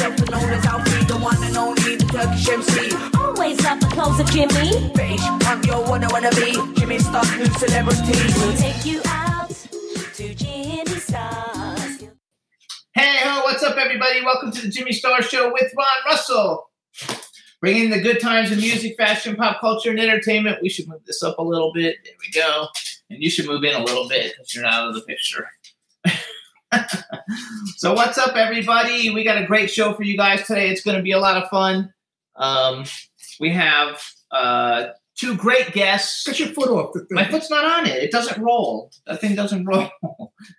[0.00, 3.18] Big up myself, and known as Alfie, the one and only, the Turkish MC.
[3.18, 4.90] Always love the clothes of Jimmy.
[4.94, 6.52] British, I'm your one I wanna be.
[6.80, 8.18] Jimmy Star, new celebrity.
[8.38, 12.02] We'll take you out to Jimmy Stars.
[12.94, 14.24] Hey ho, what's up, everybody?
[14.24, 16.70] Welcome to the Jimmy Star Show with Ron Russell.
[17.60, 20.62] Bringing the good times in music, fashion, pop culture, and entertainment.
[20.62, 21.96] We should move this up a little bit.
[22.04, 22.68] There we go.
[23.10, 25.46] And you should move in a little bit because you're not out of the picture.
[27.76, 29.10] so, what's up, everybody?
[29.10, 30.70] We got a great show for you guys today.
[30.70, 31.92] It's going to be a lot of fun.
[32.36, 32.84] Um,
[33.40, 36.24] we have uh, two great guests.
[36.26, 37.08] Get your foot off the thing.
[37.14, 38.02] My foot's not on it.
[38.02, 38.90] It doesn't roll.
[39.06, 39.88] That thing doesn't roll.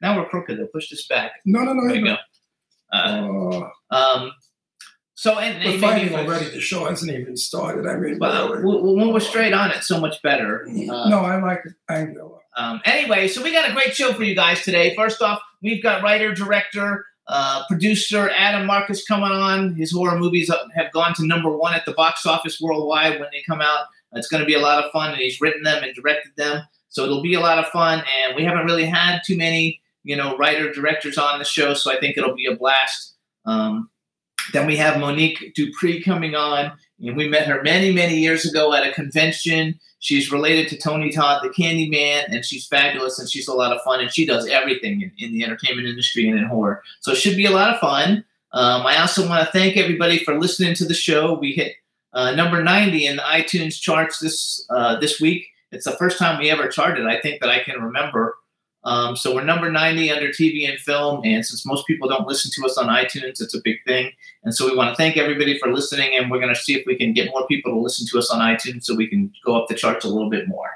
[0.01, 0.59] now we're crooked.
[0.59, 1.33] I'll push this back.
[1.45, 2.15] no, no, no, There you no.
[2.15, 2.17] go.
[2.93, 4.31] Uh, um,
[5.15, 6.49] so and, we're and fighting already.
[6.49, 7.87] The show hasn't even started.
[7.87, 10.67] I mean, Well, when we're straight on it, so much better.
[10.67, 12.39] Uh, no, I like it angular.
[12.57, 14.95] Um, anyway, so we got a great show for you guys today.
[14.95, 19.73] First off, we've got writer, director, uh, producer Adam Marcus coming on.
[19.75, 23.43] His horror movies have gone to number one at the box office worldwide when they
[23.47, 23.85] come out.
[24.13, 26.63] It's going to be a lot of fun, and he's written them and directed them,
[26.89, 28.03] so it'll be a lot of fun.
[28.23, 31.91] And we haven't really had too many, you know, writer directors on the show, so
[31.91, 33.15] I think it'll be a blast.
[33.45, 33.89] Um,
[34.51, 38.73] then we have Monique Dupree coming on, and we met her many, many years ago
[38.73, 39.79] at a convention.
[40.01, 43.81] She's related to Tony Todd, the Candyman, and she's fabulous and she's a lot of
[43.83, 44.01] fun.
[44.01, 46.83] And she does everything in, in the entertainment industry and in horror.
[47.01, 48.25] So it should be a lot of fun.
[48.51, 51.35] Um, I also want to thank everybody for listening to the show.
[51.35, 51.75] We hit
[52.13, 55.47] uh, number 90 in the iTunes charts this uh, this week.
[55.71, 58.35] It's the first time we ever charted, I think, that I can remember.
[58.83, 61.21] Um, so we're number 90 under TV and film.
[61.23, 64.11] And since most people don't listen to us on iTunes, it's a big thing.
[64.43, 66.83] And so we want to thank everybody for listening, and we're going to see if
[66.87, 69.55] we can get more people to listen to us on iTunes so we can go
[69.55, 70.69] up the charts a little bit more.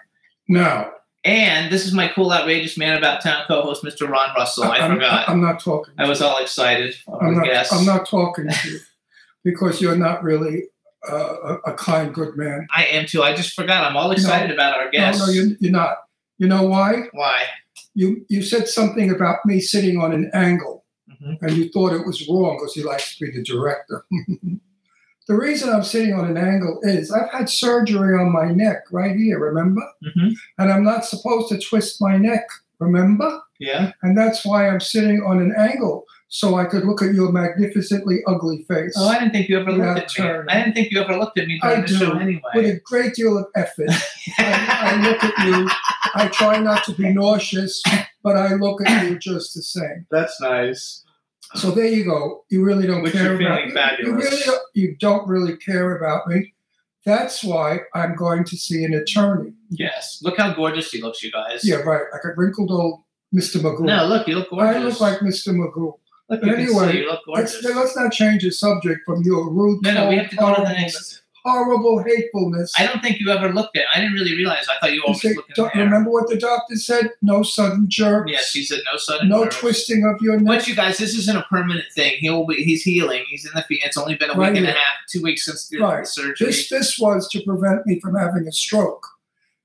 [0.48, 0.92] Now,
[1.24, 4.08] And this is my cool, outrageous man about town co-host, Mr.
[4.08, 4.66] Ron Russell.
[4.66, 5.28] I I'm, forgot.
[5.28, 5.96] I'm not talking.
[5.98, 6.96] I was all excited.
[7.20, 7.74] I'm not.
[7.74, 8.80] I'm not talking to you
[9.44, 10.66] because you're not really
[11.10, 12.68] uh, a, a kind, good man.
[12.76, 13.24] I am too.
[13.24, 13.84] I just forgot.
[13.84, 15.20] I'm all excited about our guests.
[15.20, 15.98] No, no, you're, you're not.
[16.38, 17.04] You know why?
[17.14, 17.46] Why?
[17.96, 21.38] You you said something about me sitting on an angle, Mhm.
[21.42, 24.04] and you thought it was wrong because he likes to be the director.
[25.28, 29.16] the reason I'm sitting on an angle is I've had surgery on my neck right
[29.16, 29.40] here.
[29.40, 29.82] Remember?
[30.06, 30.34] Mhm.
[30.60, 32.46] and I'm not supposed to twist my neck,
[32.80, 33.42] remember?
[33.60, 33.94] Yeah.
[34.04, 38.18] And that's why I'm sitting on an angle so I could look at your magnificently
[38.28, 40.44] ugly face Oh, I didn't think you ever looked at me.
[40.50, 41.96] I didn't think you ever looked at me I the do.
[41.96, 42.14] show
[42.56, 43.90] with a great deal of effort.
[44.38, 45.70] I, I look at you.
[46.16, 47.84] I try not to be nauseous,
[48.24, 50.08] but I look at you just the same.
[50.10, 51.04] That's nice.
[51.56, 52.44] So there you go.
[52.50, 53.72] You really don't Which care you're about me.
[53.74, 54.08] fabulous.
[54.08, 56.54] You really don't, you don't really care about me.
[57.06, 59.54] That's why I'm going to see an attorney.
[59.70, 60.20] Yes.
[60.24, 61.62] Look how gorgeous he looks, you guys.
[61.68, 62.02] Yeah, right.
[62.12, 63.02] Like a wrinkled old
[63.34, 63.58] Mr.
[63.62, 63.82] Magoo.
[63.82, 64.76] No, look, you look gorgeous.
[64.76, 65.50] I look like Mr.
[65.54, 65.94] Magoo.
[66.30, 67.64] Look, But you can anyway, see you look gorgeous.
[67.64, 70.48] Let's, let's not change the subject from your rude, no, no, we have to go
[70.56, 71.22] to the horrible- next.
[71.46, 72.74] Horrible hatefulness.
[72.78, 73.86] I don't think you ever looked at.
[73.94, 74.66] I didn't really realize.
[74.68, 77.12] I thought you always looked at remember what the doctor said?
[77.22, 78.32] No sudden jerks.
[78.32, 79.30] Yes, he said no sudden.
[79.30, 79.56] no nerves.
[79.58, 80.60] twisting of your neck.
[80.60, 82.16] But you guys, this isn't a permanent thing.
[82.18, 82.56] He'll be.
[82.64, 83.24] He's healing.
[83.30, 83.64] He's in the.
[83.70, 86.08] It's only been a week Right and a half, two weeks since the, Right.
[86.08, 86.48] surgery.
[86.48, 89.06] This this was to prevent me from having a stroke.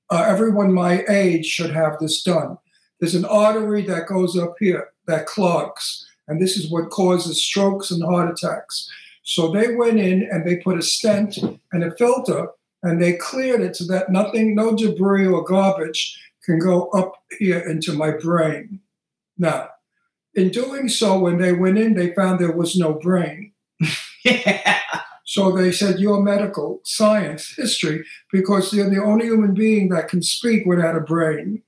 [0.09, 2.57] Uh, everyone my age should have this done.
[2.99, 7.89] There's an artery that goes up here that clogs, and this is what causes strokes
[7.89, 8.87] and heart attacks.
[9.23, 11.37] So they went in and they put a stent
[11.71, 12.47] and a filter,
[12.83, 17.59] and they cleared it so that nothing, no debris or garbage can go up here
[17.59, 18.79] into my brain.
[19.37, 19.69] Now,
[20.33, 23.51] in doing so, when they went in, they found there was no brain.
[24.25, 24.79] yeah.
[25.25, 30.21] So they said, You're medical science, history, because you're the only human being that can
[30.21, 31.61] speak without a brain.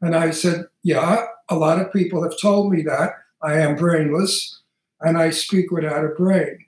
[0.00, 3.12] And I said, Yeah, a lot of people have told me that.
[3.42, 4.60] I am brainless
[5.00, 6.66] and I speak without a brain.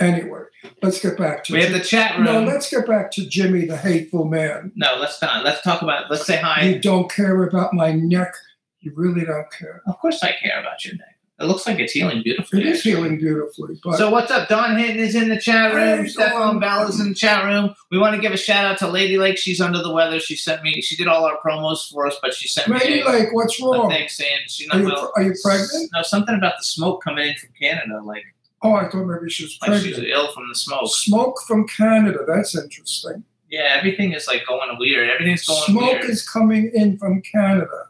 [0.00, 0.40] Anyway,
[0.82, 2.24] let's get back to We have the chat room.
[2.24, 4.72] No, let's get back to Jimmy, the hateful man.
[4.74, 5.44] No, let's not.
[5.44, 6.10] Let's talk about.
[6.10, 6.62] Let's say hi.
[6.62, 8.34] You don't care about my neck.
[8.80, 9.82] You really don't care.
[9.86, 11.14] Of course, I care about your neck.
[11.40, 12.60] It looks like it's healing beautifully.
[12.60, 12.92] It is actually.
[12.92, 14.48] healing beautifully, but So what's up?
[14.48, 16.04] Don Hinton is in the chat room.
[16.04, 16.60] Hey, Stefan Dawn.
[16.60, 17.74] Bella's in the chat room.
[17.90, 19.36] We want to give a shout out to Lady Lake.
[19.36, 20.20] She's under the weather.
[20.20, 20.80] She sent me.
[20.80, 23.90] She did all our promos for us, but she sent me Lady Lake, what's wrong?
[23.90, 25.12] Thanks, saying she's Are you, well.
[25.16, 25.90] are you pregnant?
[25.92, 28.00] No, something about the smoke coming in from Canada.
[28.04, 28.24] Like,
[28.64, 30.08] Oh, I thought maybe she was like pregnant.
[30.08, 30.88] ill from the smoke.
[30.88, 32.20] Smoke from Canada.
[32.26, 33.22] That's interesting.
[33.50, 35.10] Yeah, everything is like going weird.
[35.10, 35.78] Everything's going weird.
[35.78, 36.10] Smoke weird.
[36.10, 37.88] is coming in from Canada.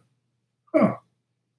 [0.75, 0.97] Huh.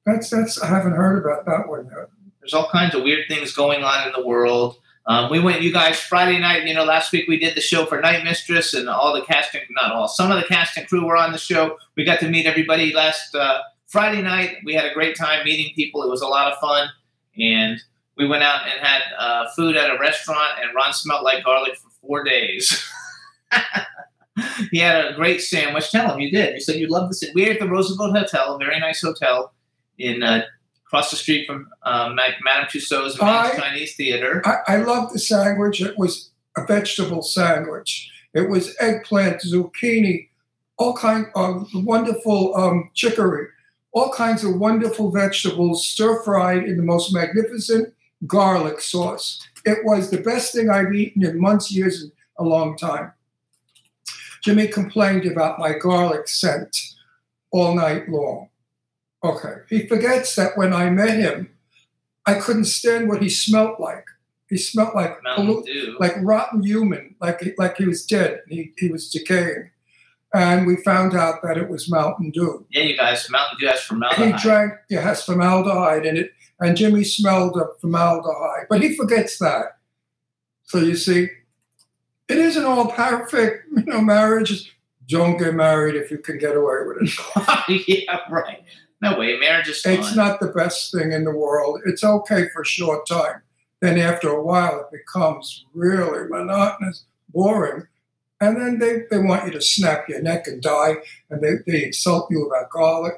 [0.06, 2.10] That's that's I haven't heard about that one yet.
[2.42, 4.76] There's all kinds of weird things going on in the world.
[5.08, 6.68] Um, we went, you guys, Friday night.
[6.68, 9.62] You know, last week we did the show for Night Mistress, and all the casting,
[9.70, 11.78] not all, some of the cast and crew were on the show.
[11.96, 14.58] We got to meet everybody last uh, Friday night.
[14.66, 16.04] We had a great time meeting people.
[16.04, 16.90] It was a lot of fun,
[17.40, 17.80] and
[18.18, 20.60] we went out and had uh, food at a restaurant.
[20.62, 22.84] And Ron smelled like garlic for four days.
[24.72, 25.92] he had a great sandwich.
[25.92, 26.54] Tell him you did.
[26.56, 27.16] You said you loved the.
[27.16, 29.54] sa- We were at the Roosevelt Hotel, a very nice hotel
[29.98, 30.42] in uh,
[30.86, 34.42] across the street from um, Madame Tussauds I- Chinese Theater.
[34.46, 35.82] I, I love the sandwich.
[35.82, 38.10] It was a vegetable sandwich.
[38.34, 40.30] It was eggplant, zucchini,
[40.78, 43.48] all kind of wonderful um, chicory,
[43.94, 47.94] all kinds of wonderful vegetables stir fried in the most magnificent
[48.28, 49.46] garlic sauce.
[49.66, 53.12] It was the best thing I've eaten in months, years, and a long time.
[54.44, 56.78] Jimmy complained about my garlic scent
[57.52, 58.50] all night long.
[59.24, 59.56] Okay.
[59.70, 61.50] He forgets that when I met him,
[62.28, 64.06] I couldn't stand what he smelt like.
[64.50, 65.66] He smelled like pollu-
[66.00, 68.42] like rotten human, like he- like he was dead.
[68.48, 69.72] He he was decaying,
[70.36, 72.68] and we found out that it was Mountain Dew.
[72.70, 74.36] yeah, you guys, Mountain Dew has formaldehyde.
[74.36, 79.38] He drank it has formaldehyde in it, and Jimmy smelled of formaldehyde, but he forgets
[79.40, 79.78] that.
[80.64, 81.30] So you see,
[82.28, 83.64] it isn't all perfect.
[83.76, 84.74] You know, marriage.
[85.08, 87.88] Don't get married if you can get away with it.
[87.88, 88.64] yeah, right.
[89.02, 89.94] No way, marriage is fun.
[89.94, 91.82] It's not the best thing in the world.
[91.86, 93.42] It's okay for a short time.
[93.82, 97.86] Then after a while, it becomes really monotonous, boring.
[98.42, 100.96] And then they, they want you to snap your neck and die,
[101.30, 103.18] and they, they insult you about garlic.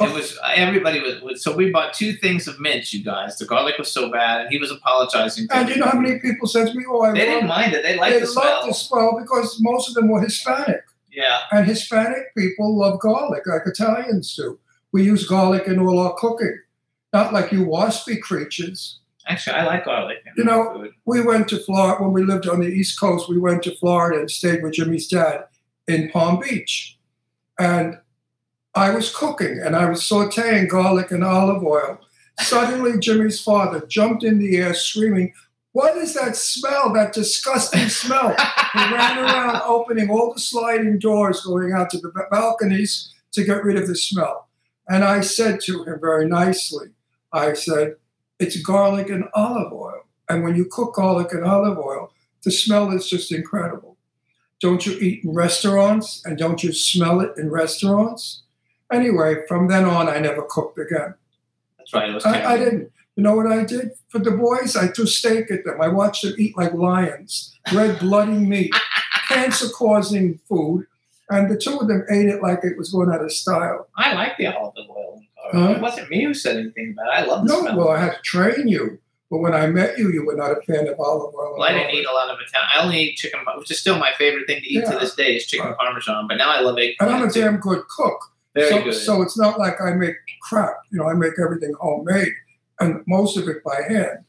[0.00, 1.42] It was everybody was.
[1.44, 3.38] So we bought two things of mint, you guys.
[3.38, 5.46] The garlic was so bad, and he was apologizing.
[5.52, 7.84] And you know how many people said to me, "Oh, I They didn't mind it.
[7.84, 8.66] They liked they the smell.
[8.66, 10.82] the smell because most of them were Hispanic,
[11.12, 14.58] Yeah, and Hispanic people love garlic like Italians do.
[14.90, 16.58] We use garlic in all our cooking,
[17.12, 18.98] not like you waspy creatures.
[19.28, 20.18] actually, I like garlic.
[20.36, 20.90] You know, food.
[21.04, 23.28] we went to Florida when we lived on the East Coast.
[23.28, 25.44] We went to Florida and stayed with Jimmy's dad
[25.86, 26.98] in Palm Beach.
[27.60, 27.98] And
[28.74, 32.00] I was cooking and I was sauteing garlic and olive oil.
[32.40, 35.32] Suddenly, Jimmy's father jumped in the air screaming,
[35.72, 38.30] What is that smell, that disgusting smell?
[38.72, 43.62] He ran around opening all the sliding doors going out to the balconies to get
[43.62, 44.48] rid of the smell.
[44.88, 46.88] And I said to him very nicely,
[47.32, 47.96] I said,
[48.40, 50.02] it's garlic and olive oil.
[50.28, 52.12] And when you cook garlic and olive oil,
[52.42, 53.96] the smell is just incredible.
[54.60, 58.43] Don't you eat in restaurants and don't you smell it in restaurants?
[58.92, 61.14] Anyway, from then on, I never cooked again.
[61.78, 62.10] That's right.
[62.10, 62.24] It was.
[62.24, 62.90] I, I didn't.
[63.16, 63.92] You know what I did?
[64.08, 65.80] For the boys, I threw steak at them.
[65.80, 68.74] I watched them eat like lions, red, bloody meat,
[69.28, 70.86] cancer causing food.
[71.30, 73.88] And the two of them ate it like it was going out of style.
[73.96, 75.22] I like the olive oil.
[75.52, 75.68] Huh?
[75.76, 77.22] It wasn't me who said anything about it.
[77.22, 77.76] I love the No, smell.
[77.78, 78.98] well, I had to train you.
[79.30, 81.54] But when I met you, you were not a fan of olive oil.
[81.56, 82.68] Well, I didn't eat a lot of Italian.
[82.74, 85.36] I only ate chicken, which is still my favorite thing to eat to this day
[85.36, 85.76] is chicken Right.
[85.78, 86.26] parmesan.
[86.28, 86.94] But now I love it.
[87.00, 87.10] And.
[87.10, 88.20] I'm a damn good cook.
[88.54, 88.94] Very so, good.
[88.94, 90.76] so it's not like I make crap.
[90.90, 92.32] You know, I make everything homemade,
[92.80, 94.24] and most of it by hand.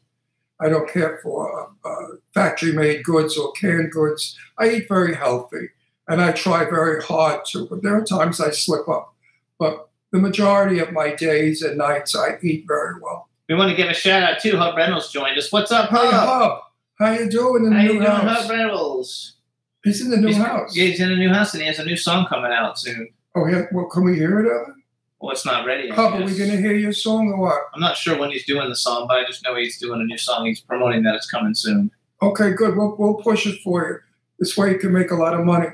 [0.60, 4.38] I don't care for uh, uh, factory-made goods or canned goods.
[4.58, 5.70] I eat very healthy,
[6.08, 7.68] and I try very hard to.
[7.68, 9.14] But there are times I slip up.
[9.60, 13.28] But the majority of my days and nights, I eat very well.
[13.50, 15.52] we want to give a shout out to Hub Reynolds joined us.
[15.52, 16.28] What's up, Hey, Hub?
[16.28, 16.60] Hub,
[17.00, 18.42] how you doing in the How you new doing, house?
[18.44, 19.36] Hub Reynolds?
[19.84, 20.76] He's in the new he's, house.
[20.76, 23.10] Yeah, he's in a new house and he has a new song coming out soon.
[23.36, 23.64] Oh, yeah.
[23.72, 24.82] Well, can we hear it, Evan?
[25.20, 25.92] Well, it's not ready.
[25.92, 26.38] I are we guess.
[26.38, 27.60] to hear your song or what?
[27.74, 30.04] I'm not sure when he's doing the song, but I just know he's doing a
[30.04, 30.46] new song.
[30.46, 31.92] He's promoting that it's coming soon.
[32.22, 32.76] Okay, good.
[32.78, 33.98] We'll, we'll push it for you.
[34.40, 35.68] This way you can make a lot of money.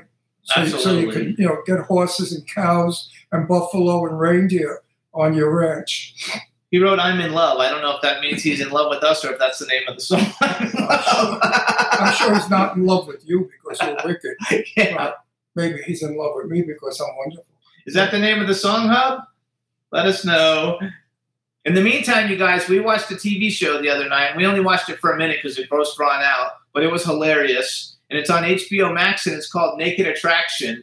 [0.44, 1.34] So, you- so you Absolutely.
[1.34, 4.80] can, you know, get horses and cows and buffalo and reindeer
[5.14, 6.14] on your ranch.
[6.70, 9.04] He wrote "I'm in love." I don't know if that means he's in love with
[9.04, 10.24] us or if that's the name of the song.
[10.40, 14.66] I'm sure he's not in love with you because you're wicked.
[14.76, 15.12] yeah.
[15.54, 17.44] Maybe he's in love with me because I'm wonderful.
[17.86, 19.20] Is that the name of the song, Hub?
[19.90, 20.78] Let us know.
[21.64, 24.36] In the meantime, you guys, we watched a TV show the other night.
[24.36, 27.04] We only watched it for a minute because it grossed Ron out, but it was
[27.04, 27.96] hilarious.
[28.10, 30.82] And it's on HBO Max and it's called Naked Attraction.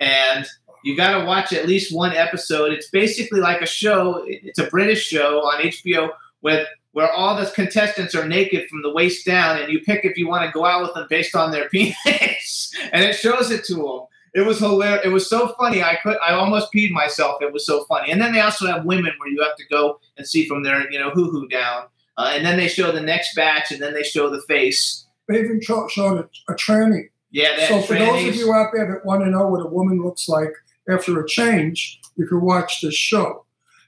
[0.00, 0.46] And
[0.84, 2.72] You got to watch at least one episode.
[2.72, 4.24] It's basically like a show.
[4.26, 6.10] It's a British show on HBO
[6.42, 10.18] with where all the contestants are naked from the waist down, and you pick if
[10.18, 13.64] you want to go out with them based on their penis, and it shows it
[13.64, 14.00] to them.
[14.34, 15.04] It was hilarious.
[15.04, 15.82] It was so funny.
[15.82, 16.16] I could.
[16.26, 17.42] I almost peed myself.
[17.42, 18.10] It was so funny.
[18.10, 20.90] And then they also have women where you have to go and see from their
[20.90, 21.84] you know hoo hoo down.
[22.16, 25.06] Uh, and then they show the next batch, and then they show the face.
[25.28, 27.08] They even showed a, a tranny.
[27.30, 30.02] Yeah, So for those of you out there that want to know what a woman
[30.02, 30.52] looks like
[30.88, 33.46] after a change, you can watch this show.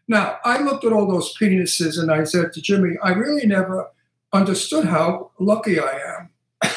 [0.09, 3.91] Now, I looked at all those penises and I said to Jimmy, I really never
[4.33, 6.71] understood how lucky I am.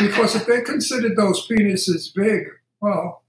[0.00, 2.44] because if they considered those penises big,
[2.80, 3.22] well,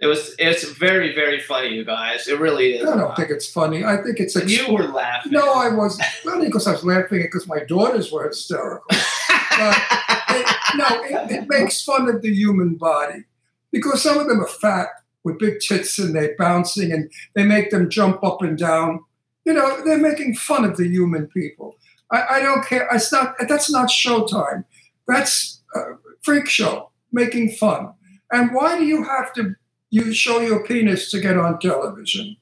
[0.00, 0.34] It was.
[0.38, 2.26] It's very very funny, you guys.
[2.28, 2.88] It really is.
[2.88, 3.84] I don't think it's funny.
[3.84, 5.32] I think it's ex- you were laughing.
[5.32, 8.84] No, I was not because I was laughing because my daughters were hysterical.
[8.90, 13.24] it, no, it, it makes fun of the human body
[13.70, 14.88] because some of them are fat
[15.24, 19.04] with big tits and they're bouncing and they make them jump up and down.
[19.44, 21.76] You know, they're making fun of the human people.
[22.10, 22.88] I, I don't care.
[22.92, 23.36] It's not.
[23.48, 24.64] That's not Showtime.
[25.06, 25.80] That's a
[26.22, 27.92] freak show making fun.
[28.32, 29.54] And why do you have to
[29.90, 32.36] you show your penis to get on television?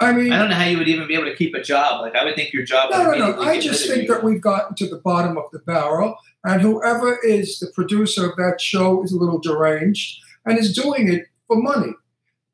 [0.00, 2.00] I mean, I don't know how you would even be able to keep a job.
[2.02, 2.90] Like I would think your job.
[2.90, 3.42] no, would no, no.
[3.42, 7.58] I just think that we've gotten to the bottom of the barrel, and whoever is
[7.58, 11.92] the producer of that show is a little deranged and is doing it for money.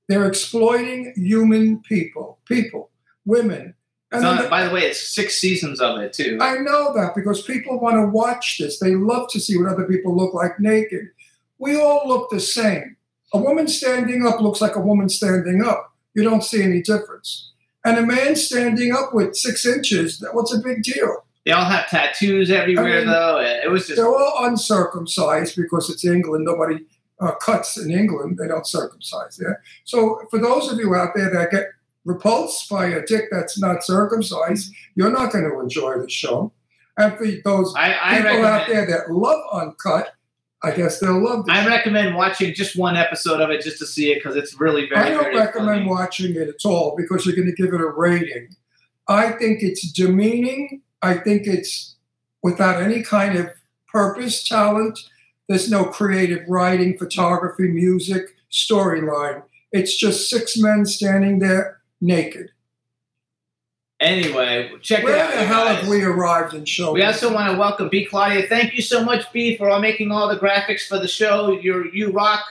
[0.09, 2.91] They're exploiting human people, people,
[3.25, 3.75] women.
[4.13, 6.39] And the- by the way, it's six seasons of it too.
[6.41, 8.79] I know that because people want to watch this.
[8.81, 11.09] They love to see what other people look like naked.
[11.61, 12.97] We all look the same.
[13.33, 15.93] A woman standing up looks like a woman standing up.
[16.15, 17.53] You don't see any difference.
[17.85, 21.25] And a man standing up with six inches, that- what's a big deal?
[21.47, 23.41] they all have tattoos everywhere, I mean, though.
[23.41, 26.45] It was just They're all uncircumcised because it's England.
[26.45, 26.85] Nobody
[27.19, 28.39] uh, cuts in England.
[28.39, 29.63] They don't circumcise there.
[29.85, 31.69] So for those of you out there that get
[32.05, 36.53] repulsed by a dick that's not circumcised, you're not going to enjoy the show.
[36.99, 40.15] And for those I, I people out there that love uncut,
[40.63, 43.87] I guess they'll love the I recommend watching just one episode of it just to
[43.87, 45.07] see it because it's really very.
[45.07, 45.89] I don't very recommend funny.
[45.89, 48.49] watching it at all because you're going to give it a rating.
[49.09, 50.83] I think it's demeaning.
[51.03, 51.97] I think it's
[52.43, 53.49] without any kind of
[53.89, 54.99] purpose, talent.
[55.49, 59.43] There's no creative writing, photography, music, storyline.
[59.73, 62.51] It's just six men standing there naked.
[64.01, 65.35] Anyway, check it Where out.
[65.35, 65.81] the hell guys.
[65.81, 66.93] have we arrived in show?
[66.93, 68.07] We also want to welcome B.
[68.07, 68.47] Claudia.
[68.49, 71.53] Thank you so much, B, for all making all the graphics for the show.
[71.61, 72.43] You're you rock.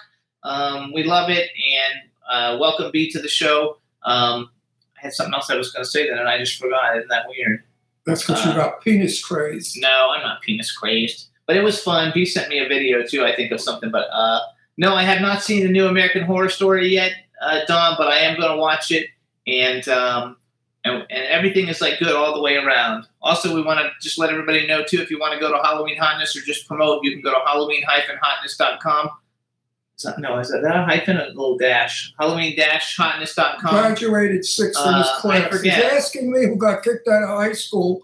[0.44, 2.02] Um, we love it, and
[2.32, 3.78] uh, welcome B to the show.
[4.04, 4.52] Um,
[4.96, 6.98] I had something else I was going to say then, and I just forgot.
[6.98, 7.64] Isn't that weird?
[8.06, 9.76] That's because you uh, got penis craze.
[9.76, 12.12] No, I'm not penis crazed, but it was fun.
[12.14, 13.26] B sent me a video too.
[13.26, 14.40] I think of something, but uh,
[14.78, 17.96] no, I have not seen the new American Horror Story yet, uh, Don.
[17.98, 19.08] But I am going to watch it,
[19.48, 20.38] and um,
[20.86, 23.06] and, and everything is like good all the way around.
[23.22, 25.02] Also, we want to just let everybody know too.
[25.02, 27.40] If you want to go to Halloween Hotness or just promote, you can go to
[27.46, 29.10] Halloween-hotness.com.
[30.20, 32.14] No, is that, that a hyphen or a little dash?
[32.20, 33.72] Halloween-hotness.com.
[33.72, 35.62] Graduated sixth in his Uh, I class.
[35.62, 38.02] He's asking me who got kicked out of high school.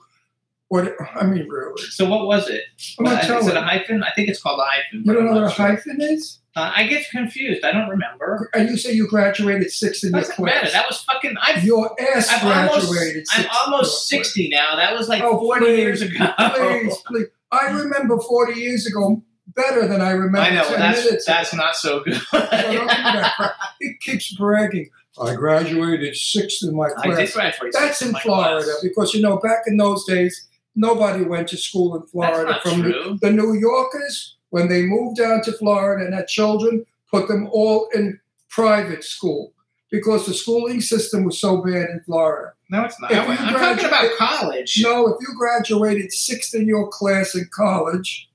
[0.67, 0.94] What?
[1.15, 1.82] I mean, really?
[1.84, 2.63] So what was it?
[3.00, 4.03] I'm not Uh, is telling it a hyphen?
[4.03, 5.03] I think it's called a hyphen.
[5.05, 5.67] You don't know what a sure.
[5.67, 6.39] hyphen is?
[6.56, 7.66] Uh, I get confused.
[7.66, 8.50] I don't remember.
[8.54, 10.60] And you say you graduated sixth in your Doesn't matter.
[10.62, 10.72] class.
[10.72, 11.36] That was fucking.
[11.42, 12.90] I've, Your ass almost.
[12.90, 13.26] graduated.
[13.34, 14.76] I'm almost sixty now.
[14.78, 16.34] That was like Oh, forty please, years ago.
[16.56, 17.26] Please, please.
[17.52, 21.54] I remember 40 years ago better than I remember I know 10 that's minutes that's
[21.54, 21.62] ago.
[21.64, 22.16] not so good.
[22.16, 22.50] So don't
[22.82, 23.54] do that crap.
[23.80, 24.90] He keeps bragging.
[25.22, 27.34] I graduated sixth in my I did class.
[27.34, 27.74] graduate.
[27.74, 28.80] That's in Florida class.
[28.84, 32.60] because you know back in those days nobody went to school in Florida.
[32.64, 33.18] From true.
[33.22, 37.90] the New Yorkers, when they moved down to Florida and had children, put them all
[37.94, 39.52] in private school
[39.92, 42.54] because the schooling system was so bad in Florida.
[42.70, 43.14] No, it's not.
[43.14, 44.80] I'm you talking about college.
[44.82, 48.30] No, if you graduated sixth in your class in college,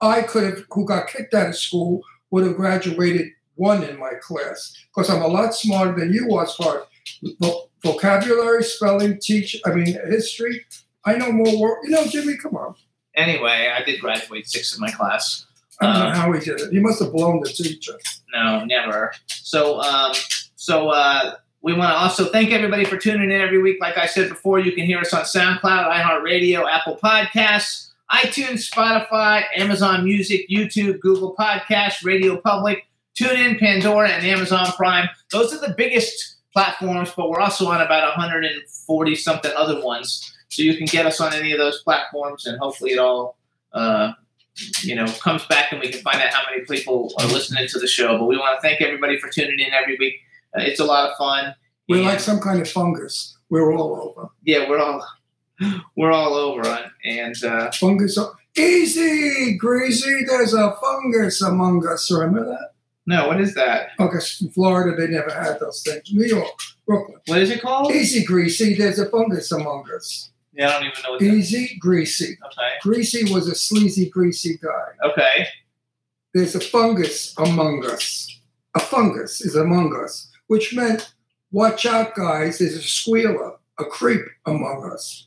[0.00, 4.12] I could have, who got kicked out of school, would have graduated one in my
[4.22, 7.42] class because I'm a lot smarter than you are as far as
[7.82, 9.60] vocabulary, spelling, teach.
[9.66, 10.64] I mean, history.
[11.04, 11.80] I know more.
[11.82, 12.76] You know, Jimmy, come on.
[13.16, 15.47] Anyway, I did graduate sixth in my class.
[15.80, 16.72] I don't Uh, know how he did it.
[16.72, 17.92] He must have blown the teacher.
[18.34, 19.12] No, never.
[19.28, 20.12] So, um,
[20.56, 23.78] so uh, we want to also thank everybody for tuning in every week.
[23.80, 29.44] Like I said before, you can hear us on SoundCloud, iHeartRadio, Apple Podcasts, iTunes, Spotify,
[29.56, 35.08] Amazon Music, YouTube, Google Podcasts, Radio Public, TuneIn, Pandora, and Amazon Prime.
[35.30, 40.34] Those are the biggest platforms, but we're also on about 140 something other ones.
[40.48, 43.36] So you can get us on any of those platforms, and hopefully it all
[43.72, 44.12] uh,
[44.82, 47.78] you know comes back and we can find out how many people are listening to
[47.78, 48.18] the show.
[48.18, 50.14] But we want to thank everybody for tuning in every week.
[50.56, 51.54] Uh, it's a lot of fun.
[51.88, 53.36] We're And- like some kind of fungus.
[53.50, 54.28] We're all over.
[54.44, 55.02] yeah, we're all
[55.96, 58.18] we're all over and uh, Fungus.
[58.56, 60.24] Easy, greasy.
[60.26, 62.10] There's a fungus among us.
[62.10, 62.72] Remember that?
[63.06, 63.90] no, what is that?
[63.98, 66.12] Okay, in Florida, they never had those things.
[66.12, 66.50] New York,
[66.86, 67.18] Brooklyn.
[67.26, 67.90] What is it called?
[67.92, 68.74] Easy, greasy.
[68.74, 70.30] There's a fungus among us.
[70.52, 71.20] Yeah, I don't even know what.
[71.20, 72.36] That, Easy, greasy.
[72.46, 75.08] okay, Greasy was a sleazy, greasy guy.
[75.10, 75.46] okay,
[76.34, 78.26] There's a fungus among us.
[78.74, 81.12] A fungus is among us, which meant,
[81.52, 82.58] watch out, guys.
[82.58, 85.26] There's a squealer, a creep among us.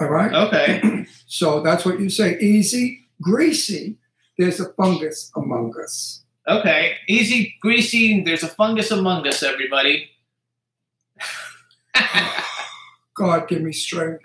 [0.00, 0.32] All right.
[0.32, 1.06] okay.
[1.28, 2.38] So that's what you say.
[2.38, 3.96] Easy, greasy.
[4.38, 6.22] There's a fungus among us.
[6.48, 8.22] Okay, easy, greasy.
[8.22, 10.08] There's a fungus among us, everybody.
[13.16, 14.22] God, give me strength.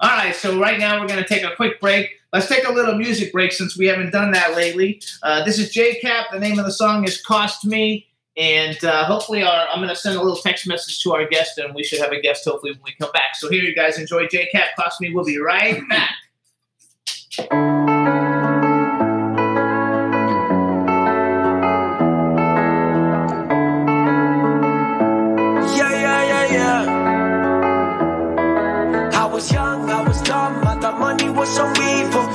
[0.00, 2.10] All right, so right now we're going to take a quick break.
[2.32, 5.00] Let's take a little music break since we haven't done that lately.
[5.22, 6.26] Uh, this is J Cap.
[6.30, 9.96] The name of the song is "Cost Me," and uh, hopefully, our, I'm going to
[9.96, 12.72] send a little text message to our guest, and we should have a guest hopefully
[12.72, 13.34] when we come back.
[13.34, 14.76] So here, you guys enjoy J Cap.
[14.76, 16.14] "Cost Me." We'll be right back.
[31.44, 32.33] Was so evil.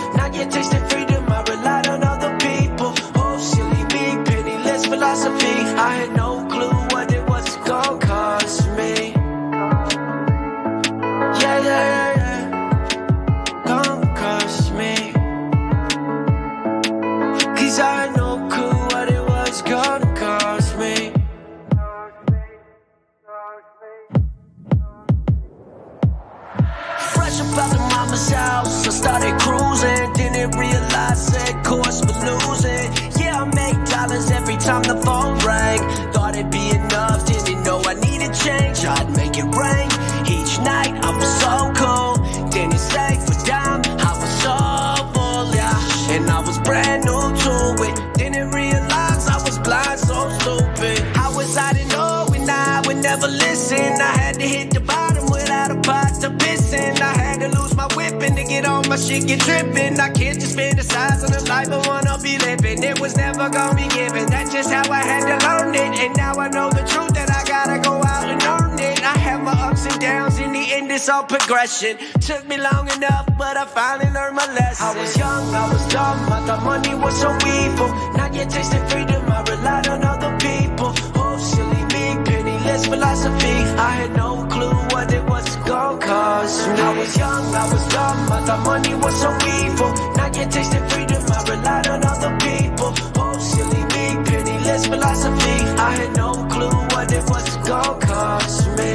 [58.60, 60.00] Get all my shit get tripping.
[60.00, 62.84] I can't just fantasize on the life I wanna be living.
[62.84, 64.26] It was never gonna be given.
[64.28, 65.92] That's just how I had to learn it.
[66.04, 69.00] And now I know the truth that I gotta go out and earn it.
[69.04, 70.40] I have my ups and downs.
[70.40, 71.98] In the end, it's all progression.
[72.28, 74.86] Took me long enough, but I finally learned my lesson.
[74.88, 76.20] I was young, I was dumb.
[76.36, 77.90] I thought money was so evil.
[78.18, 79.22] Now you're tasting freedom.
[79.32, 80.92] I relied on other people.
[81.22, 83.58] Oh, silly me, penniless philosophy.
[83.88, 85.29] I had no clue what it was
[85.70, 86.82] gonna cost me.
[86.82, 88.32] I was young, I was dumb.
[88.36, 89.92] I thought money was so evil.
[90.18, 91.22] Now you're tasting freedom.
[91.38, 92.92] I relied on other people.
[93.22, 95.58] Oh, silly me, penniless philosophy.
[95.88, 98.94] I had no clue what it was gonna cost me.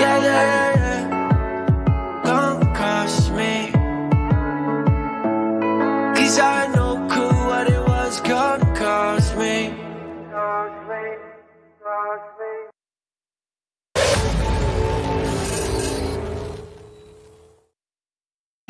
[0.00, 1.00] Yeah, yeah, yeah.
[2.24, 3.72] Gonna cost me.
[6.16, 6.77] Cause I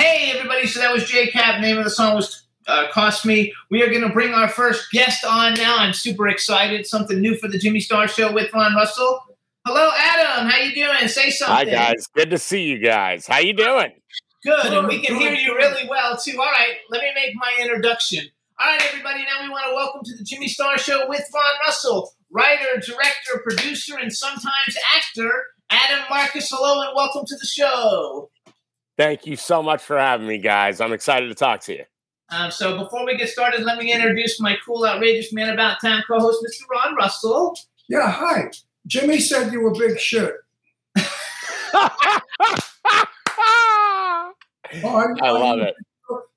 [0.09, 0.67] Hey, everybody.
[0.67, 1.61] So that was J Cap.
[1.61, 3.53] Name of the song was uh, Cost Me.
[3.71, 5.77] We are going to bring our first guest on now.
[5.77, 6.87] I'm super excited.
[6.87, 9.21] Something new for the Jimmy Star Show with Ron Russell.
[9.67, 10.49] Hello, Adam.
[10.49, 11.09] How you doing?
[11.09, 11.55] Say something.
[11.55, 13.27] Hi guys, good to see you guys.
[13.27, 13.93] How you doing?
[14.43, 16.39] Good, and we can hear you really well too.
[16.41, 18.25] All right, let me make my introduction.
[18.59, 19.25] All right, everybody.
[19.25, 23.43] Now we want to welcome to the Jimmy Star Show with Ron Russell, writer, director,
[23.45, 25.31] producer, and sometimes actor,
[25.69, 26.49] Adam Marcus.
[26.51, 28.31] Hello, and welcome to the show.
[28.99, 30.81] Thank you so much for having me, guys.
[30.81, 31.85] I'm excited to talk to you.
[32.31, 36.03] Um, so before we get started, let me introduce my cool, outrageous man about town
[36.07, 36.69] co-host, Mr.
[36.69, 37.57] Ron Russell.
[37.89, 38.51] Yeah, hi.
[38.89, 40.35] Jimmy said you were big shit.
[44.85, 45.75] Oh, I love it.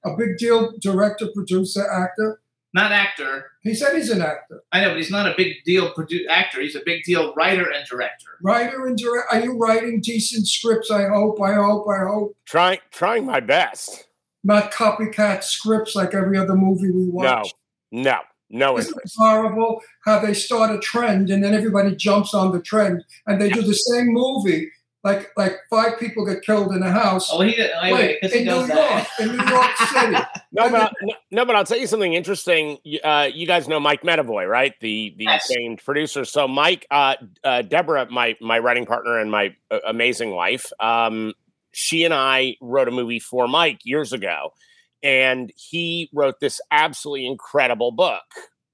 [0.05, 2.39] A big deal director, producer, actor.
[2.73, 3.51] Not actor.
[3.63, 4.63] He said he's an actor.
[4.71, 6.61] I know, but he's not a big deal produ- actor.
[6.61, 8.27] He's a big deal writer and director.
[8.41, 9.27] Writer and director.
[9.35, 10.89] Are you writing decent scripts?
[10.89, 12.35] I hope, I hope, I hope.
[12.45, 14.07] Trying, trying my best.
[14.43, 17.53] Not copycat scripts like every other movie we No, watch.
[17.91, 19.15] no, no Isn't it interest.
[19.17, 23.49] horrible how they start a trend and then everybody jumps on the trend and they
[23.49, 24.71] do the same movie?
[25.03, 27.27] Like like five people get killed in a house.
[27.31, 27.71] Oh, he did.
[27.81, 29.07] Wait, wait, because he in New York, that.
[29.19, 30.11] in New York City.
[30.51, 32.77] No, but I'll, no, no, but I'll tell you something interesting.
[32.83, 34.73] You- Uh, you guys know Mike Medavoy, right?
[34.79, 35.47] The the Yes.
[35.51, 36.23] famed producer.
[36.23, 41.33] So Mike, uh, uh, Deborah, my my writing partner and my uh, amazing wife, um,
[41.71, 44.53] she and I wrote a movie for Mike years ago,
[45.01, 48.21] and he wrote this absolutely incredible book,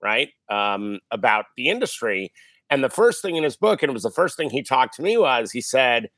[0.03, 2.33] right, um, about the industry.
[2.69, 4.95] And the first thing in his book, and it was the first thing he talked
[4.95, 6.09] to me was, he said,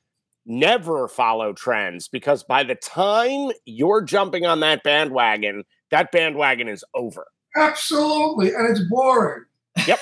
[0.49, 6.83] never follow trends because by the time you're jumping on that bandwagon, that bandwagon is
[6.93, 7.25] over.
[7.55, 9.45] Absolutely, and it's boring.
[9.87, 9.99] Yep.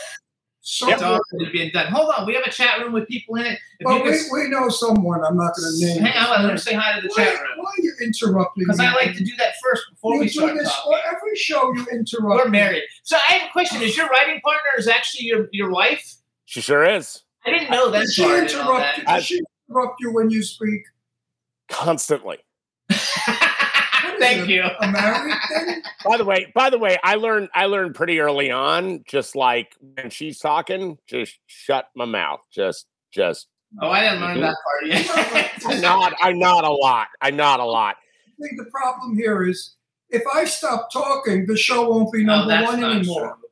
[0.62, 1.20] So It's boring.
[1.34, 1.92] already been done.
[1.92, 3.60] Hold on, we have a chat room with people in it.
[3.80, 5.24] If Well, we, could we know someone.
[5.24, 6.02] I'm not going to name.
[6.02, 8.64] hang on, let me say hi to the why, chat room why are you interrupting?
[8.66, 8.80] because?
[8.80, 10.92] I like to do that first before you we start this talking.
[10.92, 11.74] for every show.
[11.74, 12.46] You interrupt.
[12.46, 12.84] We're married.
[13.04, 16.16] So I have a question: Is your writing partner is actually your your wife?
[16.46, 17.24] She sure is.
[17.46, 18.00] I didn't know that.
[18.02, 18.50] Does she interrupted.
[18.50, 18.98] I didn't know interrupt?
[18.98, 19.04] you?
[19.08, 20.82] I- she interrupt you when you speak?
[21.70, 22.38] Constantly.
[24.20, 24.64] Thank you.
[24.64, 25.82] A married thing?
[26.06, 29.76] By the way, by the way, I learned I learned pretty early on, just like
[29.96, 32.40] when she's talking, just shut my mouth.
[32.52, 33.48] Just just
[33.82, 35.10] Oh, I didn't learn that part yet.
[35.10, 35.82] I yet.
[35.82, 37.08] nod I nod a lot.
[37.22, 37.98] I nod a lot.
[38.28, 39.76] I think the problem here is
[40.10, 43.38] if I stop talking, the show won't be oh, number that's one anymore.
[43.40, 43.47] true.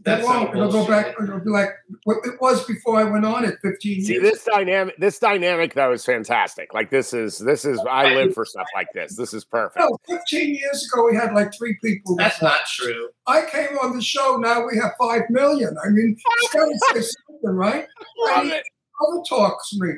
[0.00, 0.50] It That's won't.
[0.52, 1.16] some It'll go back.
[1.16, 1.28] bullshit.
[1.34, 1.70] It'll be like
[2.04, 4.22] what it was before I went on it 15 See years.
[4.22, 6.72] this dynamic this dynamic though is fantastic.
[6.72, 9.16] Like this is this is I live for stuff like this.
[9.16, 9.80] This is perfect.
[9.80, 12.14] No, 15 years ago we had like three people.
[12.16, 13.08] That's not true.
[13.26, 14.36] I came on the show.
[14.36, 15.76] Now we have five million.
[15.84, 17.84] I mean, it's got to say something, right?
[18.28, 18.62] I Love mean, it.
[19.04, 19.90] other talks me.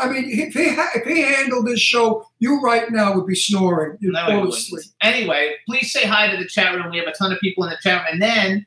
[0.00, 3.34] I mean, if he ha- if he handled this show, you right now would be
[3.34, 3.98] snoring.
[4.00, 4.84] You'd No, fall asleep.
[5.02, 6.92] Anyway, please say hi to the chat room.
[6.92, 8.64] We have a ton of people in the chat room, and then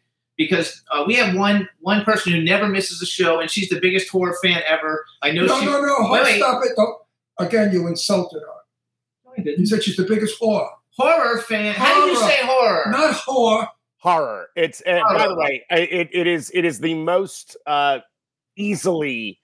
[0.48, 3.80] because uh, we have one one person who never misses a show, and she's the
[3.80, 5.06] biggest horror fan ever.
[5.22, 5.66] I know No, she.
[5.66, 6.12] no, no.
[6.12, 6.38] Wait, wait.
[6.38, 6.72] Stop it.
[6.76, 6.98] Don't.
[7.40, 9.44] Again, you insulted her.
[9.44, 10.68] You said she's the biggest whore.
[10.98, 11.74] Horror fan.
[11.74, 12.84] How do you say horror?
[12.92, 13.68] Not horror.
[13.98, 14.48] horror.
[14.56, 18.00] It's uh, by the way, it, it is it is the most uh,
[18.58, 19.40] easily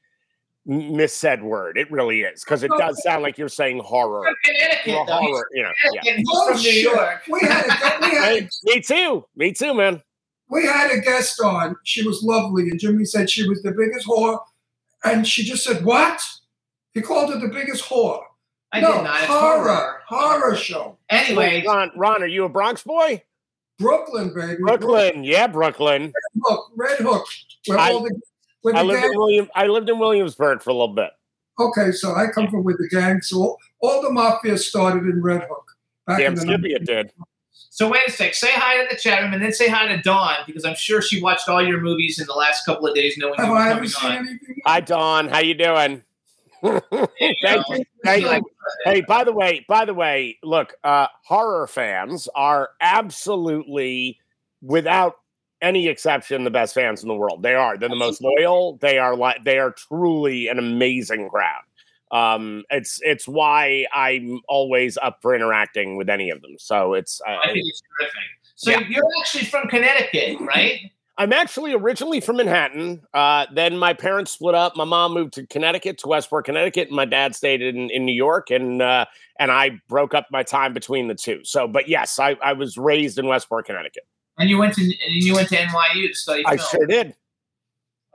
[0.70, 1.78] m- missaid word.
[1.78, 4.28] It really is because it does sound like you're saying horror.
[4.44, 5.20] Connecticut, Or though.
[5.20, 5.72] He's horror, you know.
[5.94, 6.02] Yeah.
[6.02, 6.84] Connecticut, from New Bullshit.
[6.84, 7.22] York.
[7.30, 9.26] We had a we Hey, had me too.
[9.36, 10.02] Me too, man.
[10.50, 11.76] We had a guest on.
[11.84, 14.40] She was lovely, and Jimmy said she was the biggest whore,
[15.04, 16.22] and she just said, "What?"
[16.94, 18.22] He called her the biggest whore.
[18.72, 19.18] I no, did not.
[19.22, 20.98] It's horror, horror show.
[21.10, 23.24] Anyway, Ron, Ron, are you a Bronx boy?
[23.80, 24.58] Brooklyn, baby.
[24.60, 26.12] Brooklyn, yeah, Brooklyn.
[26.44, 27.28] Hook, Red Hook.
[27.68, 28.20] Where I- all the
[28.64, 29.50] where I the lived gang, in William.
[29.56, 31.12] I lived in Williamsburg for a little bit.
[31.60, 33.22] Okay, so I come from with the gang.
[33.22, 35.72] So all, all the mafia started in Red Hook.
[36.06, 37.12] Back Damn in the Skippy, it did.
[37.78, 38.34] So wait a sec.
[38.34, 41.00] Say hi to the chat room, and then say hi to Dawn because I'm sure
[41.00, 43.58] she watched all your movies in the last couple of days, knowing Have you were
[43.60, 44.28] I coming on.
[44.28, 44.56] anything?
[44.66, 45.28] Hi, Dawn.
[45.28, 46.02] How you doing?
[46.64, 46.82] You
[47.44, 47.84] Thank you.
[48.04, 48.42] Thank you.
[48.84, 54.18] Hey, by the way, by the way, look, uh, horror fans are absolutely,
[54.64, 55.18] without
[55.62, 57.44] any exception, the best fans in the world.
[57.44, 57.78] They are.
[57.78, 58.78] They're the most loyal.
[58.82, 61.62] They are like they are truly an amazing crowd.
[62.12, 66.56] Um, it's it's why I'm always up for interacting with any of them.
[66.58, 68.20] So it's uh, I think it's terrific.
[68.56, 68.80] So Yeah.
[68.88, 70.80] you're actually from Connecticut, right?
[71.20, 73.02] I'm actually originally from Manhattan.
[73.12, 74.76] Uh, then my parents split up.
[74.76, 76.90] My mom moved to Connecticut, to Westport, Connecticut.
[76.90, 79.06] And my dad stayed in, in New York, and uh,
[79.40, 81.42] and I broke up my time between the two.
[81.44, 84.04] So, but yes, I, I was raised in Westport, Connecticut.
[84.38, 84.94] And you went to and
[85.24, 87.16] you went to NYU to study I sure did.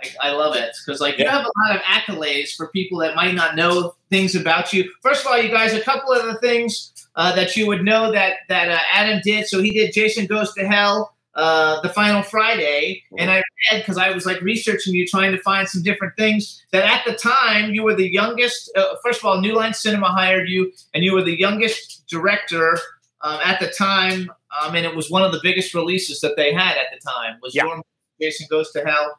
[0.03, 3.15] Like I love it because like you have a lot of accolades for people that
[3.15, 4.91] might not know things about you.
[5.03, 8.13] First of all, you guys, a couple of the things uh, that you would know
[8.13, 9.47] that that uh, Adam did.
[9.47, 13.37] So he did Jason Goes to Hell, uh, the final Friday, and I
[13.71, 16.65] read because I was like researching you, trying to find some different things.
[16.73, 18.71] That at the time you were the youngest.
[18.77, 22.77] Uh, first of all, New Line Cinema hired you, and you were the youngest director
[23.23, 26.53] um, at the time, um, and it was one of the biggest releases that they
[26.53, 27.39] had at the time.
[27.43, 27.81] Was Yeah.
[28.21, 29.19] Jason Goes to Hell?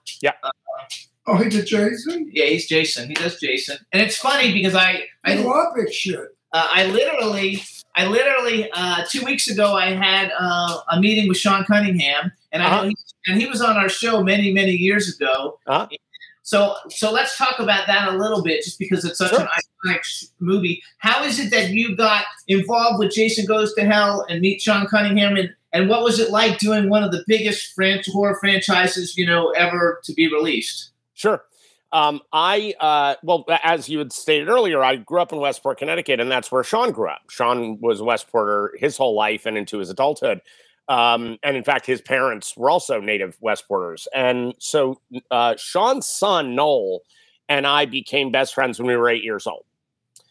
[1.25, 2.29] Oh, he did Jason.
[2.33, 3.07] Yeah, he's Jason.
[3.07, 6.19] He does Jason, and it's funny because I, I, You are big shit.
[6.51, 7.63] uh, I literally,
[7.95, 12.61] I literally, uh, two weeks ago, I had uh, a meeting with Sean Cunningham, and
[12.61, 12.83] I Uh-huh.
[12.89, 12.95] he,
[13.27, 15.59] and he was on our show many, many years ago.
[15.65, 15.87] Uh-huh.
[16.45, 19.39] So, so let's talk about that a little bit, just because it's such Sure.
[19.39, 19.47] an
[19.87, 20.83] iconic movie.
[20.97, 24.85] How is it that you got involved with Jason Goes to Hell and meet Sean
[24.87, 29.17] Cunningham, and and what was it like doing one of the biggest fran- horror franchises
[29.17, 30.91] you know ever to be released?
[31.13, 31.43] Sure.
[31.91, 36.19] Um, I uh, well, as you had stated earlier, I grew up in Westport, Connecticut,
[36.19, 37.21] and that's where Sean grew up.
[37.29, 40.41] Sean was a Westporter his whole life and into his adulthood.
[40.89, 44.07] Um, and in fact, his parents were also native Westporters.
[44.13, 44.99] And so
[45.31, 47.01] uh, Sean's son, Noel,
[47.47, 49.65] and I became best friends when we were eight years old.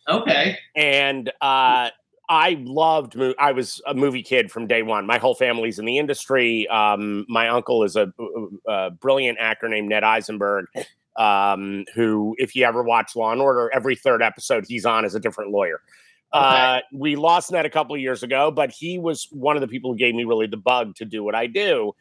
[0.09, 0.59] Okay.
[0.75, 1.91] And uh,
[2.29, 5.07] I loved, I was a movie kid from day one.
[5.07, 6.67] My whole family's in the industry.
[6.69, 8.13] Um, my uncle is a,
[8.67, 10.67] a brilliant actor named Ned Eisenberg,
[11.17, 15.15] um, who, if you ever watch Law and Order, every third episode he's on is
[15.15, 15.81] a different lawyer.
[16.33, 19.69] Uh, we lost Ned a couple of years ago, but he was one of the
[19.69, 21.93] people who gave me really the bug to do what I do.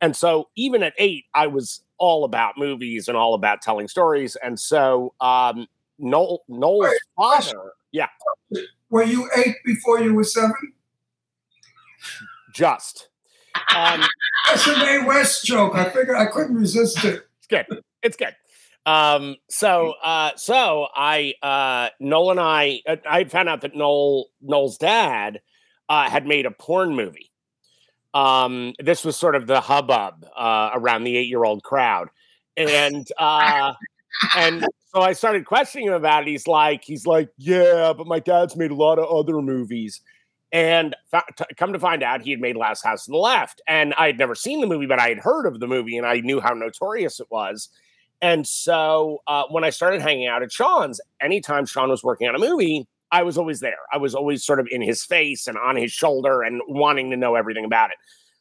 [0.00, 4.36] And so even at eight, I was all about movies and all about telling stories.
[4.42, 8.08] And so um, Noel, Noel's father, yeah,
[8.90, 10.72] Were you eight before you were seven?
[12.56, 13.08] just.
[13.74, 14.02] Um,
[14.48, 15.74] That's a Mae West joke.
[15.74, 17.22] I figured I couldn't resist it.
[17.38, 17.66] it's good.
[18.02, 18.34] It's good.
[18.86, 24.26] Um, so, uh, so I, uh, Noel and I, uh, I found out that Noel,
[24.40, 25.40] Noel's dad,
[25.88, 27.30] uh, had made a porn movie.
[28.14, 32.08] Um, this was sort of the hubbub, uh, around the eight year old crowd.
[32.56, 33.74] And, uh,
[34.36, 36.28] and so I started questioning him about it.
[36.28, 40.00] He's like, he's like, yeah, but my dad's made a lot of other movies.
[40.52, 43.60] And fa- t- come to find out, he had made Last House on the Left.
[43.66, 46.06] And I had never seen the movie, but I had heard of the movie and
[46.06, 47.68] I knew how notorious it was.
[48.22, 52.34] And so uh, when I started hanging out at Sean's, anytime Sean was working on
[52.34, 53.78] a movie, I was always there.
[53.92, 57.16] I was always sort of in his face and on his shoulder and wanting to
[57.16, 57.96] know everything about it.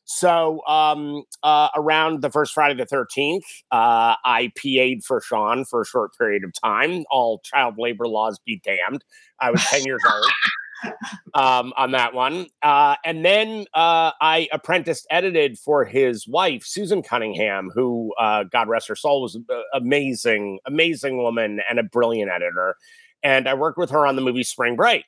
[0.05, 3.41] So um, uh, around the first Friday the 13th,
[3.71, 7.05] uh, I PA'd for Sean for a short period of time.
[7.09, 9.03] All child labor laws be damned.
[9.39, 10.93] I was 10 years old
[11.33, 12.45] um, on that one.
[12.61, 18.67] Uh, and then uh, I apprenticed edited for his wife, Susan Cunningham, who, uh, God
[18.69, 22.75] rest her soul, was an amazing, amazing woman and a brilliant editor.
[23.23, 25.05] And I worked with her on the movie Spring Break,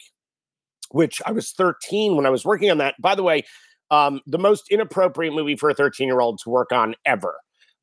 [0.90, 2.96] which I was 13 when I was working on that.
[3.00, 3.44] By the way,
[3.92, 7.36] um, the most inappropriate movie for a 13 year old to work on ever.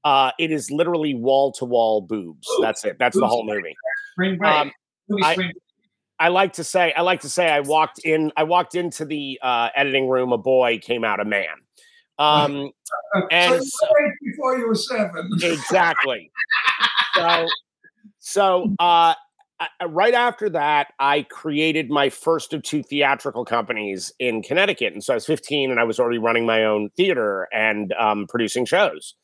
[0.04, 2.46] Uh, it is literally wall to wall boobs.
[2.60, 2.98] That's it.
[2.98, 3.74] That's the whole movie.
[4.44, 4.72] Um,
[5.22, 5.36] I-
[6.20, 9.38] I like to say, I like to say, I walked in, I walked into the
[9.42, 10.32] uh, editing room.
[10.32, 11.48] A boy came out a man.
[12.20, 12.70] Um,
[13.32, 15.30] And so so- you were eight before you were seven.
[15.42, 16.30] exactly.
[17.16, 17.46] So,
[18.18, 19.14] so uh,
[19.60, 25.02] I- right after that, I created my first of two theatrical companies in Connecticut, and
[25.02, 28.64] so I was 15, and I was already running my own theater and um, producing
[28.64, 29.14] shows.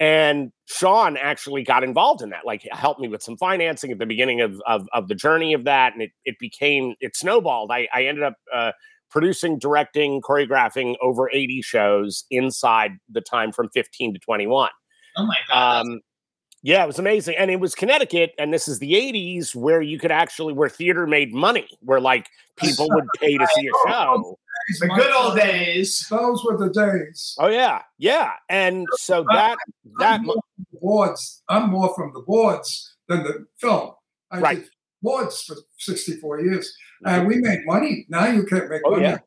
[0.00, 4.06] And Sean actually got involved in that, like helped me with some financing at the
[4.06, 7.70] beginning of of, of the journey of that, and it it became it snowballed.
[7.70, 8.72] I, I ended up uh,
[9.10, 14.70] producing, directing, choreographing over 80 shows inside the time from 15 to 21.
[15.16, 15.86] Oh my god.
[15.86, 16.00] Um,
[16.64, 19.98] yeah, it was amazing, and it was Connecticut, and this is the '80s where you
[19.98, 24.38] could actually where theater made money, where like people would pay to see a show.
[24.80, 26.06] the good old days.
[26.08, 27.36] Those were the days.
[27.38, 29.58] Oh yeah, yeah, and so that
[29.98, 31.42] that I'm more from the boards.
[31.50, 33.90] I'm more from the boards than the film.
[34.30, 34.58] I Right.
[34.60, 34.70] did
[35.02, 36.74] boards for 64 years,
[37.04, 37.28] and mm-hmm.
[37.28, 38.06] we made money.
[38.08, 39.02] Now you can't make Oh, money.
[39.02, 39.18] yeah.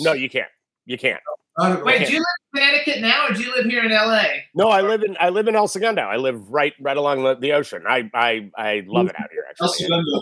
[0.00, 0.50] no, you can't,
[0.84, 1.22] you can't.
[1.58, 1.84] Not at all.
[1.84, 4.22] Wait, do you live in Connecticut now, or do you live here in LA?
[4.54, 6.02] No, I live in I live in El Segundo.
[6.02, 7.84] I live right right along the, the ocean.
[7.88, 9.44] I I I love it out here.
[9.50, 10.20] Actually, El Segundo.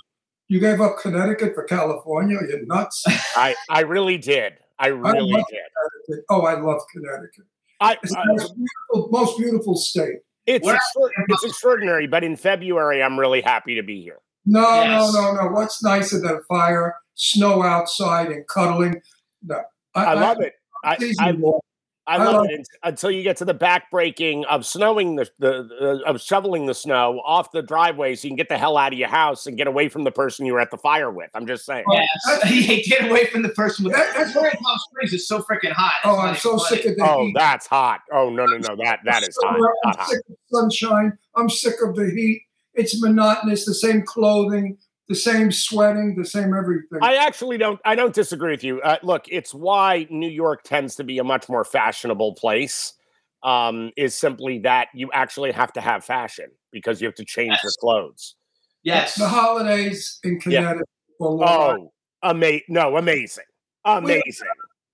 [0.49, 2.38] You gave up Connecticut for California?
[2.49, 3.05] You're nuts.
[3.37, 4.55] I I really did.
[4.79, 6.19] I really love did.
[6.31, 7.45] Oh, I love Connecticut.
[7.81, 10.16] I, It's the I most beautiful, most beautiful state.
[10.47, 14.19] it's Where- extra- it's extraordinary, but in February, I'm really happy to be here.
[14.47, 15.12] No, Yes.
[15.14, 15.49] no, no, no.
[15.53, 19.01] What's nicer than fire, snow outside, and cuddling?
[19.43, 19.62] No,
[19.95, 20.55] I love it.
[20.85, 21.29] I, I.
[21.31, 25.62] I I love love it until you get to the backbreaking of snowing the, the,
[25.62, 28.93] the of shoveling the snow off the driveway so you can get the hell out
[28.93, 31.31] of your house and get away from the person you were at the fire with.
[31.35, 31.85] I'm just saying.
[31.93, 32.43] Yes.
[32.43, 33.95] Hey, get away from the person with.
[33.95, 35.93] That- That's where in Palm Springs is so freaking hot.
[35.99, 36.83] It's Oh, I'm so funny.
[36.83, 37.35] sick of the Oh, heat.
[37.37, 38.01] that's hot.
[38.12, 38.77] Oh no, no, no.
[38.83, 39.57] That that is hot.
[39.61, 40.09] Hot, I'm hot.
[40.09, 41.12] sick of sunshine.
[41.37, 42.43] I'm sick of the heat.
[42.75, 43.66] It's monotonous.
[43.66, 44.79] The same clothing,
[45.11, 47.01] the same sweating, the same everything.
[47.03, 47.81] I actually don't.
[47.85, 48.81] I don't disagree with you.
[48.81, 52.94] Uh, look, it's why New York tends to be a much more fashionable place.
[53.42, 57.57] Um, is simply that you actually have to have fashion because you have to change
[57.62, 58.37] your clothes.
[58.83, 59.14] Yes.
[59.16, 60.87] the holidays in Connecticut.
[61.18, 61.90] were Oh,
[62.23, 62.66] amazing!
[62.68, 63.44] No, amazing,
[63.85, 64.46] amazing.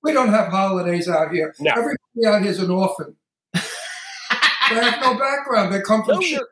[0.03, 1.55] We don't have holidays out here.
[1.61, 1.73] No.
[1.73, 3.17] Everybody out here is an orphan.
[3.53, 3.61] they
[4.77, 5.75] have no background.
[5.75, 6.43] They come from No, shit,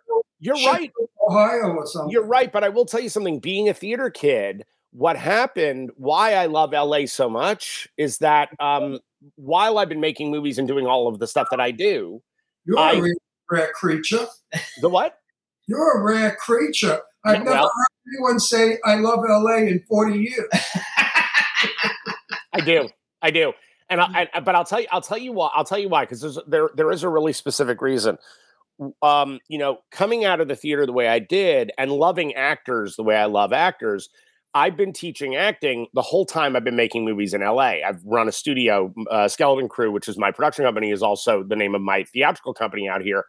[0.41, 0.93] you're, you're right.
[1.29, 2.11] Ohio or something.
[2.11, 3.39] You're right, but I will tell you something.
[3.41, 8.99] Being a theater kid, what happened, why I love LA so much is that um,
[9.37, 12.23] while I've been making movies and doing all of the stuff that I do,
[12.67, 13.15] You're I- a rare,
[13.51, 14.27] rare creature.
[14.81, 15.19] the what?
[15.67, 17.01] You're a rare creature.
[17.25, 20.49] I've Yeah, never well- heard anyone say I love LA in 40 years.
[22.53, 22.89] I do,
[23.23, 23.53] I do,
[23.89, 25.51] and I, I, but I'll tell you, I'll tell you why.
[25.55, 28.17] I'll tell you why because there's there there is a really specific reason.
[29.03, 32.97] Um, you know, coming out of the theater the way I did and loving actors
[32.97, 34.09] the way I love actors,
[34.53, 37.83] I've been teaching acting the whole time I've been making movies in LA.
[37.87, 41.57] I've run a studio, uh, Skeleton Crew, which is my production company, is also the
[41.57, 43.25] name of my theatrical company out here.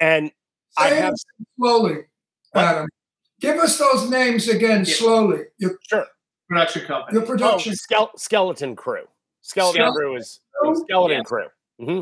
[0.00, 0.30] And
[0.78, 1.14] I Say have
[1.58, 1.98] slowly,
[2.52, 2.64] What?
[2.64, 2.88] Adam.
[3.40, 4.94] Give us those names again Yeah.
[4.94, 5.44] slowly.
[5.58, 6.06] You, Sure.
[6.48, 7.18] Production company.
[7.18, 7.72] The Oh, production.
[7.74, 9.04] Skele- Skeleton Crew.
[9.42, 11.22] Skeleton Skele- Crew is Oh, Skeleton yeah.
[11.22, 11.46] Crew.
[11.78, 12.00] hmm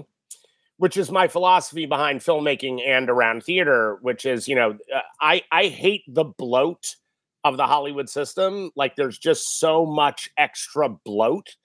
[0.79, 5.43] Which is my philosophy behind filmmaking and around theater, which is, you know, uh, I
[5.53, 6.97] I hate the bloat
[7.45, 8.71] of the Hollywood system.
[8.77, 11.57] Like, there's just so much extra bloat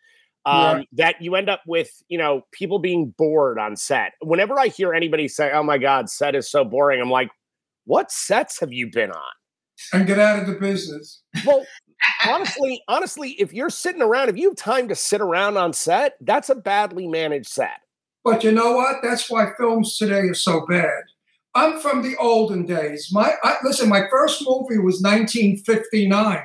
[0.45, 4.13] um, that you end up with, you know, people being bored on set.
[4.21, 7.29] Whenever I hear anybody say, "Oh my God, set is so boring," I'm like,
[7.85, 9.31] "What sets have you been on?"
[9.91, 11.21] and get out of the business.
[11.45, 11.65] Well,
[12.27, 16.13] honestly, honestly, if you're sitting around, if you have time to sit around on set,
[16.21, 17.79] that's a badly managed set.
[18.23, 18.97] But you know what?
[19.03, 21.03] That's why films today are so bad.
[21.55, 23.09] I'm from the olden days.
[23.11, 26.37] My I, listen, my first movie was 1959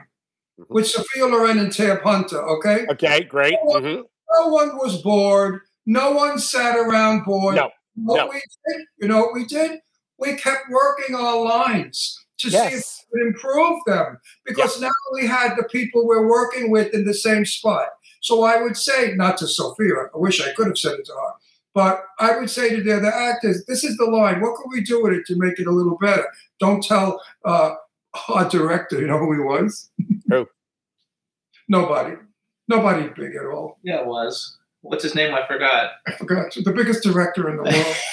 [0.60, 0.66] Mhm.
[0.68, 2.42] with Sophia Loren and Tab Hunter.
[2.56, 3.54] Okay, Okay, great.
[3.62, 4.02] hmm
[4.40, 5.60] no one was bored.
[5.86, 7.54] No one sat around bored.
[7.56, 8.26] No, What no.
[8.26, 8.34] we
[8.66, 9.80] did, you know what we did?
[10.18, 15.26] We kept working our lines to see if we could improve them because now we
[15.26, 17.88] had the people we're working with in the same spot.
[18.20, 21.12] So I would say, not to Sophia, I wish I could have said it to
[21.12, 21.32] her,
[21.74, 24.40] but I would say to the other actors, this is the line.
[24.40, 26.26] What can we do with it to make it a little better?
[26.60, 27.74] Don't tell uh,
[28.28, 29.90] our director, you know who he was?
[30.28, 30.48] Who?
[31.68, 32.16] Nobody.
[32.68, 33.78] Nobody big at all.
[33.82, 34.56] Yeah, it was.
[34.82, 35.34] What's his name?
[35.34, 35.92] I forgot.
[36.06, 36.54] I forgot.
[36.64, 37.96] The biggest director in the world.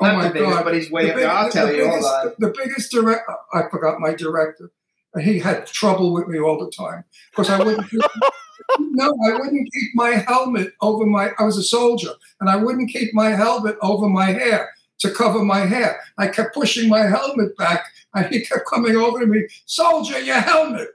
[0.00, 0.64] Oh Not my the biggest, God.
[0.64, 1.30] but he's way The up there.
[1.30, 1.88] I'll big- tell the you.
[1.88, 2.32] Hold biggest, on.
[2.38, 4.70] The biggest director, I forgot my director.
[5.14, 7.88] And He had trouble with me all the time because I wouldn't.
[7.88, 8.00] keep,
[8.78, 11.30] no, I wouldn't keep my helmet over my.
[11.38, 14.70] I was a soldier, and I wouldn't keep my helmet over my hair
[15.00, 16.00] to cover my hair.
[16.18, 20.40] I kept pushing my helmet back, and he kept coming over to me, "Soldier, your
[20.40, 20.88] helmet."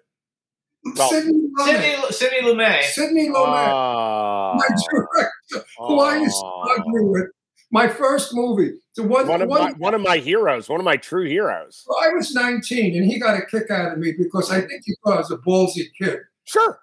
[0.96, 1.66] Well, Sidney Lumet.
[1.66, 2.84] Sidney, Sidney Lumet.
[2.84, 6.70] Sidney Lumet, Oh, my director, who I used to ah.
[6.70, 7.26] argue with.
[7.70, 10.86] My first movie, the one, one of one my one of my heroes, one of
[10.86, 11.84] my true heroes.
[11.86, 14.84] Well, I was 19 and he got a kick out of me because I think
[14.86, 16.20] he thought I was a ballsy kid.
[16.46, 16.80] Sure,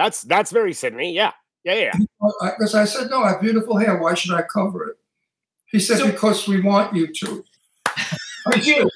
[0.00, 1.12] that's that's very Sidney.
[1.12, 1.32] Yeah,
[1.62, 1.92] yeah, yeah.
[2.58, 3.98] Because I said, No, I have beautiful hair.
[4.00, 4.96] Why should I cover it?
[5.66, 7.44] He said, So- Because we want you to.
[8.62, 8.88] You?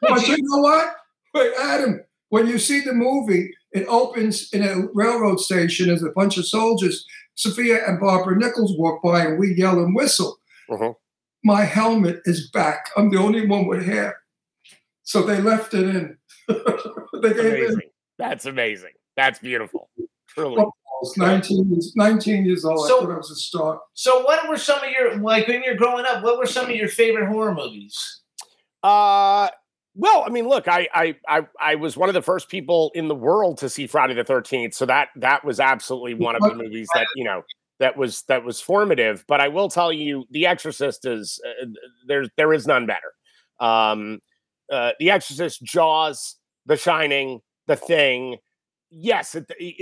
[0.00, 0.96] But you know what?
[1.34, 6.08] Wait, Adam, when you see the movie, it opens in a railroad station as a
[6.10, 7.04] bunch of soldiers.
[7.34, 10.38] Sophia and Barbara Nichols walk by and we yell and whistle.
[10.70, 10.94] Mhm.
[11.42, 12.88] My helmet is back.
[12.96, 14.16] I'm the only one with hair.
[15.02, 16.16] So they left it in.
[16.48, 17.90] they gave it Amazing.
[18.18, 18.92] That's amazing.
[19.16, 19.90] That's beautiful.
[20.28, 20.62] Truly.
[20.62, 20.64] I
[21.16, 22.86] 19, years- 19 years old.
[22.88, 23.80] So- I thought I was a star.
[23.94, 26.22] So, what were some of your like when you're growing up?
[26.22, 28.20] What were some of your favorite horror movies?
[28.82, 29.48] Uh
[29.96, 33.06] well, I mean, look, I, I I I was one of the first people in
[33.06, 36.54] the world to see Friday the Thirteenth, so that that was absolutely one of the
[36.54, 37.42] movies that you know
[37.78, 39.24] that was that was formative.
[39.28, 41.66] But I will tell you, The Exorcist is uh,
[42.08, 43.12] there there is none better.
[43.60, 44.20] Um,
[44.70, 48.38] uh, The Exorcist, Jaws, The Shining, The Thing.
[48.96, 49.34] Yes,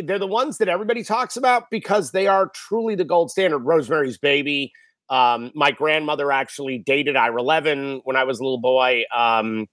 [0.04, 3.58] they're the ones that everybody talks about because they are truly the gold standard.
[3.58, 4.72] Rosemary's Baby.
[5.10, 9.02] Um, my grandmother actually dated Ira Levin when I was a little boy.
[9.14, 9.66] Um,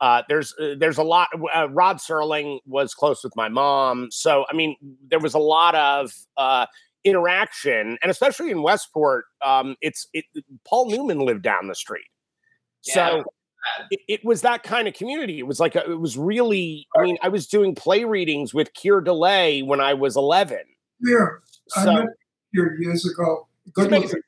[0.00, 1.28] uh, there's uh, there's a lot.
[1.54, 4.76] Uh, Rod Serling was close with my mom, so I mean,
[5.08, 6.66] there was a lot of uh,
[7.02, 10.26] interaction, and especially in Westport, um, it's it.
[10.68, 12.06] Paul Newman lived down the street,
[12.82, 13.24] so.
[13.90, 15.38] It, it was that kind of community.
[15.38, 16.86] It was like a, it was really.
[16.96, 20.58] I mean, I was doing play readings with Keir Dullea when I was 11.
[21.04, 21.42] Here,
[21.76, 22.06] I So met
[22.52, 23.46] here years ago.
[23.72, 24.20] Good amazing.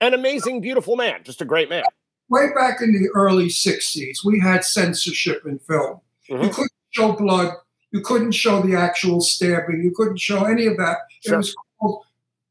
[0.00, 1.82] an amazing, beautiful man, just a great man.
[2.28, 6.00] Way back in the early 60s, we had censorship in film.
[6.28, 6.52] You Mhm.
[6.52, 7.54] couldn't show blood.
[7.90, 9.82] You couldn't show the actual stabbing.
[9.82, 10.98] You couldn't show any of that.
[11.24, 12.04] It was called,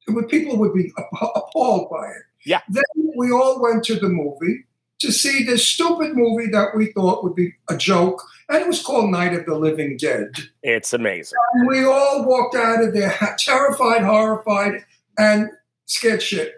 [0.08, 0.92] it would, people would be
[1.36, 2.24] appalled by it.
[2.44, 2.62] Yeah.
[2.70, 2.84] Then
[3.16, 4.66] we all went to the movie
[5.00, 8.82] to see this stupid movie that we thought would be a joke, and it was
[8.82, 10.30] called Night of the Living Dead.
[10.64, 11.38] It's amazing.
[11.54, 14.86] And we all walked out of there terrified, horrified,
[15.18, 15.50] and
[15.86, 16.54] scared shit.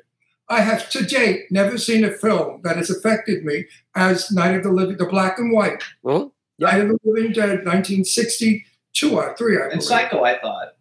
[0.47, 4.63] I have to date never seen a film that has affected me as Night of
[4.63, 5.83] the Living, the black and white.
[6.03, 6.31] Mhm.
[6.57, 6.71] Yeah.
[6.71, 9.83] Night of the Living Dead, 1962 or three, I And.
[9.83, 10.75] Psycho, I thought.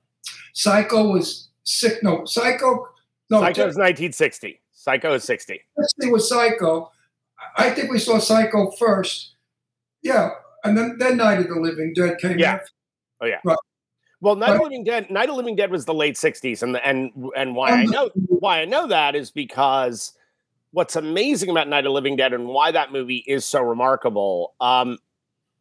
[0.54, 2.02] Psycho was sick.
[2.02, 2.88] No, Psycho.
[3.30, 4.60] No, Psycho is 1960.
[4.72, 5.60] Psycho is 60.
[5.98, 6.90] It was Psycho.
[7.58, 9.34] I think we saw Psycho first.
[10.02, 10.30] Yeah,
[10.64, 12.38] and then then Night of the Living Dead came.
[13.20, 13.40] Oh yeah.
[14.20, 15.10] Well, Night of Living Dead.
[15.10, 18.60] Night of Living Dead was the late 60s, and and and why I know why
[18.60, 20.12] I know that is because
[20.70, 24.54] what's amazing about Night of Living Dead and why that movie is so remarkable.
[24.60, 24.98] Um,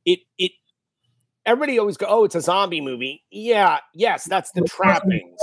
[0.05, 0.51] it it
[1.45, 3.23] everybody always go, oh, it's a zombie movie.
[3.31, 5.39] Yeah, yes, that's the trappings.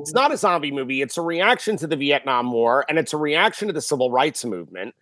[0.00, 1.02] It's not a zombie movie.
[1.02, 4.44] It's a reaction to the Vietnam War and it's a reaction to the civil rights
[4.44, 4.94] movement.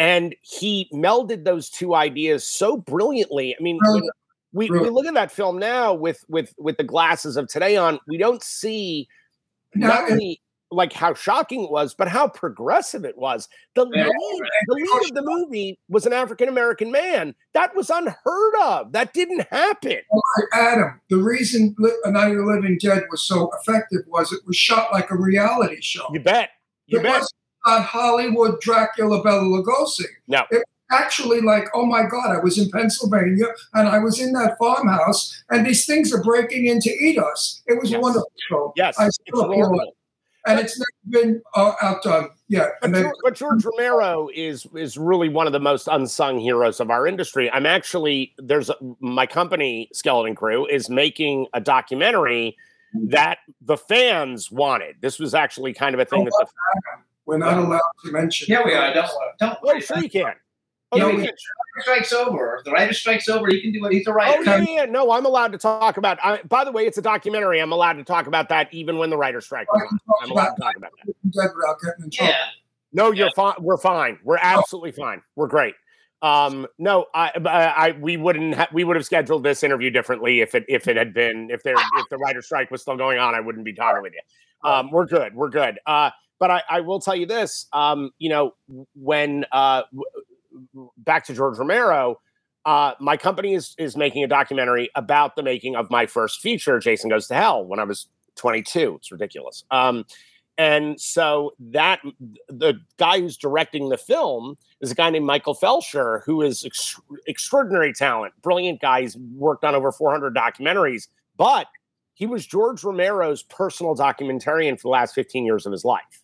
[0.00, 3.54] And he melded those two ideas so brilliantly.
[3.54, 4.00] I mean, when,
[4.52, 4.82] Brilliant.
[4.82, 8.00] we, we look at that film now with with with the glasses of today on.
[8.08, 9.08] We don't see
[9.74, 10.40] not only
[10.70, 13.46] like how shocking it was, but how progressive it was.
[13.74, 14.10] The lead,
[14.68, 17.34] the lead of the movie was an African American man.
[17.52, 18.92] That was unheard of.
[18.92, 19.98] That didn't happen.
[20.54, 24.92] Adam, the reason Night of the Living Dead was so effective was it was shot
[24.92, 26.06] like a reality show.
[26.10, 26.50] You bet.
[26.86, 27.12] You bet.
[27.12, 27.32] wasn't
[27.66, 30.04] on Hollywood Dracula Bela Lugosi.
[30.28, 30.40] No.
[30.50, 34.32] It was actually like, oh my God, I was in Pennsylvania and I was in
[34.32, 37.62] that farmhouse and these things are breaking in to eat us.
[37.66, 38.02] It was Yes.
[38.02, 38.72] wonderful show.
[38.76, 39.60] Yes, I it's still applaud it.
[39.62, 39.96] remarkable.
[40.46, 42.70] And it's never been uh, outdone yet.
[42.80, 46.80] But, then, George, but George Romero is is really one of the most unsung heroes
[46.80, 47.50] of our industry.
[47.50, 52.56] I'm actually there's a, my company Skeleton Crew is making a documentary
[53.08, 54.96] that the fans wanted.
[55.02, 56.46] This was actually kind of a thing that the
[57.30, 58.46] we're not allowed to mention.
[58.50, 58.92] Yeah, we are.
[58.92, 59.30] Don't worry.
[59.38, 59.80] Don't well, worry.
[59.80, 60.32] sure you can.
[60.92, 61.32] Oh, Yeah, you we can.
[61.76, 62.56] If strikes over.
[62.58, 64.42] If the writer strikes over, he can do what he's a Oh writer.
[64.42, 66.18] yeah, yeah, no, I'm allowed to talk about.
[66.22, 67.60] I, by the way, it's a documentary.
[67.60, 69.68] I'm allowed to talk about that even when the writer strike.
[69.72, 69.88] is I on.
[69.88, 71.14] can talk I'm allowed about to talk about that.
[71.30, 72.32] Dead without getting in trouble.
[72.32, 72.44] Yeah.
[72.92, 73.54] No, you're fine.
[73.60, 74.18] We're fine.
[74.24, 75.22] We're absolutely fine.
[75.36, 75.74] We're great.
[76.22, 80.40] Um, no, I, I, I we wouldn't ha- we would have scheduled this interview differently
[80.40, 83.18] if it if it had been if there if the writer strike was still going
[83.18, 83.34] on.
[83.36, 84.68] I wouldn't be talking with you.
[84.68, 85.34] Um, we're good.
[85.36, 85.78] We're good.
[85.86, 86.10] Uh,
[86.40, 87.66] but I, I will tell you this.
[87.72, 88.54] Um, you know,
[88.96, 92.20] when uh, w- back to George Romero,
[92.64, 96.80] uh, my company is is making a documentary about the making of my first feature,
[96.80, 98.96] Jason Goes to Hell, when I was 22.
[98.96, 99.64] It's ridiculous.
[99.70, 100.04] Um,
[100.58, 102.00] and so that
[102.48, 107.00] the guy who's directing the film is a guy named Michael Felsher, who is ex-
[107.26, 109.02] extraordinary talent, brilliant guy.
[109.02, 111.66] He's worked on over 400 documentaries, but
[112.12, 116.19] he was George Romero's personal documentarian for the last 15 years of his life.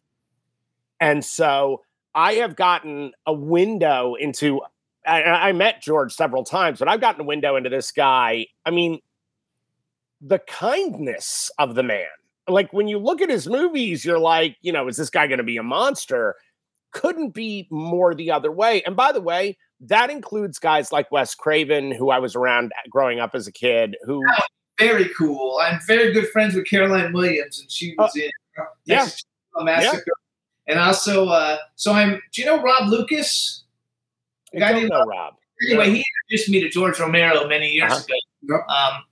[1.01, 1.83] And so
[2.15, 4.61] I have gotten a window into.
[5.07, 8.47] I, I met George several times, but I've gotten a window into this guy.
[8.65, 9.01] I mean,
[10.21, 12.09] the kindness of the man.
[12.49, 15.39] Like when you look at his movies, you're like, you know, is this guy going
[15.39, 16.35] to be a monster?
[16.93, 18.83] Couldn't be more the other way.
[18.83, 23.21] And by the way, that includes guys like Wes Craven, who I was around growing
[23.21, 24.25] up as a kid, who
[24.79, 25.59] Very cool.
[25.63, 28.99] I'm very good friends with Caroline Williams, and she was in Uh, yeah.
[29.01, 29.25] Texas
[29.57, 30.13] Chainsaw Massacre.
[30.69, 32.21] And also, uh, so I'm.
[32.33, 33.65] Do you know Rob Lucas?
[34.55, 35.35] I guy don't know Rob.
[35.69, 38.03] Anyway, he introduced me to George Romero many years Uh-huh.
[38.45, 38.57] ago.
[38.69, 39.03] Um,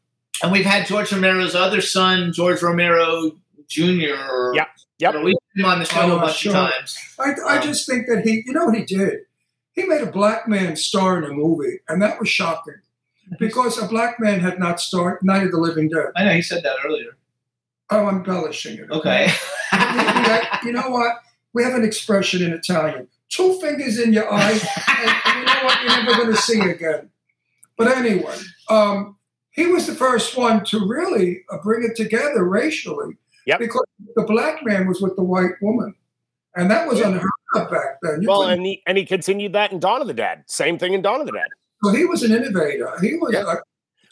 [0.42, 3.32] and we've had George Romero's other son, George Romero
[3.68, 4.52] Jr.
[4.54, 5.14] Yep, yep.
[5.22, 6.54] We've had him on the show Oh, a bunch sure.
[6.56, 6.98] of times.
[7.18, 9.20] I, I just think that he, you know what he did?
[9.72, 12.74] He made a black man star in a movie, and that was shocking
[13.38, 16.06] because a black man had not starred Night of the Living Dead.
[16.16, 17.16] I know he said that earlier.
[17.90, 18.90] Oh, I'm embellishing it.
[18.90, 19.32] Okay.
[19.72, 21.16] you, you know what?
[21.54, 25.82] We have an expression in Italian two fingers in your eye, and you know what?
[25.82, 27.10] You're never going to see again.
[27.76, 28.36] But anyway,
[28.70, 29.16] um,
[29.50, 33.16] he was the first one to really uh, bring it together racially.
[33.46, 33.58] Yep.
[33.58, 33.84] Because
[34.14, 35.94] the black man was with the white woman.
[36.56, 38.22] And that was unheard of back then.
[38.22, 40.44] You Well, and he and he continued that in Dawn of the Dead.
[40.46, 41.48] Same thing in Dawn of the Dead.
[41.82, 42.90] so he was an innovator.
[43.00, 43.40] He was Yeah.
[43.42, 43.60] a Well,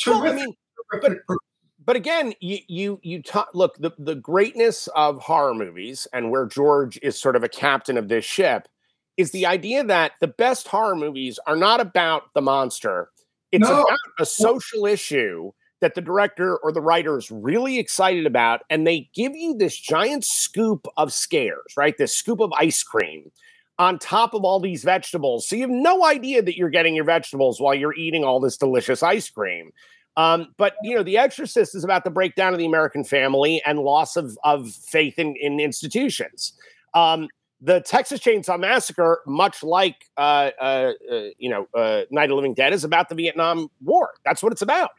[0.01, 0.55] terrific, I mean,
[0.91, 1.39] terrific person.
[1.85, 3.49] But again, you you you talk.
[3.55, 7.97] Look, the the greatness of horror movies and where George is sort of a captain
[7.97, 8.69] of this ship
[9.17, 13.11] is the idea that the best horror movies are not about the monster.
[13.53, 13.83] It's No.
[13.83, 18.87] about a social issue that the director or the writer is really excited about, and
[18.87, 21.99] they give you this giant scoop of scares, right?
[21.99, 23.31] This scoop of ice cream
[23.79, 25.47] on top of all these vegetables.
[25.49, 28.57] So you have no idea that you're getting your vegetables while you're eating all this
[28.57, 29.73] delicious ice cream.
[30.17, 33.79] Um, but you know, The Exorcist is about the breakdown of the American family and
[33.79, 36.53] loss of of faith in, in institutions.
[36.95, 37.29] Um,
[37.63, 42.55] the Texas Chainsaw Massacre, much like uh, uh, uh, you know uh, Night of Living
[42.55, 44.11] Dead, is about the Vietnam War.
[44.25, 44.91] That's what it's about.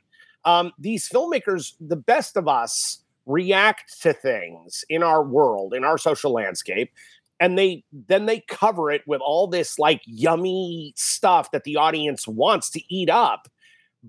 [0.45, 5.97] Um, these filmmakers, the best of us, react to things in our world, in our
[5.97, 6.91] social landscape,
[7.39, 12.27] and they then they cover it with all this like yummy stuff that the audience
[12.27, 13.49] wants to eat up.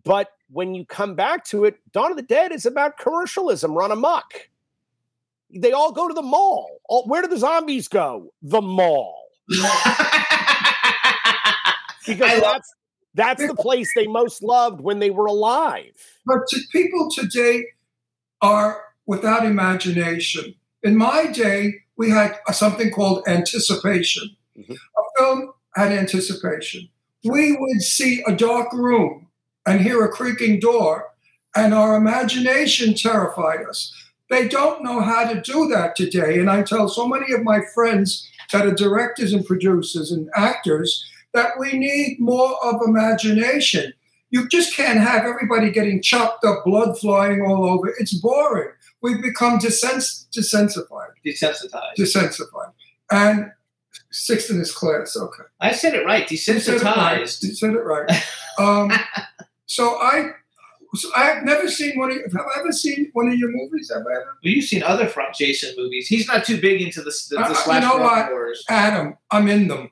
[0.02, 3.92] But when you come back to it, Dawn of the Dead is about commercialism run
[3.92, 4.48] amok.
[5.54, 6.80] They all go to the mall.
[6.88, 8.32] All, where do the zombies go?
[8.42, 9.28] The mall.
[12.06, 12.74] Because I that's
[13.14, 15.94] that's the place they most loved when they were alive.
[16.26, 17.64] But to people today
[18.42, 20.54] are without imagination.
[20.82, 24.36] In my day, we had something called anticipation.
[24.58, 24.74] Mhm.
[24.74, 26.88] A film had anticipation.
[27.24, 29.28] We would see a dark room
[29.66, 31.08] and hear a creaking door,
[31.56, 33.92] and our imagination terrified us.
[34.30, 36.38] They don't know how to do that today.
[36.38, 41.04] And I tell so many of my friends that are directors and producers and actors
[41.34, 43.92] that we need more of imagination.
[44.30, 47.94] You just can't have everybody getting chopped up, blood flying all over.
[47.98, 48.70] It's boring.
[49.02, 51.96] We've become desens- desensified, Desensitized.
[51.98, 52.72] desensified.
[53.10, 53.52] And
[54.10, 55.42] sixth in this class, okay.
[55.60, 56.28] I said it right.
[56.30, 57.20] You said it right.
[57.20, 57.42] Desensitized.
[57.42, 58.10] You said it right.
[58.58, 58.90] Um,
[59.66, 60.30] so I,
[60.94, 62.16] so I have never seen one of.
[62.32, 63.90] Have I ever seen one of your movies?
[63.92, 64.24] Have I ever?
[64.24, 66.06] Well, you've seen other from Jason movies.
[66.06, 68.30] He's not too big into the, the, Uh, the you slash know what?
[68.30, 68.64] wars.
[68.68, 69.90] Adam, I'm in them.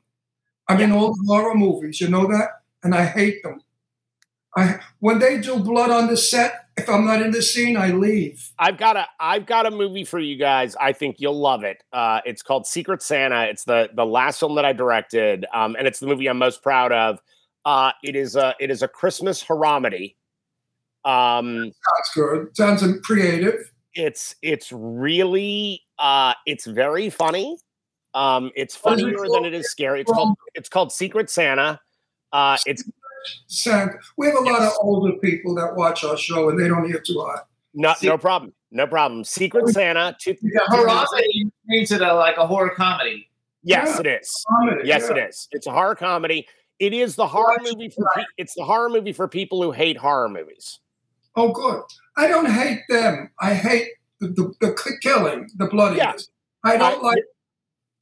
[0.69, 2.01] I'm in all the horror movies.
[2.01, 2.51] You know that,
[2.85, 3.61] and I hate them.
[4.57, 7.89] I when they do blood on the set, if I'm not in the scene, I
[7.89, 8.51] leave.
[8.59, 10.77] I've got a I've got a movie for you guys.
[10.77, 11.83] I think you'll love it.
[11.93, 13.45] Uh, it's called Secret Santa.
[13.47, 16.63] It's the the last film that I directed, um, and it's the movie I'm most
[16.63, 17.19] proud of.
[17.65, 20.15] Uh, it is a it is a Christmas haramedy.
[21.05, 22.57] Um, That's good.
[22.57, 23.55] Sounds creative.
[23.95, 27.59] it's it's really uh, it's very funny.
[28.15, 29.47] Um, it's What is it funnier than called?
[29.47, 30.01] it is scary.
[30.03, 31.81] It's called it's called Secret Santa.
[32.33, 32.85] Uh, it's
[33.47, 33.95] Santa.
[34.17, 37.01] We have a lot of older people that watch our show, and they don't hear
[37.01, 37.47] too hot.
[37.75, 39.25] no Se- no problem, no problem.
[39.25, 40.17] Secret Santa.
[40.21, 43.29] Two, The Harambe means it like a horror comedy.
[43.63, 44.01] yes, Yeah.
[44.01, 44.45] it is.
[44.49, 45.17] Comedy, Yes, yeah.
[45.17, 45.49] it is.
[45.53, 46.47] It's a horror comedy.
[46.83, 49.97] It is the horror movie for pe- it's the horror movie for people who hate
[49.97, 50.81] horror movies.
[51.37, 51.81] Oh, good.
[52.17, 53.31] I don't hate them.
[53.41, 53.87] I hate
[54.19, 56.29] the, the, the killing, the bloodiness.
[56.65, 57.23] I don't I- like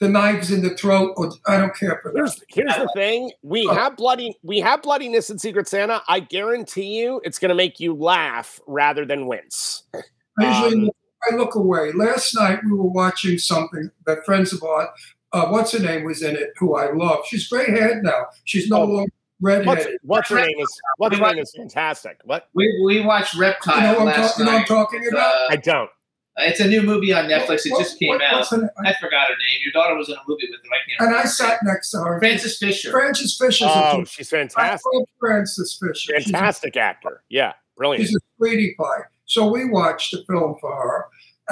[0.01, 2.17] the knives in the throat, or I don't care for that.
[2.19, 3.75] Here's here's the thing: we Oh.
[3.75, 6.01] have bloody we have bloodiness in Secret Santa.
[6.09, 9.83] I guarantee you, it's going to make you laugh rather than wince.
[9.95, 10.91] I usually Um,
[11.31, 11.93] I look away.
[11.93, 14.89] Last night we were watching something that friends of ours,
[15.33, 17.21] uh, what's her name was in it, who I love.
[17.27, 18.27] She's gray haired now.
[18.45, 18.85] She's no Oh.
[18.85, 19.13] longer
[19.43, 19.99] What's redheaded.
[20.03, 22.19] what's her name is what's her name is fantastic.
[22.25, 24.61] What We, we watched Reptile You know what I'm, last talk- you know what I'm
[24.61, 24.69] night.
[24.69, 25.35] talking about?
[25.35, 25.91] Uh, I don't.
[26.37, 27.65] it's a new movie on Netflix.
[27.65, 28.47] It What- just came what- out.
[28.49, 28.69] her name?
[28.85, 29.59] I forgot her name.
[29.65, 30.69] Your daughter was in a movie with her.
[30.75, 32.19] I can't And I sat next to her.
[32.19, 32.91] Frances Fisher.
[32.91, 33.65] Frances Fisher.
[33.67, 34.93] Oh, a she's I fantastic.
[34.93, 35.95] love Frances Fisher.
[36.21, 37.23] She's a Fantastic actor.
[37.31, 38.07] Yeah, brilliant.
[38.07, 39.05] She's a sweetie pie.
[39.25, 41.07] So we watched the film for her,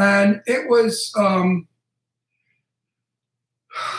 [0.05, 1.69] and it was um,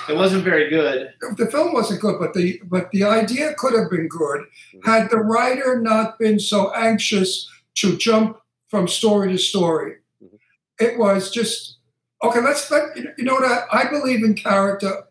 [0.08, 1.14] It wasn't very good.
[1.38, 4.46] the film wasn't good, but the but the idea could have been good
[4.84, 8.38] had the writer not been so anxious to jump
[8.70, 9.98] from story to story.
[10.24, 10.40] Mhm.
[10.80, 11.78] It was just
[12.24, 12.42] okay.
[12.42, 15.04] Let's let you know what I believe in character.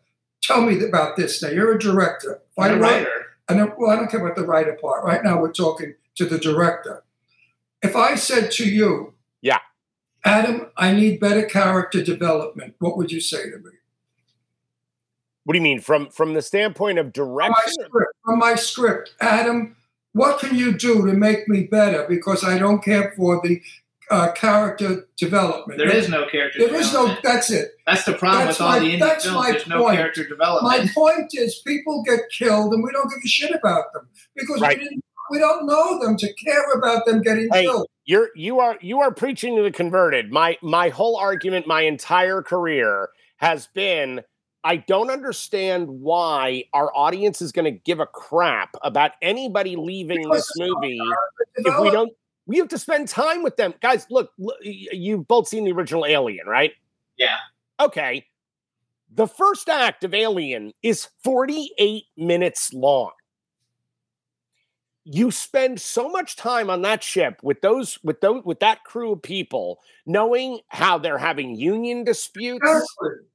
[0.43, 1.49] Tell me about this now.
[1.51, 2.41] You're a director.
[2.51, 3.27] If I The write- writer.
[3.49, 5.05] and then, well, I don't care about the writer part.
[5.05, 7.03] Right now, we're talking to the director.
[7.83, 9.59] If I said to you, Yeah.
[10.25, 13.71] Adam, I need better character development, what would you say to me?
[15.49, 19.14] What do you mean from from the standpoint of From my script, from my script,
[19.22, 19.76] Adam,
[20.12, 22.05] what can you do to make me better?
[22.07, 23.62] Because I don't care for the
[24.11, 25.78] uh, character development.
[25.78, 26.59] There is no character.
[26.59, 27.16] There is no.
[27.24, 27.70] That's it.
[27.86, 29.36] That's the problem that's with all my- the indie that's films.
[29.38, 29.96] my There's no point.
[29.96, 34.07] character My point is, people get killed, and we don't give a shit about them
[34.36, 34.76] because Right.
[34.76, 37.86] we, didn't, we don't know them to care about them getting Hey, killed.
[38.05, 40.30] You're you are you are preaching to the converted.
[40.30, 44.20] My my whole argument, my entire career has been
[44.65, 50.29] I don't understand why our audience is going to give a crap about anybody leaving
[50.31, 51.01] this movie
[51.57, 52.13] if we don't.
[52.47, 54.07] We have to spend time with them, guys.
[54.11, 56.73] Look, look you've both seen the original Alien, right?
[57.17, 57.37] Yeah.
[57.79, 58.27] Okay.
[59.15, 63.13] The first act of Alien is 48 minutes long.
[65.05, 69.13] You spend so much time on that ship with those with those with that crew
[69.13, 73.27] of people, knowing how they're having union disputes, Exactly.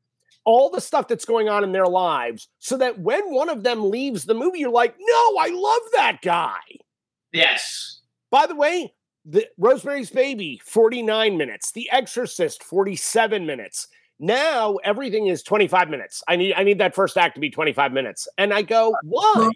[0.45, 3.89] All the stuff that's going on in their lives, so that when one of them
[3.89, 6.59] leaves the movie, you're like, no, I love that guy.
[7.31, 8.01] Yes.
[8.29, 8.93] By the way,
[9.25, 11.71] the Rosemary's Baby, 49 minutes.
[11.71, 13.87] The Exorcist, 47 minutes.
[14.19, 16.23] Now everything is 25 minutes.
[16.27, 18.27] I need I need that first act to be 25 minutes.
[18.37, 19.49] And I go, why?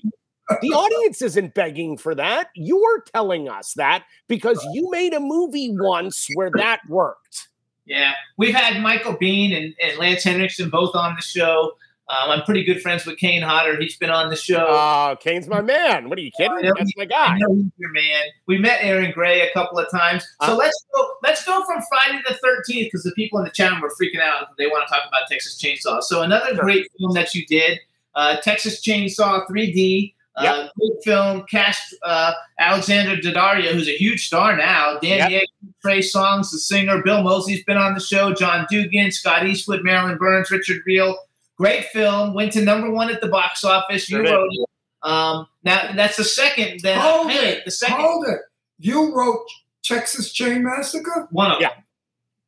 [0.49, 2.49] Uh, the uh, audience isn't begging for that.
[2.55, 7.46] You're telling us that because you made a movie once where that worked.
[7.88, 8.13] Yeah.
[8.38, 11.73] We've had Michael Biehn and, and Lance Henriksen both on the show.
[12.09, 13.77] Um, I'm pretty good friends with Kane Hodder.
[13.81, 14.65] He's been on the show.
[14.69, 16.07] Oh, Kane's my man.
[16.07, 16.53] What are you kidding?
[16.53, 17.38] I know That's my I guy.
[17.38, 18.23] know he's your man.
[18.45, 20.23] We met Aaron Gray a couple of times.
[20.45, 21.09] So Uh, let's go.
[21.23, 24.47] Let's go from Friday the Thirteenth because the people in the chat were freaking out.
[24.57, 26.01] They want to talk about Texas Chainsaw.
[26.01, 27.79] So another great film that you did,
[28.15, 30.13] uh, Texas Chainsaw 3D.
[30.38, 31.43] Uh, Good film.
[31.49, 34.97] Cast uh, Alexandra Daddario, who's a huge star now.
[35.01, 35.29] Dan Yep.
[35.29, 35.45] Diego,
[35.81, 37.01] Trey Songz, the singer.
[37.03, 38.33] Bill Moseley's been on the show.
[38.33, 41.15] John Dugan, Scott Eastwood, Marilyn Burns, Richard Riehle.
[41.57, 42.33] Great film.
[42.35, 44.09] Went to number one at the box office.
[44.09, 44.31] You Sure did.
[44.31, 44.69] wrote it.
[45.03, 46.81] Um, now that's the second.
[46.83, 47.65] Then Hold hey, it.
[47.65, 48.39] the second Hold it.
[48.79, 49.43] You wrote
[49.83, 51.27] Texas Chain Massacre?
[51.31, 51.69] one of Yeah.
[51.69, 51.83] them.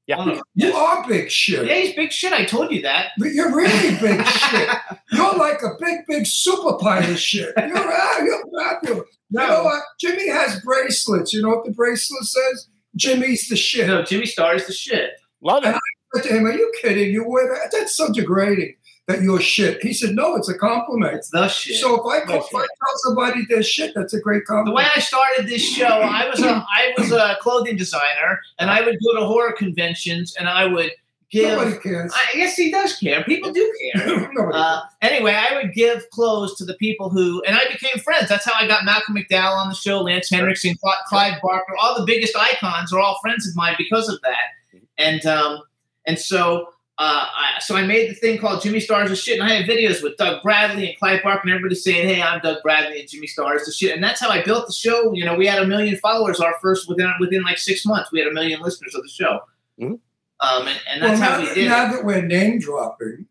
[0.10, 0.18] Yeah.
[0.18, 1.68] One You are big shit.
[1.68, 2.34] Yeah, he's big shit.
[2.34, 3.12] I told you that.
[3.20, 4.70] But You're really big shit.
[5.12, 7.54] You're like a big, big super pilot shit.
[7.56, 9.08] You're, ah, you're fabulous.
[9.30, 9.84] You know what?
[10.00, 11.32] Jimmy has bracelets.
[11.32, 12.70] You know what the bracelet says?
[12.96, 13.86] Jimmy's the shit.
[13.86, 15.12] No, Jimmy Star is the shit.
[15.44, 15.76] Love it.
[15.76, 15.80] I
[16.16, 17.14] said to him, Are you kidding?
[17.14, 17.72] You wear that?
[17.72, 18.78] That's so degrading
[19.10, 19.82] that you're shit.
[19.82, 21.16] He said, No, it's a compliment.
[21.16, 21.78] It's the shit.
[21.78, 24.68] So if I, call, if I tell somebody they're shit, that's a great compliment.
[24.68, 28.70] the way I started this show, I was a I was a clothing designer, and
[28.70, 30.92] I would go to horror conventions, and I would
[31.32, 31.58] give.
[31.58, 32.14] Nobody cares.
[32.14, 33.24] I guess he does care.
[33.24, 34.54] People do care.
[34.54, 38.30] Uh, anyway, I would give clothes to the people who, and I became friends.
[38.30, 42.00] That's how I got Malcolm McDowell on the show, Lance Henriksen, Cl- Clive Barker, all
[42.00, 44.82] the biggest icons are all friends of mine because of that.
[45.00, 45.64] And um,
[46.06, 46.68] and so
[47.02, 49.66] uh, I, so I made the thing called Jimmy Stars the shit, and I had
[49.66, 53.08] videos with Doug Bradley and Clive Barker, and everybody saying, "Hey, I'm Doug Bradley, and
[53.10, 55.14] Jimmy Stars the shit." And that's how I built the show.
[55.14, 58.12] You know, we had a million followers our first within within like six months.
[58.12, 59.40] We had a million listeners of the show.
[59.80, 60.00] Mhm.
[60.42, 61.70] Um, and, and well, that's now, how we did it.
[61.70, 63.26] now that we're name dropping,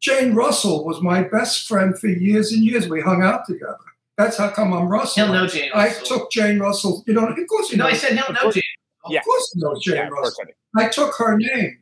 [0.00, 2.88] Jane Russell was my best friend for years and years.
[2.88, 3.76] We hung out together.
[4.16, 5.24] That's how come I'm Russell.
[5.24, 6.18] He'll know Jane I Russell.
[6.18, 7.02] took Jane Russell.
[7.06, 7.90] You know, of course you no, know.
[7.90, 8.50] I said he'll know.
[8.52, 8.62] Jane.
[9.04, 9.22] of Yeah.
[9.22, 10.44] course you know Jane Yeah, Russell.
[10.76, 10.84] I.
[10.84, 11.78] I took her name.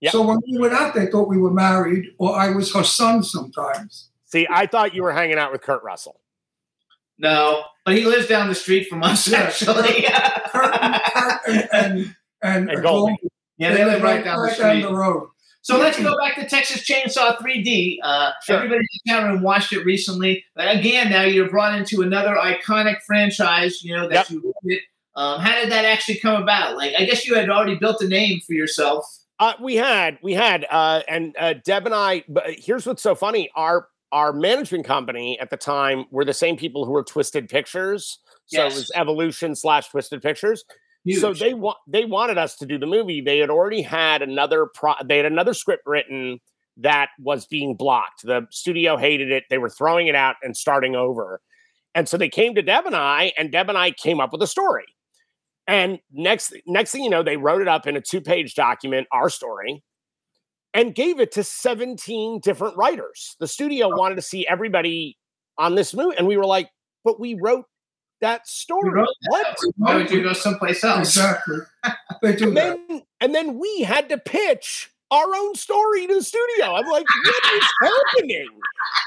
[0.00, 0.10] Yeah.
[0.10, 3.22] So when we went out, they thought we were married, or I was her son
[3.22, 4.08] sometimes.
[4.26, 6.20] See, I thought you were hanging out with Kurt Russell.
[7.18, 9.38] No, but he lives down the street from us, Yeah.
[9.40, 10.02] actually.
[10.52, 10.72] Kurt,
[11.14, 13.16] Kurt and, and, and, And Goldie.
[13.56, 14.82] yeah, they live right down the street.
[14.82, 15.28] the road.
[15.62, 17.98] So let's go back to Texas Chainsaw 3D.
[18.02, 18.56] Uh, Sure.
[18.56, 20.44] Everybody in the chat room watched it recently.
[20.56, 23.82] Again, now you're brought into another iconic franchise.
[23.82, 24.30] You know that Yep.
[24.30, 24.78] you did.
[25.16, 26.76] Um, how did that actually come about?
[26.76, 29.04] Like, I guess you had already built a name for yourself.
[29.40, 32.24] Uh, we had, we had, uh, and uh, Deb and I.
[32.28, 36.56] But here's what's so funny: our our management company at the time were the same
[36.56, 38.18] people who were Twisted Pictures.
[38.46, 38.72] So Yes.
[38.72, 40.64] it was Evolution slash Twisted Pictures.
[41.04, 41.20] Huge.
[41.20, 43.20] So they want they wanted us to do the movie.
[43.20, 44.94] They had already had another pro.
[45.04, 46.40] They had another script written
[46.78, 48.22] that was being blocked.
[48.24, 49.44] The studio hated it.
[49.50, 51.40] They were throwing it out and starting over.
[51.94, 54.42] And so they came to Deb and I, and Deb and I came up with
[54.42, 54.84] a story.
[55.68, 59.06] And next next thing you know, they wrote it up in a two page document,
[59.12, 59.84] our story,
[60.72, 63.36] and gave it to 17 different writers.
[63.38, 65.18] The studio wanted to see everybody
[65.58, 66.70] on this movie, and we were like,
[67.04, 67.66] "But we wrote
[68.22, 68.90] that story.
[68.90, 69.30] wrote that.
[69.30, 71.00] what?" Why would you go someplace else?
[71.16, 71.58] Exactly.
[72.20, 72.78] They do and that.
[72.88, 76.74] then and then we had to pitch our own story to the studio.
[76.74, 78.48] I'm like, what is happening?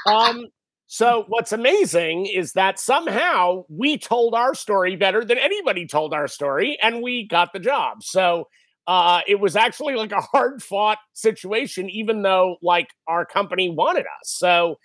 [0.06, 0.46] Um,
[0.92, 6.28] so what's amazing is that somehow we told our story better than anybody told our
[6.28, 8.02] story, and we got the job.
[8.02, 8.48] So
[8.86, 14.04] uh, it was actually like a hard fought situation, even though like our company wanted
[14.04, 14.24] us.
[14.24, 14.76] So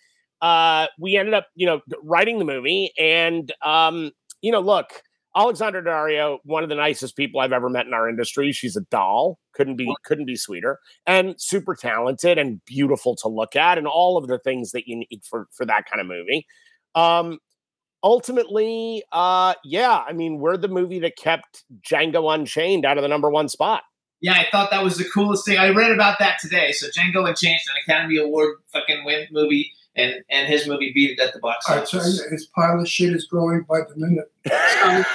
[0.42, 5.02] uh, we ended up, you know, writing the movie, and um, you know, look,
[5.36, 8.52] Alexandra Daddario, one of the nicest people I've ever met in our industry.
[8.52, 9.40] She's a doll.
[9.54, 10.80] Couldn't be couldn't be sweeter.
[11.06, 14.98] And super talented and beautiful to look at, and all of the things that you
[14.98, 16.46] need for for that kind of movie.
[16.96, 17.40] Um,
[18.04, 23.08] ultimately, uh, yeah, I mean, we're the movie that kept Django Unchained out of the
[23.08, 23.84] number one spot.
[24.20, 25.60] Yeah, I thought that was the coolest thing.
[25.60, 26.72] I read about that today.
[26.72, 31.20] So Django Unchained, an Academy Award fucking win movie, and and his movie beat it
[31.20, 31.92] at the box I office.
[31.92, 34.32] tell you, his pile of shit is growing by the minute.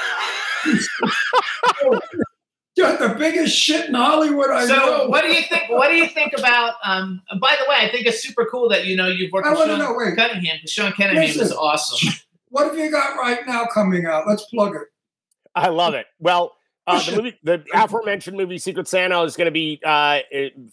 [2.75, 5.07] Just the biggest shit in Hollywood I So, know.
[5.09, 5.69] what do you think?
[5.69, 6.75] What do you think about?
[6.83, 9.51] Um, by the way, I think it's super cool that you know you've worked I
[9.51, 10.17] with wanna Sean know, wait.
[10.17, 10.57] Cunningham.
[10.57, 12.15] because Sean Cunningham is awesome.
[12.49, 14.27] What have you got right now coming out?
[14.27, 14.83] Let's plug it.
[15.55, 16.07] I love it.
[16.19, 16.53] Well,
[16.87, 20.19] uh, the movie, the aforementioned movie Secret Santa is going to be uh,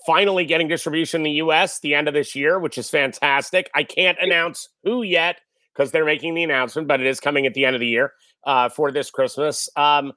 [0.06, 1.80] finally getting distribution in the U.S.
[1.80, 3.70] the end of this year, which is fantastic.
[3.76, 5.40] I can't announce who yet
[5.74, 8.14] because they're making the announcement, but it is coming at the end of the year
[8.46, 9.70] uh, for this Christmas.
[9.76, 10.14] Um,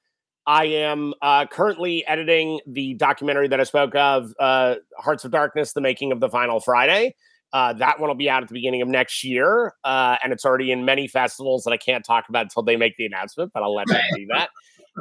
[0.46, 5.72] I am uh, currently editing the documentary that I spoke of, uh, Hearts of Darkness:
[5.72, 7.14] The Making of the Final Friday.
[7.52, 10.44] Uh, that one will be out at the beginning of next year, uh, and it's
[10.44, 13.52] already in many festivals that I can't talk about until they make the announcement.
[13.52, 14.48] But I'll let them do that.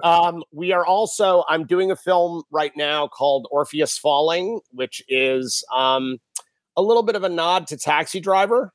[0.04, 1.44] Um, we are also.
[1.50, 6.18] I'm doing a film right now called Orpheus Falling, which is um,
[6.78, 8.74] a little bit of a nod to Taxi Driver.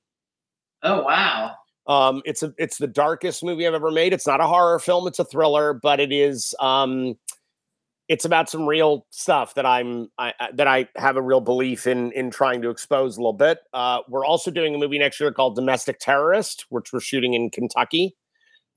[0.82, 1.54] Oh wow!
[1.86, 4.12] Um, it's a it's the darkest movie I've ever made.
[4.12, 6.54] It's not a horror film; it's a thriller, but it is.
[6.60, 7.16] Um,
[8.08, 12.12] it's about some real stuff that I'm I, that I have a real belief in
[12.12, 13.58] in trying to expose a little bit.
[13.72, 17.50] Uh, we're also doing a movie next year called Domestic Terrorist, which we're shooting in
[17.50, 18.16] Kentucky,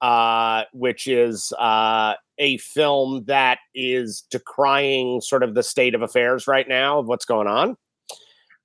[0.02, 6.48] uh, which is uh, a film that is decrying sort of the state of affairs
[6.48, 7.76] right now of what's going on.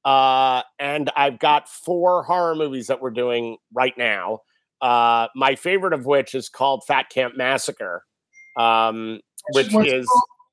[0.05, 4.41] Uh, and I've got four horror movies that we're doing right now.
[4.80, 8.05] Uh, my favorite of which is called Fat Camp Massacre,
[8.59, 9.20] um,
[9.55, 10.07] which What's is?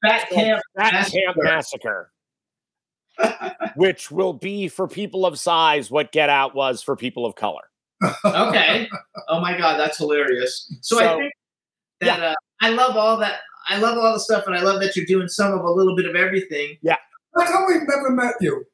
[0.05, 1.19] Fat Camp Fat Massacre.
[1.19, 2.11] Camp Massacre,
[3.75, 7.63] which will be for people of size what Get Out was for people of color.
[8.25, 8.89] Okay.
[9.27, 10.73] Oh my God, that's hilarious.
[10.81, 11.33] So, I think
[12.01, 13.41] that uh, I love all that.
[13.69, 15.95] I love all the stuff, and I love that you're doing some of a little
[15.95, 16.77] bit of everything.
[16.81, 16.97] Yeah.
[17.37, 18.65] How come we've never met you?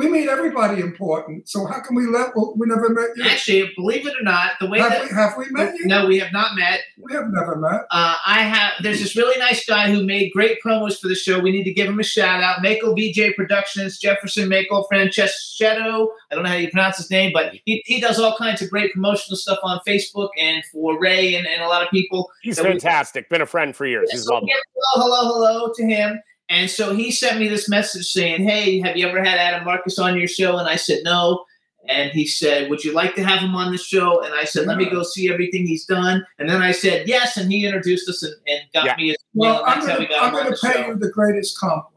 [0.00, 1.48] We meet everybody important.
[1.48, 3.24] So how can we let well, we never met you?
[3.24, 5.86] Actually, believe it or not, the way Have that we, have we met you?
[5.86, 6.80] no, we have not met.
[6.98, 7.82] We have never met.
[7.90, 8.72] Uh, I have.
[8.82, 11.38] There's this really nice guy who made great promos for the show.
[11.38, 12.62] We need to give him a shout out.
[12.62, 16.10] Mako VJ Productions, Jefferson Mako Francescetto.
[16.30, 18.70] I don't know how you pronounce his name, but he, he does all kinds of
[18.70, 22.30] great promotional stuff on Facebook and for Ray and, and a lot of people.
[22.42, 23.28] He's So we- fantastic.
[23.28, 24.10] Been a friend for years.
[24.10, 24.52] He's So lovely.
[24.94, 26.20] hello, hello, hello to him.
[26.50, 29.98] And so he sent me this message saying, Hey, have you ever had Adam Marcus
[29.98, 30.58] on your show?
[30.58, 31.44] And I said, No.
[31.88, 34.22] And he said, Would you like to have him on the show?
[34.22, 36.26] And I said, Let me go see everything he's done.
[36.38, 37.36] And then I said, Yes.
[37.36, 38.96] And he introduced us and, and got Yeah.
[38.96, 39.62] me his Well.
[39.64, 40.86] I'm going to got I'm him on going the to pay show.
[40.88, 41.96] you the greatest compliment.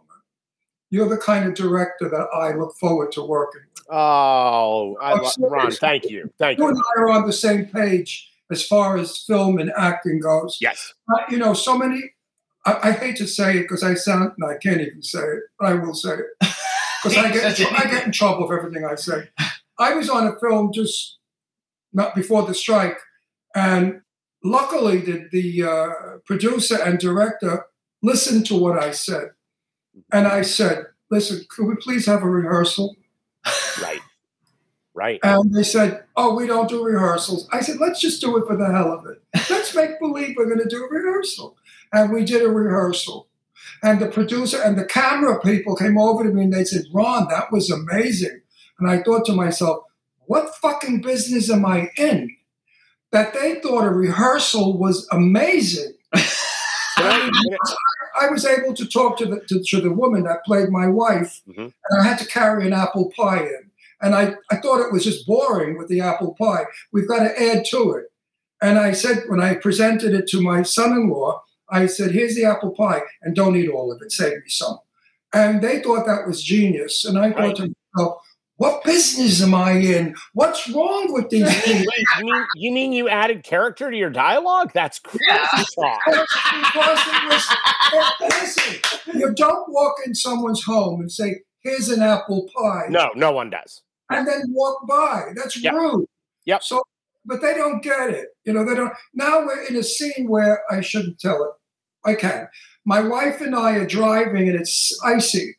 [0.92, 3.86] You're the kind of director that I look forward to working with.
[3.90, 6.32] Oh, I Oh, lo- Ron, thank you.
[6.38, 6.70] Thank You you.
[6.70, 10.60] and I are on the same page as far as film and acting goes.
[10.62, 10.94] Yes.
[11.12, 12.00] Uh, you know, so many.
[12.66, 14.32] I, I hate to say it because I sound.
[14.38, 16.26] No, I can't even say it, but I will say it
[17.04, 19.30] because I get I get in trouble for everything I say.
[19.80, 21.18] I was on a film just
[21.92, 22.98] not before the strike,
[23.56, 24.02] and
[24.44, 27.66] luckily the the uh, producer and director
[28.02, 29.32] listened to what I said,
[30.12, 32.96] and I said, "Listen, could we please have a rehearsal?"
[33.82, 34.00] Right.
[34.96, 35.20] Right.
[35.24, 38.56] And they said, "Oh, we don't do rehearsals." I said, "Let's just do it for
[38.56, 39.22] the hell of it.
[39.50, 41.58] Let's make believe we're going to do a rehearsal."
[41.94, 43.28] And we did a rehearsal.
[43.82, 47.28] And the producer and the camera people came over to me and they said, "Ron,
[47.30, 48.42] that was amazing."
[48.80, 49.84] And I thought to myself,
[50.26, 52.36] "What fucking business am I in?"
[53.12, 55.94] That they thought a rehearsal was amazing.
[56.98, 61.42] I- was able to talk to the to, to the woman that played my wife,
[61.48, 61.72] Mhm.
[61.90, 63.70] and I had to carry an apple pie in.
[64.02, 66.66] And I, I thought it was just boring with the apple pie.
[66.92, 68.06] We've got to add to it.
[68.62, 71.44] And I said, when I presented it to my son in law,
[71.74, 74.78] I said, here's the apple pie, and don't eat all of it, save me some.
[75.34, 77.04] And they thought that was genius.
[77.06, 77.56] And I thought Right.
[77.58, 78.22] to myself,
[78.58, 80.16] what business am I in?
[80.34, 81.86] What's wrong with these people?
[82.20, 84.72] You mean you mean you added character to your dialogue?
[84.74, 85.64] That's crazy Yeah.
[85.76, 86.02] talk.
[86.06, 87.58] because it was,
[88.22, 88.82] listen,
[89.20, 92.86] you don't walk in someone's home and say, here's an apple pie.
[92.90, 93.82] No, no one does.
[94.12, 95.32] and then walk by.
[95.36, 95.74] That's Yep.
[95.74, 96.06] rude.
[96.46, 96.62] Yep.
[96.64, 96.84] So,
[97.26, 98.28] but they don't get it.
[98.46, 98.94] You know, they don't.
[99.16, 101.52] Now we're in a scene where I shouldn't tell it.
[102.06, 102.48] I can.
[102.86, 105.56] My wife and I are driving, and it's icy,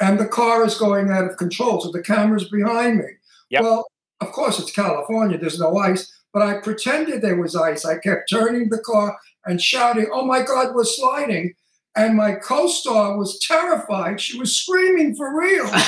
[0.00, 1.80] and the car is going out of control.
[1.80, 3.04] So the camera's behind me.
[3.50, 3.62] Yep.
[3.62, 3.86] Well,
[4.20, 5.38] of course, it's California.
[5.38, 7.84] There's no ice, but I pretended there was ice.
[7.84, 9.16] I kept turning the car
[9.46, 11.54] and shouting, "Oh my God, we're sliding!"
[11.96, 14.20] And my co-star was terrified.
[14.20, 15.68] She was screaming for real.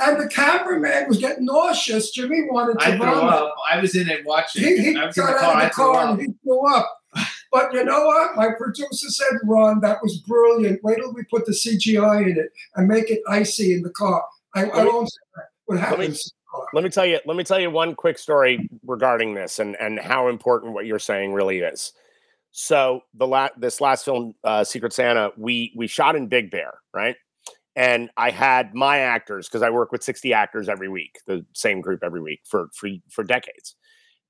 [0.00, 2.12] And the cameraman was getting nauseous.
[2.12, 3.32] Jimmy wanted to I vomit.
[3.34, 3.54] up.
[3.68, 4.62] I was in it watching.
[4.64, 5.56] He, he I got was in the out car.
[5.56, 6.97] of the car and he threw up.
[7.50, 8.36] But you know what?
[8.36, 10.82] My producer said, Ron, that was brilliant.
[10.82, 14.24] Wait till we put the CGI in it and make it icy in the car.
[14.54, 15.44] I, I won't say that.
[15.66, 16.66] What happens in the car.
[16.72, 17.20] Let me tell you.
[17.26, 20.98] Let me tell you one quick story regarding this and and how important what you're
[20.98, 21.92] saying really is.
[22.50, 26.74] So the la- this last film, uh, Secret Santa, we we shot in Big Bear,
[26.92, 27.16] right?
[27.76, 31.80] And I had my actors because I work with 60 actors every week, the same
[31.80, 33.76] group every week for for for decades.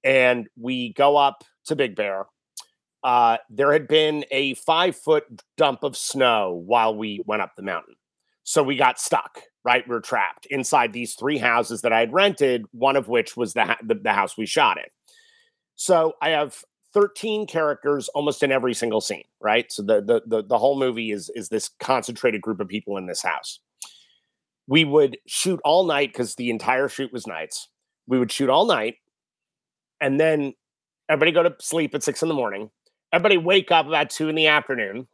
[0.05, 2.27] And we go up to Big Bear.
[3.05, 5.25] Uh, there had been a five foot
[5.57, 7.95] dump of snow while we went up the mountain.
[8.43, 9.87] So we got stuck, right?
[9.87, 13.53] We are trapped inside these three houses that I had rented, one of which was
[13.53, 14.85] the, ha- the, the house we shot in.
[15.77, 19.71] So I have 13 characters almost in every single scene, right?
[19.71, 23.07] So the, the the the whole movie is is this concentrated group of people in
[23.07, 23.61] this house.
[24.67, 27.69] We would shoot all night because the entire shoot was nights.
[28.07, 28.97] We would shoot all night,
[30.01, 30.55] and then
[31.09, 32.71] everybody go to sleep at six in the morning.
[33.13, 35.09] Everybody wake up about two in the afternoon,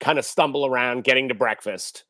[0.00, 2.04] kind of stumble around getting to breakfast.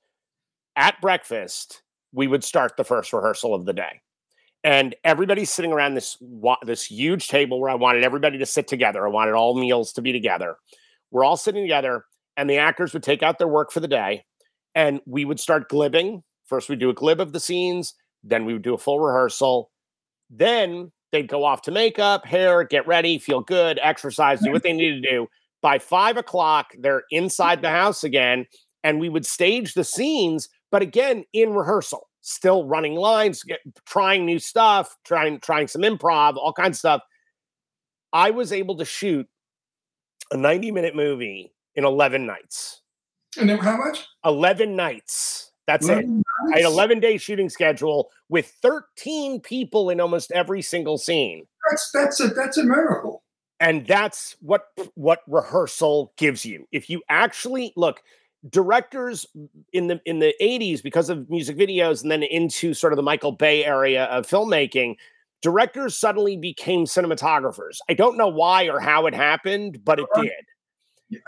[0.77, 4.01] At breakfast, we would start the first rehearsal of the day
[4.63, 6.19] and everybody's sitting around this
[6.65, 9.07] this huge table where I wanted everybody to sit together.
[9.07, 10.57] I wanted all meals to be together.
[11.11, 12.05] We're all sitting together,
[12.37, 14.25] and the actors would take out their work for the day,
[14.75, 16.23] and we would start glibbing.
[16.45, 19.71] First, we'd do a glib of the scenes, then we would do a full rehearsal.
[20.29, 24.73] Then they'd go off to makeup, hair, get ready, feel good, exercise, do what they
[24.73, 25.27] needed to do.
[25.63, 27.77] By five o'clock, they're inside the mm-hmm.
[27.77, 28.47] house again,
[28.83, 34.25] and we would stage the scenes, but again in rehearsal still running lines, get, trying
[34.27, 37.03] new stuff, trying trying some improv, all kinds of stuff.
[38.13, 39.27] I was able to shoot
[40.31, 42.83] a 90 minute movie in 11 nights.
[43.39, 44.07] And then how much?
[44.25, 45.50] 11 nights.
[45.71, 46.07] That's it.
[46.07, 46.23] Nice.
[46.55, 51.47] I had 11 day shooting schedule with 13 people in almost every single scene.
[51.71, 53.23] That's that's a that's a miracle.
[53.61, 54.65] and that's what
[54.95, 58.03] what rehearsal gives you if you actually look
[58.49, 59.27] directors
[59.73, 63.03] in the in the 80s because of music videos and then into sort of the
[63.03, 64.97] michael bay area of filmmaking
[65.43, 70.33] directors suddenly became cinematographers i don't know why or how it happened but it did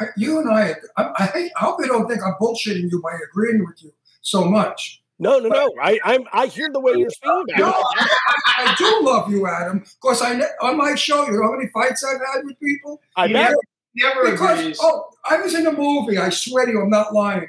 [0.00, 3.12] uh, You and I, I, I, I hope they don't think I'm bullshitting you by
[3.30, 5.02] agreeing with you so much.
[5.18, 7.72] no no no i i'm i hear the way you're speaking No.
[7.72, 8.06] I,
[8.58, 9.78] I do love you, Adam.
[9.82, 12.58] Of course, I ne- on my show, you know how many fights I've had with
[12.60, 13.00] people.
[13.16, 13.56] i You never,
[13.96, 14.78] never Because agrees.
[14.80, 16.18] oh, I was in a movie.
[16.18, 17.48] I swear to you, I'm not lying.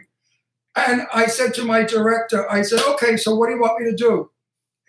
[0.76, 3.92] And I said to my director, I said, "Okay, so what do you want me
[3.92, 4.32] to do?"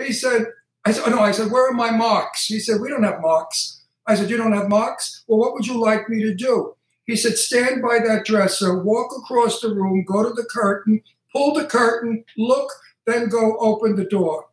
[0.03, 0.47] He said,
[0.87, 3.21] "I said, oh, no." I said, "Where are my marks?" He said, "We don't have
[3.21, 5.25] marks." I said, "You don't have marks?
[5.27, 6.75] Well, what would you like me to do?"
[7.05, 11.03] He said, "Stand by that dresser, walk across the room, go to the curtain,
[11.35, 12.71] pull the curtain, look,
[13.07, 14.47] then go open the door."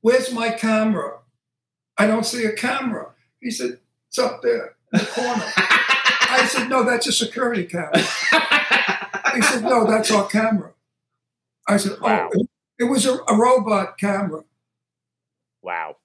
[0.00, 1.18] Where's my camera?
[1.98, 3.10] I don't see a camera.
[3.40, 3.78] He said,
[4.08, 5.44] It's up there in the corner.
[5.56, 7.98] I said, No, that's a security camera.
[9.34, 10.72] He said, No, that's our camera.
[11.68, 12.30] I said, oh, Wow.
[12.34, 14.42] Oh, it, it was a, a robot camera.
[15.62, 15.96] wow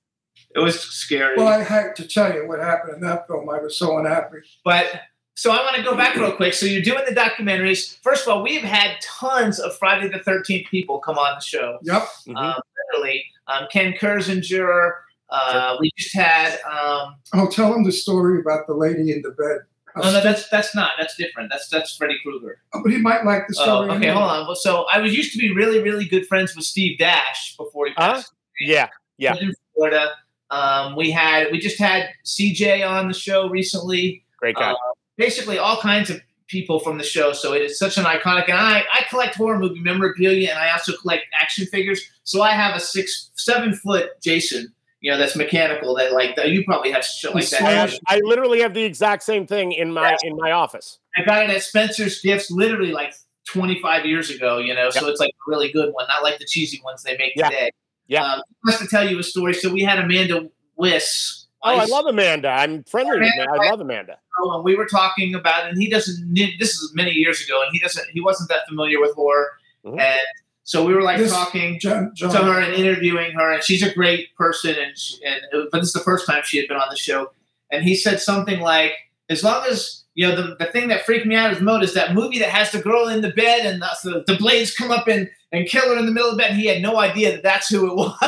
[0.53, 1.37] it was scary.
[1.37, 3.49] Well, I had to tell you what happened in that film.
[3.49, 4.37] I was so unhappy.
[4.63, 5.01] But
[5.35, 6.53] so I want to go back real quick.
[6.53, 7.97] So you're doing the documentaries.
[8.01, 11.77] First of all, we've had tons of Friday the 13th people come on the show.
[11.83, 12.07] Yep.
[12.27, 12.35] Mhm.
[12.37, 12.61] Um,
[12.93, 14.91] literally, um, Ken Kirzinger.
[15.29, 16.59] Uh, we just had.
[16.71, 19.59] Um, Oh, tell them the story about the lady in the bed.
[19.97, 20.91] oh no, that's that's not.
[20.99, 21.49] That's different.
[21.51, 22.59] That's that's Freddy Krueger.
[22.73, 23.87] Oh, but he might like the Oh, story.
[23.89, 24.11] okay, anyway.
[24.13, 24.45] hold on.
[24.47, 27.87] Well, so I was used to be really, really good friends with Steve Dash before
[27.87, 28.13] he Huh?
[28.13, 28.33] passed.
[28.59, 29.35] yeah Yeah.
[29.39, 30.11] In Florida.
[30.51, 34.23] Um, we had we just had CJ on the show recently.
[34.39, 34.75] great guy Uh,
[35.17, 37.33] basically all kinds of people from the show.
[37.33, 38.43] So it is such an iconic.
[38.49, 42.01] And I, I collect horror movie memorabilia, and I also collect action figures.
[42.23, 44.71] So I have a six, seven foot Jason.
[45.01, 45.95] You know, that's mechanical.
[45.95, 46.49] That like that.
[46.49, 47.89] You probably have shit like The I, that.
[47.91, 51.43] have, I literally have the exact same thing in my in my office I got
[51.43, 53.13] it at Spencer's Gifts, literally like
[53.47, 54.57] 25 years ago.
[54.57, 57.15] You know, so it's like a really good one, not like the cheesy ones they
[57.17, 57.49] make Yeah.
[57.49, 57.71] today.
[58.07, 58.23] Yeah.
[58.33, 59.53] Um, just to tell you a story.
[59.53, 61.44] So we had Amanda Wyss.
[61.63, 62.49] Oh i love amanda.
[62.49, 64.17] I'm friendly with her i love amanda.
[64.37, 67.79] And we were talking about and he doesn't this is many years ago and he
[67.79, 69.49] doesn't he wasn't that familiar with horror
[69.85, 69.99] Mhm.
[69.99, 70.19] and
[70.63, 73.83] so we were like This- talking John, John, to her and interviewing her and she's
[73.83, 76.67] a great person and she, and it- but this is the first time she had
[76.67, 77.31] been on the show.
[77.71, 78.93] And he said something like
[79.29, 81.93] as long as you know the, the thing that freaked me out is mode is
[81.93, 84.89] that movie that has the girl in the bed and the, the, the blades come
[84.91, 86.51] up and and kill her in the middle of the bed.
[86.51, 88.17] And he had no idea that that's who it was.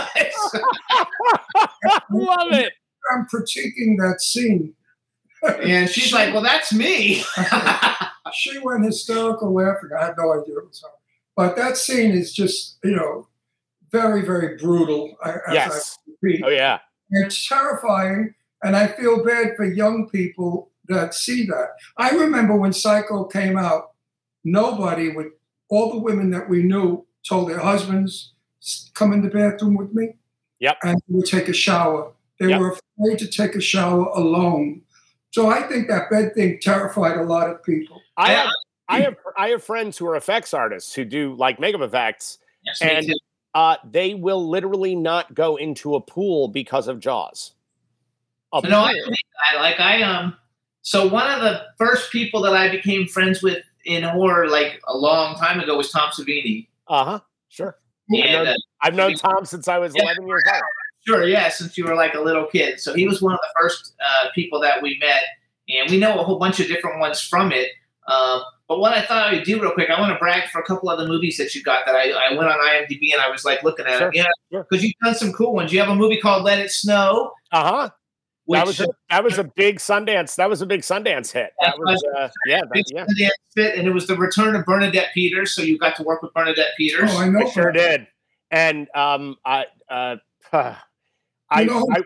[2.11, 2.73] Love it
[3.11, 4.73] I'm critiquing that scene.
[5.61, 7.23] and she's like well that's me
[8.33, 9.89] she went hysterical laughing.
[9.97, 10.89] I had no idea it was her.
[11.35, 13.27] But that scene is just, you know,
[13.91, 15.15] very, very brutal.
[15.23, 16.79] As yes I oh yeah
[17.11, 18.33] It's terrifying,
[18.63, 21.69] and I feel bad for young people that see that.
[21.97, 23.91] I remember when Psycho came out,
[24.43, 25.31] nobody would,
[25.69, 28.33] all the women that we knew told their husbands,
[28.93, 30.15] come in the bathroom with me.
[30.59, 30.77] Yep.
[30.83, 32.11] And we would take a shower.
[32.39, 32.59] They Yep.
[32.59, 34.81] were afraid to take a shower alone.
[35.31, 38.01] So I think that bed thing terrified a lot of people.
[38.15, 38.49] I have,
[38.89, 42.39] I have I have friends who are effects artists who do like makeup effects.
[42.63, 43.13] Yes, And-
[43.53, 47.53] Uh, they will literally not go into a pool because of Jaws.
[48.53, 49.01] A No, I pool.
[49.05, 49.17] believe
[49.51, 49.59] that.
[49.59, 50.37] Like I um,
[50.83, 54.95] so one of the first people that I became friends with in horror, like a
[54.95, 56.67] long time ago, was Tom Savini.
[56.87, 57.19] Uh huh.
[57.49, 57.77] Sure.
[58.09, 60.03] And uh, I've known Tom since I was Yeah.
[60.03, 60.61] 11 years old.
[61.07, 63.61] Sure, yeah, since you were like a little kid, so he was one of the
[63.61, 65.23] first uh, people that we met,
[65.69, 67.69] and we know a whole bunch of different ones from it.
[68.07, 70.59] Um, but what I thought I would do real quick, I want to brag for
[70.61, 73.21] a couple of the movies that you got that I, I went on IMDb and
[73.21, 74.11] I was like looking at Sure, them.
[74.13, 74.65] Yeah, sure.
[74.69, 75.71] because you've done some cool ones.
[75.73, 77.89] You have a movie called Let It Snow, Uh huh.
[78.45, 80.35] which That was a, that was a big Sundance.
[80.35, 81.51] That was a big Sundance hit.
[81.61, 83.05] That was uh, yeah, that, yeah.
[83.05, 85.53] Sundance fit, and it was the return of Bernadette Peters.
[85.55, 87.09] So you got to work with Bernadette Peters.
[87.13, 87.45] Oh, I know.
[87.45, 88.07] I sure did.
[88.51, 90.15] And um, I uh,
[91.49, 92.01] I, You know I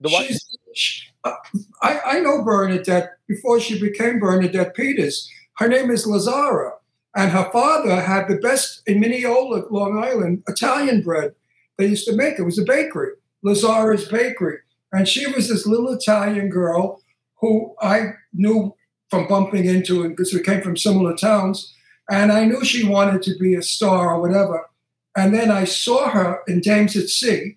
[0.00, 0.30] the what?
[0.74, 1.34] She, uh,
[1.82, 5.28] I, I know Bernadette before she became Bernadette Peters.
[5.56, 6.72] Her name is Lazzara,
[7.16, 11.34] and her father had the best in Mineola, Long Island, Italian bread.
[11.76, 13.12] They used to make it was a bakery,
[13.44, 14.58] Lazzara's Bakery,
[14.92, 17.00] and she was this little Italian girl
[17.40, 18.74] who I knew
[19.10, 21.74] from bumping into it because we came from similar towns,
[22.10, 24.68] and I knew she wanted to be a star or whatever.
[25.16, 27.56] And then I saw her in Dames at Sea,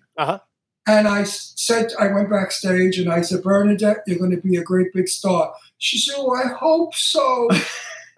[0.86, 4.62] and I said, I went backstage and I said, Bernadette, you're going to be a
[4.64, 5.54] great big star.
[5.78, 7.48] She said, Oh, I hope so.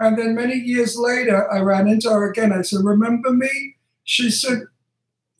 [0.00, 2.52] And then many years later, I ran into her again.
[2.52, 3.76] I said, Remember me?
[4.02, 4.62] She said,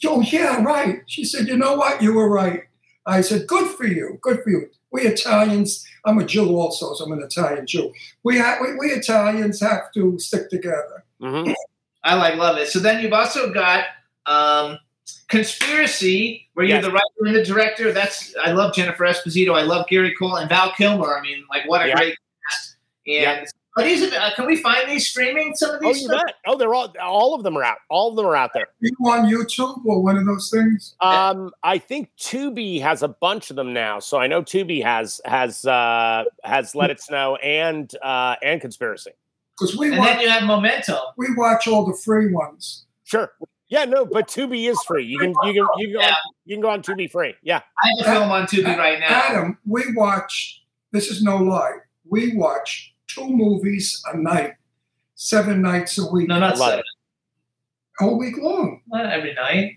[0.07, 1.03] Oh, yeah, right.
[1.07, 2.01] She said, You know what?
[2.01, 2.63] You were right.
[3.05, 4.19] I said, Good for you.
[4.23, 4.71] Good for you.
[4.93, 7.93] We Italians, I'm a Jew also, so I'm an Italian Jew.
[8.23, 11.05] We, ha- we, we Italians have to stick together.
[11.21, 11.53] Mhm.
[12.05, 12.69] I like love it.
[12.69, 13.87] So then you've also got
[14.27, 14.79] um,
[15.29, 16.85] Conspiracy, where you're Yes.
[16.85, 17.93] the writer and the director.
[17.93, 19.55] That's I love Jennifer Esposito.
[19.59, 21.17] I love Gary Cole and Val Kilmer.
[21.19, 21.97] I mean, like what a Yeah.
[21.97, 22.17] great
[22.51, 22.77] cast.
[23.07, 23.47] And
[23.77, 24.13] are these?
[24.13, 25.55] Uh, can we find these streaming?
[25.57, 26.03] Some of Oh, these.
[26.03, 26.23] you stuff?
[26.27, 26.37] bet.
[26.47, 27.79] Oh, they're all all of them are out.
[27.91, 28.69] All of them are out there.
[28.81, 30.95] you on YouTube or one of those things?
[31.01, 33.99] Um, I think Tubi has a bunch of them now.
[33.99, 39.11] So I know Tubi has has uh has Let It Snow and uh and Conspiracy.
[39.59, 40.99] Because we And watch, then you have Momentum.
[41.17, 42.85] we watch all the free ones.
[43.05, 43.33] Sure.
[43.75, 45.05] Yeah, no, but Tubi is free.
[45.05, 46.17] You can you can you can go on, Yeah.
[46.45, 47.35] you can go on Tubi free.
[47.43, 47.61] Yeah.
[47.83, 49.09] I have a film on Tubi right now.
[49.09, 50.63] Adam, we watch,
[50.93, 54.53] this is no lie, we watch two movies a night,
[55.17, 56.85] seven nights a week, No, not seven.
[58.01, 58.81] all week long.
[58.87, 59.73] Not every night.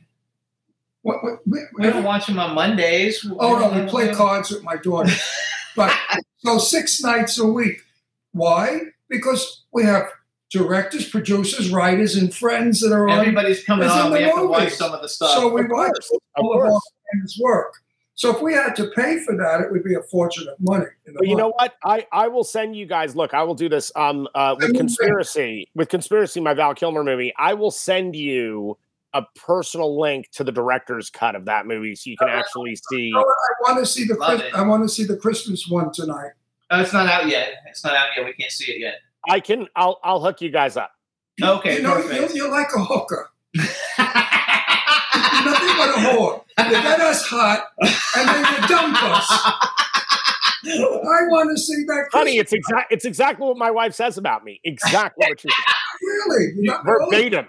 [1.01, 3.25] What, what, we, We don't watch them on Mondays.
[3.39, 5.11] oh, no, we play cards with my daughter.
[5.75, 5.91] but
[6.37, 7.77] so six nights a week.
[8.31, 8.81] Why?
[9.09, 10.07] Because we have
[10.51, 13.19] directors, producers, writers, and friends that are on.
[13.19, 14.11] Everybody's coming on.
[14.11, 15.31] the We have to watch some of the stuff.
[15.31, 16.79] So we watch course, of all of our
[17.11, 17.73] friends' work.
[18.15, 20.87] So if we had to pay for that, it would be a fortune of money.
[21.05, 21.75] in the you know what?
[21.83, 23.15] I I will send you guys.
[23.15, 23.91] Look, I will do this.
[23.95, 27.31] Um, uh, with conspiracy, with conspiracy, my Val Kilmer movie.
[27.37, 28.77] I will send you
[29.13, 33.09] a personal link to the director's cut of that movie, so you can actually see.
[33.09, 33.19] You?
[33.19, 36.31] I want to see the Love I want to see the Christmas one tonight.
[36.71, 37.49] Oh, it's not out yet.
[37.67, 38.25] It's not out yet.
[38.25, 38.95] We can't see it yet.
[39.27, 39.67] I can.
[39.75, 40.91] I'll I'll hook you guys up.
[41.41, 42.33] Okay, you know, perfect.
[42.33, 43.29] you're, you're like a hooker.
[43.53, 43.65] You're
[45.45, 46.43] nothing but a whore.
[46.57, 49.27] You get us hot, and then you dump us.
[50.65, 52.09] I want to see that.
[52.11, 52.91] Honey, it's exact.
[52.91, 54.59] It's exactly what my wife says about me.
[54.63, 55.47] Exactly what she
[56.01, 57.47] really you got me all, verbatim.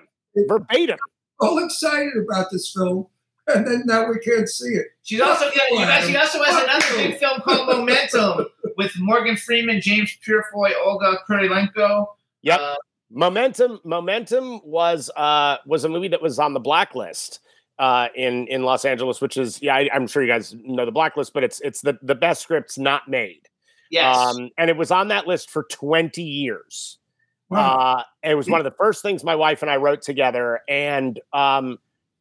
[0.48, 0.98] Verbatim.
[1.40, 3.06] all excited about this film,
[3.46, 4.86] and then now we can't see it.
[5.02, 8.46] She's also got, you she also has another big film called Momentum
[8.78, 12.06] with Morgan Freeman, James Purefoy, Olga Kurylenko.
[12.42, 12.60] Yep.
[12.60, 12.76] Uh,
[13.10, 13.80] Momentum.
[13.84, 17.40] Momentum was uh was a movie that was on the blacklist
[17.78, 20.92] uh in in Los Angeles, which is yeah I, I'm sure you guys know the
[20.92, 23.48] blacklist, but it's it's the the best scripts not made.
[23.90, 24.16] yes.
[24.16, 26.98] Um, and it was on that list for 20 years.
[27.50, 27.76] Wow.
[27.78, 31.18] Uh, it was one of the first things my wife and I wrote together, and
[31.32, 31.78] um,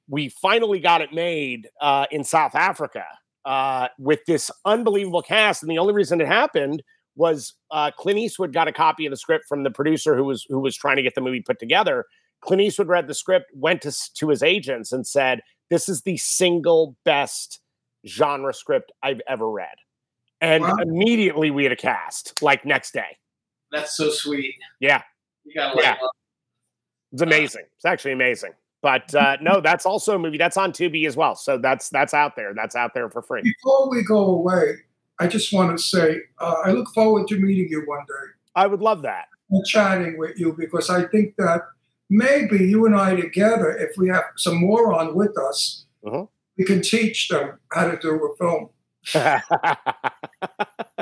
[0.08, 3.04] we finally got it made uh, in South Africa
[3.48, 5.64] uh, with this unbelievable cast.
[5.64, 6.84] And the only reason it happened
[7.16, 10.46] was uh, Clint Eastwood got a copy of the script from the producer who was
[10.50, 12.06] who was trying to get the movie put together.
[12.42, 15.42] Clint Eastwood read the script, went to to his agents, and said,
[15.72, 17.60] "This is the single best
[18.06, 19.76] genre script I've ever read."
[20.42, 20.76] And Wow.
[20.82, 23.18] immediately we had a cast like next day.
[23.72, 24.54] That's so sweet.
[24.80, 25.02] Yeah.
[25.46, 25.98] You gotta Yeah.
[26.02, 26.12] love-
[27.14, 27.64] It's amazing.
[27.78, 28.52] It's actually amazing.
[28.88, 31.36] But uh, no, that's also a movie that's on Tubi as well.
[31.36, 32.54] So that's that's out there.
[32.56, 33.42] That's out there for free.
[33.42, 34.76] Before we go away,
[35.20, 38.66] I just want to say uh, I look forward to meeting you one day I
[38.66, 39.26] would love that.
[39.50, 41.64] and chatting with you because I think that
[42.10, 46.30] maybe you and I together, if we have some moron with us, Mhm.
[46.58, 48.70] we can teach them how to do a film.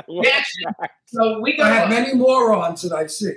[0.08, 0.44] Yes.
[1.06, 3.34] So we I have got many morons that I see.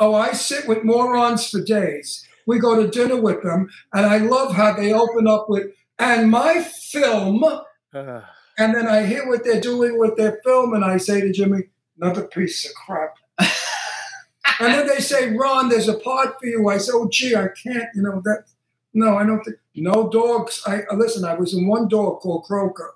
[0.00, 2.26] Oh, I sit with morons for days.
[2.46, 5.66] We go to dinner with them, and I love how they open up with,
[5.98, 7.44] and my film,
[7.92, 11.64] and then I hear what they're doing with their film, and I say to Jimmy,
[12.00, 13.16] another piece of crap.
[13.38, 16.68] and then they say, Ron, there's a part for you.
[16.68, 18.44] I say, oh, gee, I can't, you know, that,
[18.94, 20.62] no, I don't think, no dogs.
[20.66, 22.94] I uh, Listen, I was in one dog called Croker.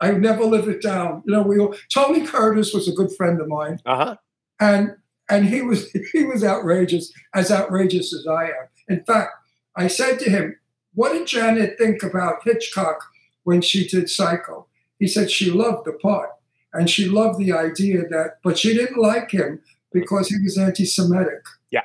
[0.00, 1.22] I never live it down.
[1.26, 4.16] You know, we all, Tony Curtis was a good friend of mine uh-huh.
[4.58, 4.96] and
[5.28, 8.68] and he was he was outrageous, as outrageous as I am.
[8.90, 9.32] In fact,
[9.76, 10.58] I said to him,
[10.94, 12.98] "What did Janet think about Hitchcock
[13.44, 14.66] when she did Psycho?"
[14.98, 16.30] He said she loved the part
[16.74, 19.60] and she loved the idea that, but she didn't like him
[19.92, 21.42] because he was anti-Semitic.
[21.70, 21.82] Yeah.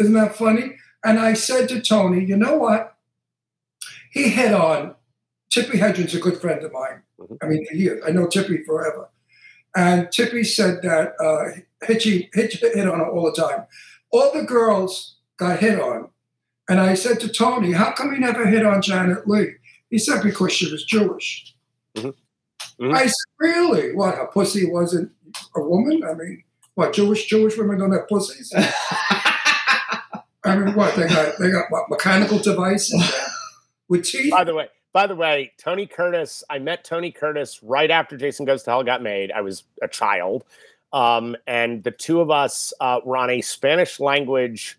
[0.00, 0.76] isn't that funny?
[1.04, 2.96] And I said to Tony, "You know what?
[4.12, 4.94] He hit on
[5.50, 7.02] Tippi Hedren's a good friend of mine.
[7.20, 7.38] Mhm.
[7.42, 8.02] I mean, for years.
[8.06, 9.08] I know Tippi forever."
[9.76, 13.66] And Tippi said that uh, Hitchy, Hitch hit on her all the time.
[14.10, 16.08] All the girls got hit on.
[16.68, 19.54] And I said to Tony, how come he never hit on Janet Leigh?
[19.90, 21.54] He said, because she was Jewish.
[21.96, 22.14] Mhm.
[22.80, 22.94] Mhm.
[22.94, 23.94] I said, really?
[23.94, 25.12] What, her pussy wasn't
[25.54, 26.02] a woman?
[26.04, 26.42] I mean,
[26.74, 28.52] what, Jewish Jewish women don't have pussies?
[30.44, 33.02] I mean, what, they got, they got what, mechanical devices
[33.88, 34.30] with teeth?
[34.30, 38.44] By the way, by the way, Tony Curtis, I met Tony Curtis right after Jason
[38.44, 39.32] Goes to Hell got made.
[39.32, 40.44] I was a child.
[40.92, 44.78] um, and the two of us uh, were on a Spanish language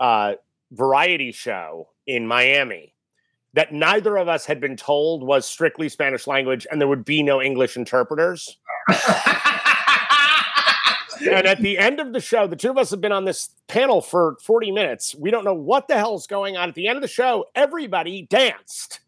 [0.00, 0.34] uh,
[0.72, 2.94] variety show in Miami
[3.52, 7.22] that neither of us had been told was strictly Spanish language, and there would be
[7.22, 8.58] no English interpreters.
[11.28, 13.50] and at the end of the show, the two of us have been on this
[13.66, 15.14] panel for 40 minutes.
[15.16, 16.68] We don't know what the hell's going on.
[16.68, 19.00] At the end of the show, everybody danced.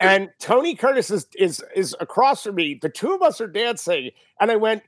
[0.00, 2.78] And Tony Curtis is, is is across from me.
[2.80, 4.10] The two of us are dancing.
[4.40, 4.84] And I went,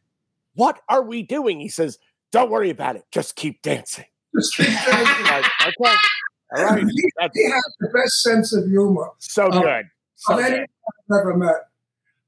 [0.54, 1.58] What are we doing?
[1.58, 1.98] He says,
[2.30, 3.04] Don't worry about it.
[3.10, 4.04] Just keep dancing.
[4.36, 5.06] Just keep dancing.
[5.06, 5.96] I'm like, okay.
[6.56, 6.84] All right.
[6.84, 9.84] He, That's he has the best sense of humor so Uh, good.
[10.16, 10.46] So of good.
[10.52, 10.66] anyone
[11.10, 11.56] I've ever met.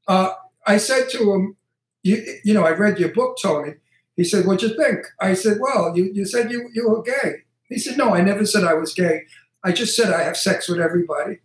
[0.09, 0.33] Uh,
[0.67, 1.57] I said to him,
[2.03, 3.75] you, you know, I read your book, Tony.
[4.17, 5.07] He said, What'd you think?
[5.21, 7.43] I said, Well, you, you said you, you were gay.
[7.69, 9.23] He said, No, I never said I was gay.
[9.65, 11.39] I just said I have sex with everybody.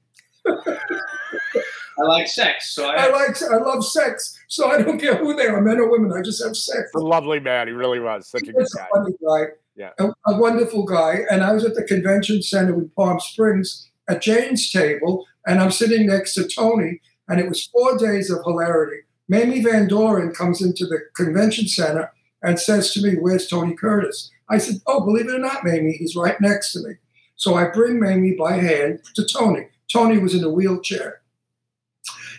[1.99, 5.35] I like sex, so I I, like, I love sex, so I don't care who
[5.35, 6.13] they are, men or women.
[6.15, 6.91] I just have sex.
[6.95, 7.67] a lovely man.
[7.67, 8.87] He really was such a good was a guy.
[8.93, 9.45] funny guy,
[9.77, 9.91] Yeah.
[9.99, 11.19] a, a wonderful guy.
[11.29, 15.71] And I was at the convention center in Palm Springs at Jane's table, and I'm
[15.71, 19.01] sitting next to Tony, and it was four days of hilarity.
[19.29, 22.11] Mamie Van Doren comes into the convention center
[22.41, 24.31] and says to me, Where's Tony Curtis?
[24.49, 26.95] I said, Oh, believe it or not, Mamie, he's right next to me.
[27.35, 29.67] So I bring Mamie by hand to Tony.
[29.91, 31.21] Tony was in a wheelchair.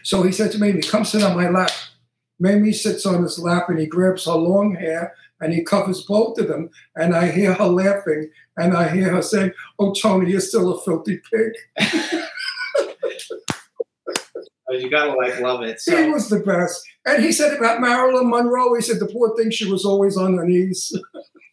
[0.02, 1.70] So he said to Mamie, Come sit on my lap.
[2.40, 6.38] Mamie sits on his lap and he grabs her long hair and he covers both
[6.38, 6.70] of them.
[6.96, 10.80] And I hear her laughing and I hear her saying, Oh, Tony, you're still a
[10.82, 11.52] filthy pig.
[14.68, 15.80] oh, you gotta like love it.
[15.84, 16.82] He was the best.
[17.06, 20.36] And he said about Marilyn Monroe, he said the poor thing, she was always on
[20.36, 20.92] her knees.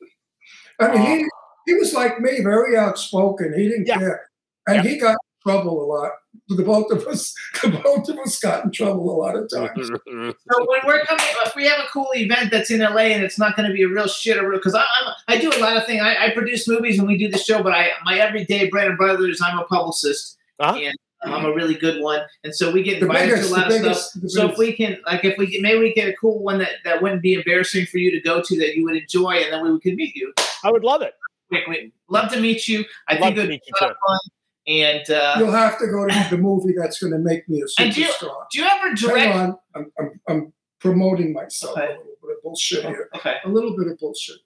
[0.80, 1.26] I mean, he,
[1.68, 3.54] he was like me, very outspoken.
[3.58, 3.98] He didn't Yeah.
[3.98, 4.30] care.
[4.68, 4.92] And Yeah.
[4.92, 5.18] he got in
[5.52, 6.12] trouble a lot.
[6.58, 7.34] The both of us,
[7.64, 9.89] the both of us got in trouble a lot of times.
[10.08, 13.39] So when we're coming, if we have a cool event that's in LA and it's
[13.39, 14.84] not going to be a real shit or real, because I'm
[15.28, 16.02] I do a lot of things.
[16.04, 18.98] I, I produce movies and we do the show, but I my everyday bread and
[18.98, 20.78] butter is I'm a publicist Uh-huh.
[20.78, 20.96] and
[21.34, 23.74] I'm a really good one, and so we get invited biggest, to a lot of
[23.74, 23.82] stuff.
[23.84, 26.38] biggest, the So if we can, like, if we can, maybe we get a cool
[26.43, 29.32] one that that wouldn't be embarrassing for you to go to that you would enjoy,
[29.38, 30.32] and then we could meet you.
[30.64, 31.16] I would love it.
[31.50, 32.86] Wait, wait, love to meet you.
[33.08, 34.20] I Love think it would be a lot of fun.
[34.68, 37.82] And uh, You'll have to go to the movie that's going to make me a
[37.84, 38.45] And you- superstar.
[38.51, 39.36] do you ever Hang direct?
[39.36, 41.86] on, I'm, I'm, I'm promoting myself Okay.
[41.86, 43.09] a little bit of bullshit here.
[43.16, 43.36] Okay.
[43.45, 44.38] A little bit of bullshit.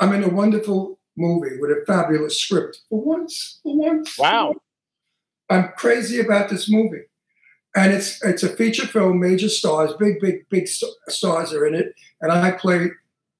[0.00, 2.80] I'm in a wonderful movie with a fabulous script.
[2.90, 4.18] For once, for once.
[4.18, 4.56] Wow.
[5.48, 7.02] I'm crazy about this movie.
[7.76, 11.74] And it's it's a feature film, major stars, big, big, big st- stars are in
[11.74, 11.92] it.
[12.20, 12.90] And I play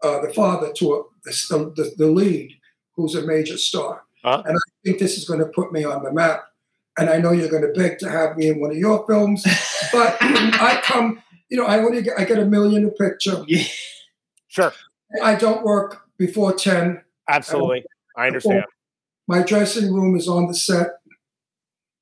[0.03, 2.51] uh, the father to a, the, the, the lead,
[2.97, 4.03] who's a major star.
[4.25, 4.43] Huh?
[4.47, 6.45] And I think this is going to put me on the map.
[6.99, 9.43] And I know you're going to beg to have me in one of your films,
[9.93, 11.21] but I come,
[11.51, 13.43] you know, I only get, I get a million a picture.
[13.49, 13.65] Yeah.
[14.49, 14.73] Sure.
[15.23, 17.03] I don't work before 10.
[17.29, 17.85] Absolutely.
[18.17, 18.65] I understand.
[19.27, 20.89] My dressing room is on the set,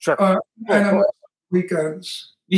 [0.01, 0.21] Sure.
[0.21, 0.37] uh,
[0.69, 1.07] and I'm course.
[1.07, 1.13] on
[1.51, 2.33] weekends.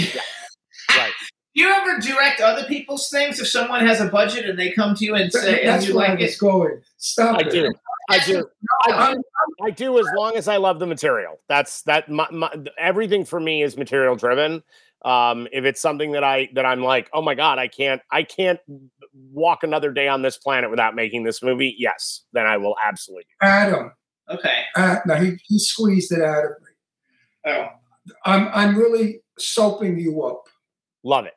[0.90, 1.12] Right.
[1.54, 4.94] Do you ever direct other people's things if someone has a budget and they come
[4.96, 6.38] to you and say, and That's you where I like was it?
[6.40, 6.82] going.
[6.98, 7.50] Stop I it.
[7.50, 7.72] do.
[8.10, 8.44] I do.
[8.82, 9.22] I do.
[9.62, 11.40] I do as long as I love the material.
[11.48, 12.10] That's that.
[12.10, 14.62] My, my, everything for me is material driven.
[15.04, 18.22] Um, if it's something that I that I'm like, oh my god, I can't, I
[18.22, 18.60] can't
[19.32, 21.74] walk another day on this planet without making this movie.
[21.78, 23.26] Yes, then I will absolutely.
[23.42, 23.92] Adam.
[24.30, 24.62] Okay.
[24.74, 27.52] Uh, now he, he squeezed it out of me.
[27.52, 27.66] Oh.
[28.24, 30.44] I'm I'm really soaping you up.
[31.02, 31.34] Love it.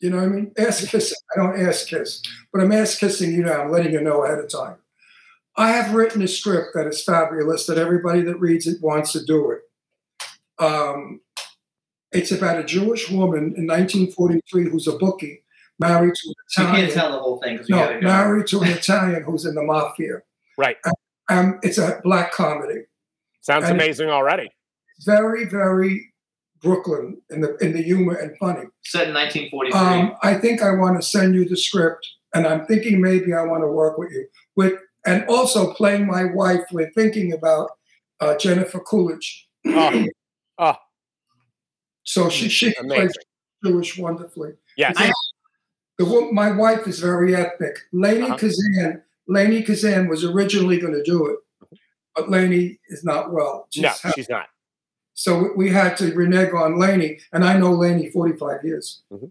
[0.00, 0.52] You know what I mean?
[0.58, 1.16] Ass kissing.
[1.34, 2.22] I don't ass kiss,
[2.52, 3.62] but I'm ass kissing you now.
[3.62, 4.76] I'm letting you know ahead of time.
[5.56, 9.24] I have written a script that is fabulous that everybody that reads it wants to
[9.24, 9.60] do it.
[10.58, 11.20] Um,
[12.12, 15.42] it's about a Jewish woman in 1943 who's a bookie,
[15.78, 16.74] married to an Italian.
[16.74, 18.06] You can't tell the whole thing no, gotta go.
[18.06, 20.22] married to an Italian who's in the mafia.
[20.58, 20.76] Right.
[21.28, 22.82] Um, it's a black comedy.
[23.40, 24.50] Sounds And- amazing already.
[25.04, 26.12] Very, very
[26.60, 28.64] Brooklyn in the in the humor and funny.
[28.84, 29.72] Set in 1943.
[29.80, 33.42] Um, I think I want to send you the script, and I'm thinking maybe I
[33.44, 34.26] want to work with you.
[34.56, 34.74] With
[35.06, 36.62] and also playing my wife.
[36.72, 37.70] We're thinking about
[38.20, 39.48] uh, Jennifer Coolidge.
[39.66, 40.04] Oh,
[40.58, 40.74] oh,
[42.04, 43.12] So she she plays.
[43.64, 44.52] Jewish wonderfully.
[44.76, 44.94] Yes.
[44.98, 45.12] I-
[45.98, 47.76] The my wife is very ethnic.
[47.92, 48.36] Lainie Uh-huh.
[48.38, 49.02] Kazan.
[49.28, 51.38] Lainie Kazan was originally going to do it,
[52.16, 53.66] but Lainie is not well.
[53.70, 54.48] She's no, ha- she's not.
[55.14, 59.02] so we- had to renege on Lainie, and I know Lainie 45 years.
[59.12, 59.30] Mhm.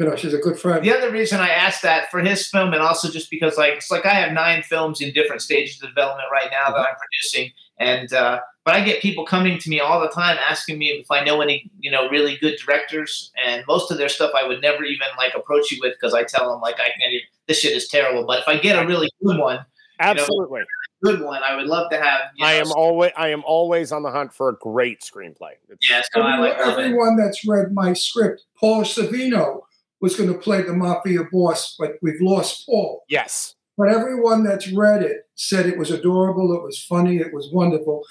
[0.00, 0.82] You know, she's a good friend.
[0.82, 3.90] the other reason I asked that for his film, and also just because, like, it's
[3.90, 7.52] like I have nine films in different stages of development right now that I'm producing,
[7.78, 11.10] and uh, but I get people coming to me all the time asking me if
[11.10, 14.62] I know any, you know, really good directors, and most of their stuff I would
[14.62, 17.12] never even like approach you with because I tell them like I can't.
[17.12, 18.24] Even, this shit is terrible.
[18.26, 19.58] But if I get a really good one,
[19.98, 20.62] Absolutely.
[21.02, 22.22] good one, I would love to have.
[22.36, 25.56] You I know, am always I am always on the hunt for a great screenplay.
[25.68, 26.56] It's- Yeah, so I like.
[26.56, 29.60] Everyone that's read my script, Paul Sorvino
[30.00, 33.04] was going to play the mafia boss, but we've lost Paul.
[33.08, 33.54] Yes.
[33.76, 38.04] But everyone that's read it said it was adorable, it was funny, it was wonderful.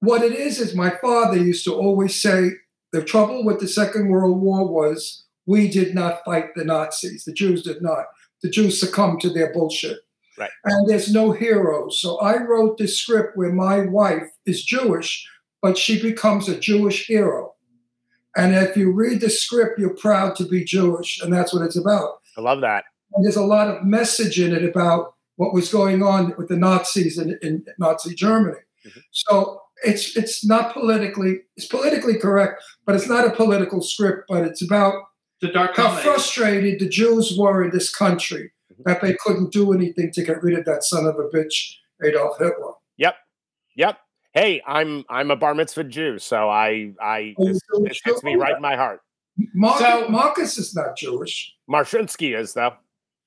[0.00, 2.50] What it is is my father used to always say
[2.92, 7.24] the trouble with the Second World War was we did not fight the Nazis.
[7.24, 8.06] The Jews did not.
[8.42, 9.98] The Jews succumbed to their bullshit.
[10.38, 10.50] Right.
[10.64, 12.00] And there's no heroes.
[12.00, 15.26] So I wrote this script where my wife is Jewish,
[15.60, 17.54] but she becomes a Jewish hero.
[18.36, 21.20] And if you read the script, you're proud to be Jewish.
[21.20, 22.20] And that's what it's about.
[22.36, 22.84] I love that.
[23.14, 26.56] And there's a lot of message in it about what was going on with the
[26.56, 28.58] Nazis in, in Nazi Germany.
[28.86, 29.02] Mhm.
[29.10, 34.24] So it's it's not politically it's politically correct, but it's not a political script.
[34.28, 34.94] But it's about
[35.40, 36.02] The dark how comedy.
[36.04, 38.84] frustrated the Jews were in this country Mhm.
[38.84, 42.38] that they couldn't do anything to get rid of that son of a bitch Adolf
[42.38, 42.72] Hitler.
[42.96, 43.16] Yep.
[43.76, 43.98] Yep.
[44.34, 48.56] Hey, I'm I'm a bar mitzvah Jew, so I I this, this hits me right
[48.56, 49.00] in my heart.
[49.54, 51.54] Marcus, So- Marcus is not Jewish.
[51.70, 52.72] Marshinsky is though.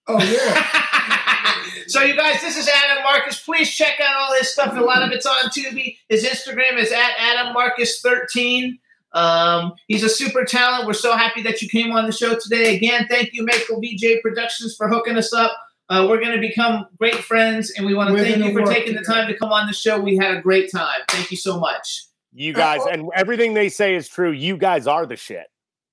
[0.07, 1.83] Oh yeah.
[1.87, 3.39] so you guys, this is Adam Marcus.
[3.41, 4.75] Please check out all his stuff.
[4.75, 5.97] A lot of it's on Tubi.
[6.09, 8.77] His Instagram is at Adam Marcus 13.
[9.13, 10.85] Um, he's a super talent.
[10.85, 12.75] We're so happy that you came on the show today.
[12.75, 15.55] Again, thank you, Michael VJ Productions, for hooking us up.
[15.89, 18.73] Uh, we're going to become great friends, and we want to thank you for work
[18.73, 19.99] taking the time to come on the show.
[19.99, 20.97] We had a great time.
[21.09, 22.05] Thank you so much.
[22.33, 24.31] You guys and everything they say is true.
[24.31, 25.45] You guys are the shit.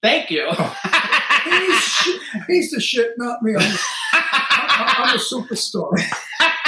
[0.03, 0.49] Thank you.
[1.45, 1.99] he's,
[2.47, 3.53] he's the shit, not me.
[3.55, 3.61] I'm,
[4.13, 5.91] I- I'm a superstar.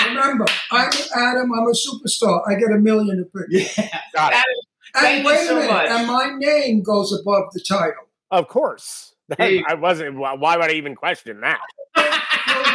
[0.06, 1.52] Remember, I'm Adam.
[1.52, 2.42] I'm a superstar.
[2.46, 3.46] I get a million a pick.
[3.78, 3.98] yeah.
[4.14, 4.44] Got it.
[4.94, 5.88] Thank And you wait a so minute, much.
[5.88, 8.04] and my name goes above the title.
[8.30, 9.14] Of course.
[9.28, 10.16] There I wasn't.
[10.16, 11.60] Why why would I even question that?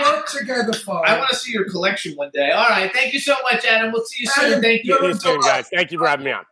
[0.02, 0.74] We'll work together,
[1.06, 2.52] I want to see your collection one day.
[2.52, 2.92] All right.
[2.94, 3.92] Thank you so much, Adam.
[3.92, 4.46] We'll see you soon.
[4.46, 4.98] Adam, Thank you.
[5.00, 5.68] See you soon, guys.
[5.74, 6.44] Thank you for having me on.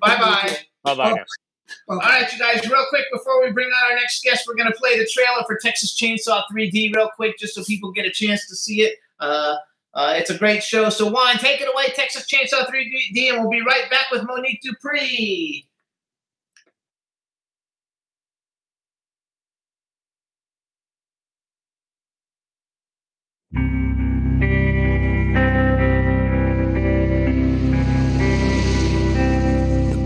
[0.00, 0.56] Bye-bye.
[0.84, 1.24] Bye bye.
[1.88, 4.72] All right, you guys, real quick before we bring on our next guest, we're going
[4.72, 8.10] to play the trailer for Texas Chainsaw 3D real quick just so people get a
[8.10, 8.94] chance to see it.
[9.20, 9.56] Uh,
[9.94, 10.88] uh, it's a great show.
[10.88, 14.62] So, Juan, take it away, Texas Chainsaw 3D, and we'll be right back with Monique
[14.62, 15.67] Dupree.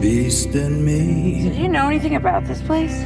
[0.03, 3.05] Beast in me Did you know anything about this place?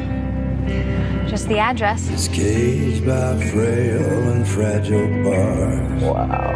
[1.29, 2.09] Just the address.
[2.09, 6.03] is caged by frail and fragile bars.
[6.03, 6.53] Wow.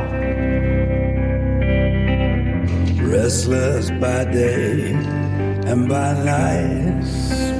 [3.07, 4.93] Restless by day
[5.71, 7.05] and by night,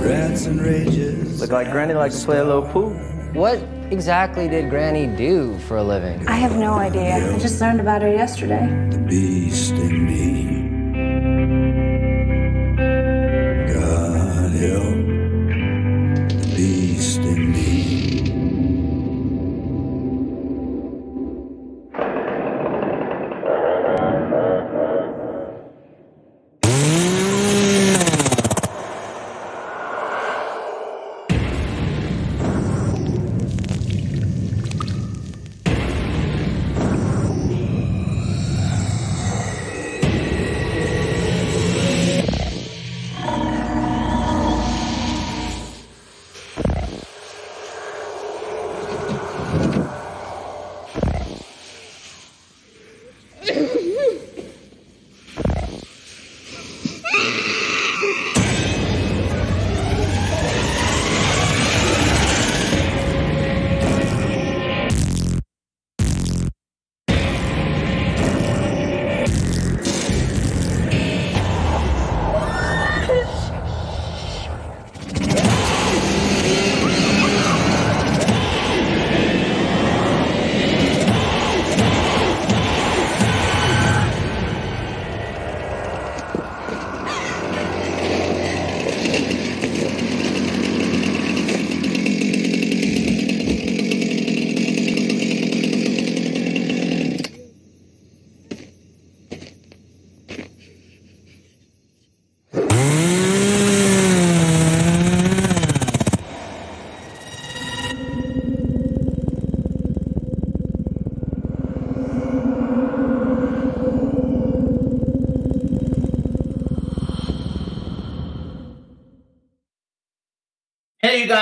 [0.03, 1.39] rants and rages.
[1.39, 2.91] Look like Granny likes to play a little pool.
[3.35, 3.59] What
[3.91, 6.27] exactly did Granny do for a living?
[6.27, 7.35] I have no idea.
[7.35, 8.67] I just learned about her yesterday.
[8.91, 10.31] The beast in me.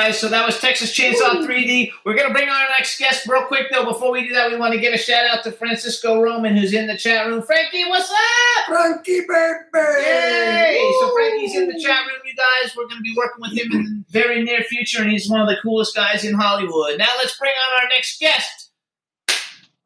[0.09, 0.21] Guys.
[0.21, 1.91] So that was Texas Chainsaw 3D.
[2.05, 3.85] We're gonna bring on our next guest real quick though.
[3.85, 6.73] Before we do that, we want to give a shout out to Francisco Roman, who's
[6.73, 7.43] in the chat room.
[7.43, 8.67] Frankie, what's up?
[8.67, 10.07] Frankie baby.
[10.07, 10.93] Yay!
[11.01, 12.75] So Frankie's in the chat room, you guys.
[12.77, 15.47] We're gonna be working with him in the very near future, and he's one of
[15.49, 16.99] the coolest guys in Hollywood.
[16.99, 18.71] Now let's bring on our next guest.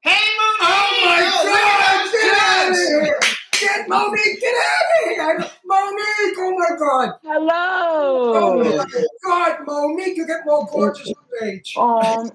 [0.03, 0.59] Hey, Mooney!
[0.61, 2.05] Oh my Oh, God!
[2.07, 3.19] look at Get out of those here!
[3.53, 4.41] Get Monique!
[4.41, 5.51] Get out of here!
[5.65, 6.37] Monique!
[6.39, 7.15] Oh my God!
[7.23, 8.33] Hello.
[8.35, 8.87] Oh my
[9.25, 10.17] God, Monique!
[10.17, 11.75] You get more gorgeous with age.
[11.77, 12.31] Um,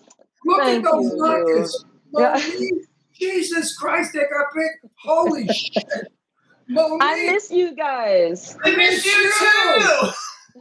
[0.45, 1.17] Look thank at those you.
[1.17, 1.85] markers.
[2.17, 2.39] Yeah.
[3.13, 4.91] Jesus Christ, they got big.
[5.03, 5.83] Holy shit!
[6.69, 7.01] Monique!
[7.01, 8.57] I miss you guys.
[8.63, 10.09] I miss you too.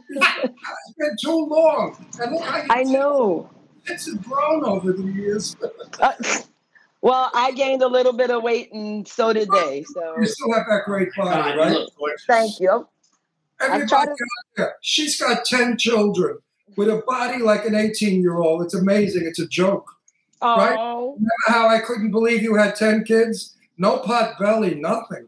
[0.09, 2.05] It's been too long.
[2.21, 3.49] And look how you I know.
[3.85, 5.55] It's grown over the years.
[5.99, 6.11] Uh,
[7.07, 9.83] well, I gained a little bit of weight, and so did they.
[9.93, 11.71] So You still have that great body, God, right?
[11.73, 11.89] look
[12.27, 12.87] thank you.
[13.59, 14.17] Everybody tried to- out
[14.57, 16.37] there, she's got 10 children
[16.75, 18.61] with a body like an 18 year old.
[18.63, 19.25] It's amazing.
[19.25, 19.89] It's a joke.
[20.41, 20.75] Right?
[20.77, 23.55] Oh Remember how I couldn't believe you had 10 kids?
[23.79, 25.27] No pot belly, nothing.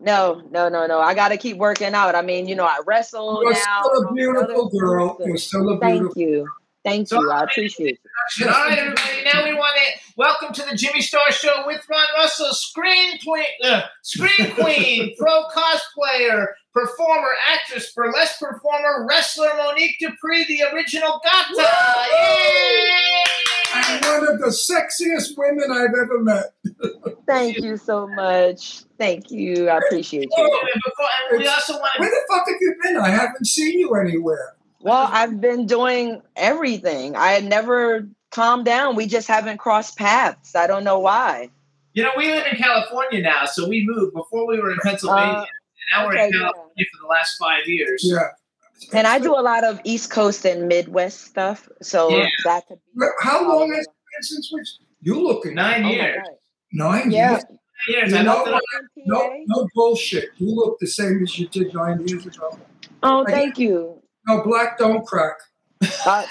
[0.00, 1.00] no, no, no, no!
[1.00, 2.14] I got to keep working out.
[2.14, 3.82] I mean, you know, I wrestle You're now.
[3.84, 5.16] still a beautiful girl.
[5.24, 5.80] You're still a beautiful.
[5.80, 6.48] Thank beautiful you,
[6.84, 7.30] thank So- you.
[7.30, 7.98] I appreciate
[8.40, 8.46] you.
[8.46, 9.24] All right, everybody.
[9.24, 13.44] Now we want to welcome to the Jimmy Star Show with Ron Russell, screen queen,
[13.64, 21.68] uh, screen queen, pro cosplayer, performer, actress, burlesque performer, wrestler Monique Dupree, the original Gata.
[22.08, 23.24] Yay!
[23.76, 26.52] And one of the sexiest women I've ever met.
[27.26, 28.84] Thank you so much.
[28.98, 29.68] Thank you.
[29.68, 30.60] I appreciate And you.
[30.84, 32.96] before- and we also want Where the fuck have you been?
[32.98, 34.54] I haven't seen you anywhere.
[34.84, 37.16] Well, I've been doing everything.
[37.16, 38.96] I had never calmed down.
[38.96, 40.54] We just haven't crossed paths.
[40.54, 41.48] I don't know why.
[41.94, 44.12] You know, we live in California now, so we moved.
[44.12, 45.46] Before we were in Pennsylvania, Uh, and
[45.92, 46.38] now we're in okay, yeah.
[46.42, 48.02] California for the last five years.
[48.04, 48.18] Yeah.
[48.92, 51.66] And I do a lot of East Coast and Midwest stuff.
[51.80, 52.26] So Yeah.
[52.44, 54.62] that could be How long has it been since we?
[55.00, 56.22] You looking Nine Oh my years.
[56.28, 56.36] God.
[56.72, 57.30] nine Yeah.
[57.30, 57.44] years?
[57.48, 57.58] Nine
[57.88, 58.12] years.
[58.12, 58.62] You I know looked it what?
[58.76, 58.82] up.
[59.06, 60.30] No, no bullshit.
[60.36, 62.58] You look the same as you did nine years ago.
[63.02, 64.02] Oh, thank you.
[64.26, 65.36] No, black don't crack.
[66.06, 66.24] Uh,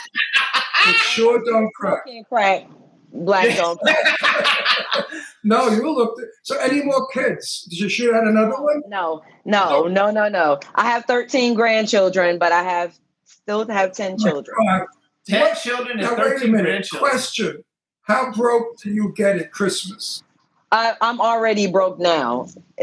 [0.87, 2.05] It sure don't crack.
[2.05, 2.67] can't crack.
[3.13, 4.17] Black don't crack.
[5.45, 6.15] No, you look.
[6.43, 7.63] So, any more kids?
[7.69, 8.81] Did you shoot out another one?
[8.87, 10.57] No, no, no, no, no.
[10.75, 14.55] I have 13 grandchildren, but I have still have 10 children.
[14.65, 14.87] God.
[15.27, 15.57] Ten What?
[15.57, 16.65] children and Now, wait a thirteen minute.
[16.65, 17.09] grandchildren.
[17.11, 17.63] Question:
[18.03, 20.23] How broke do you get at Christmas?
[20.71, 22.47] I, I'm already broke now.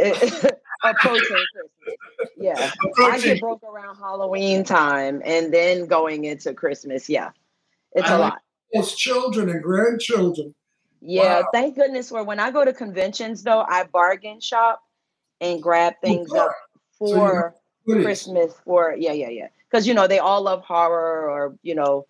[0.83, 1.99] Approaching Christmas.
[2.37, 2.55] Yeah.
[2.81, 3.35] I Approaching.
[3.35, 7.09] get broke around Halloween time and then going into Christmas.
[7.09, 7.31] Yeah.
[7.93, 8.39] It's I a lot.
[8.75, 10.55] Those children and grandchildren.
[11.03, 11.49] Yeah, Wow.
[11.53, 14.83] thank goodness for when I go to conventions though, I bargain shop
[15.41, 16.53] and grab oh, things up
[16.99, 17.55] for
[17.87, 18.05] goodies.
[18.05, 19.49] Christmas for yeah, yeah, yeah.
[19.71, 22.07] Because you know, they all love horror or you know,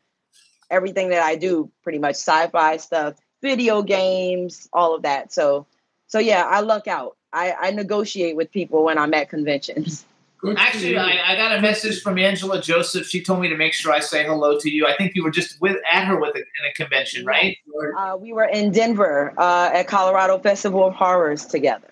[0.71, 5.33] everything that I do pretty much sci-fi stuff, video games, all of that.
[5.33, 5.67] So
[6.09, 7.17] so yeah, I luck out.
[7.33, 10.05] I, I negotiate with people when I'm at conventions.
[10.41, 10.97] Good Actually.
[10.97, 13.07] I, I got a message from Angela Joseph.
[13.07, 14.87] She told me to make sure I say hello to you.
[14.87, 17.59] I think you were just with at her with a, in a convention, right?
[17.75, 18.13] Right.
[18.13, 21.89] Uh, we were in Denver uh, at Colorado Festival of Horrors together.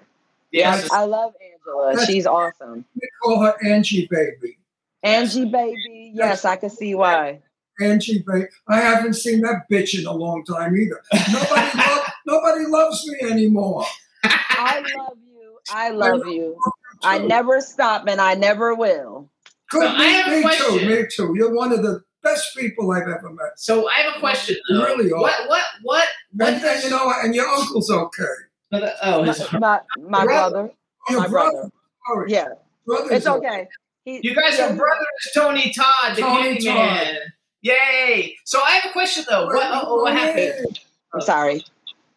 [0.51, 0.91] Yes.
[0.91, 2.07] I love Angela.
[2.07, 2.87] She's awesome.
[2.95, 4.57] We call her Angie Baby.
[5.03, 7.41] Angie baby, yes, I can see why.
[7.81, 8.47] Angie Baby.
[8.67, 11.01] I haven't seen that bitch in a long time either.
[11.33, 13.85] Nobody, lo- nobody loves me anymore.
[14.25, 15.28] I love you.
[15.73, 16.57] I love you.
[17.03, 19.29] I never stop and I never will.
[19.71, 20.65] Good, So I have a me, me too.
[20.67, 20.89] question.
[20.89, 21.35] Me too.
[21.37, 23.53] You're one of the best people I've ever met.
[23.59, 24.57] So I have a question.
[24.69, 24.85] You though.
[24.85, 25.21] really are.
[25.21, 25.49] What?
[25.49, 25.63] What?
[25.83, 26.09] What?
[26.33, 28.25] What And, and you know, and your uncle's okay.
[28.73, 30.51] Uh, oh, his, My, my Brother.
[30.51, 30.71] brother.
[31.11, 31.51] Your My brother.
[31.53, 31.71] brother.
[32.07, 32.33] Sorry.
[32.33, 32.49] Yeah,
[32.87, 33.69] Brother's it's okay.
[34.05, 37.17] He, you guys yeah, are brothers, Tony Todd, the Tony Candyman.
[37.63, 38.37] Yay!
[38.45, 39.47] So I have a question though.
[39.47, 39.67] What?
[39.71, 40.81] Oh, oh, what happened?
[41.15, 41.65] I'm sorry.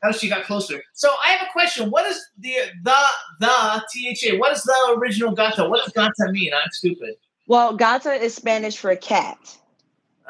[0.04, 0.82] Oh, she got closer.
[0.94, 1.92] So I have a question.
[1.92, 2.54] What is the
[2.84, 2.96] the
[3.40, 4.38] the THA?
[4.38, 5.68] What is the original gata?
[5.70, 6.52] What does gata mean?
[6.54, 7.16] I'm stupid.
[7.48, 9.38] Well, gata is Spanish for cat.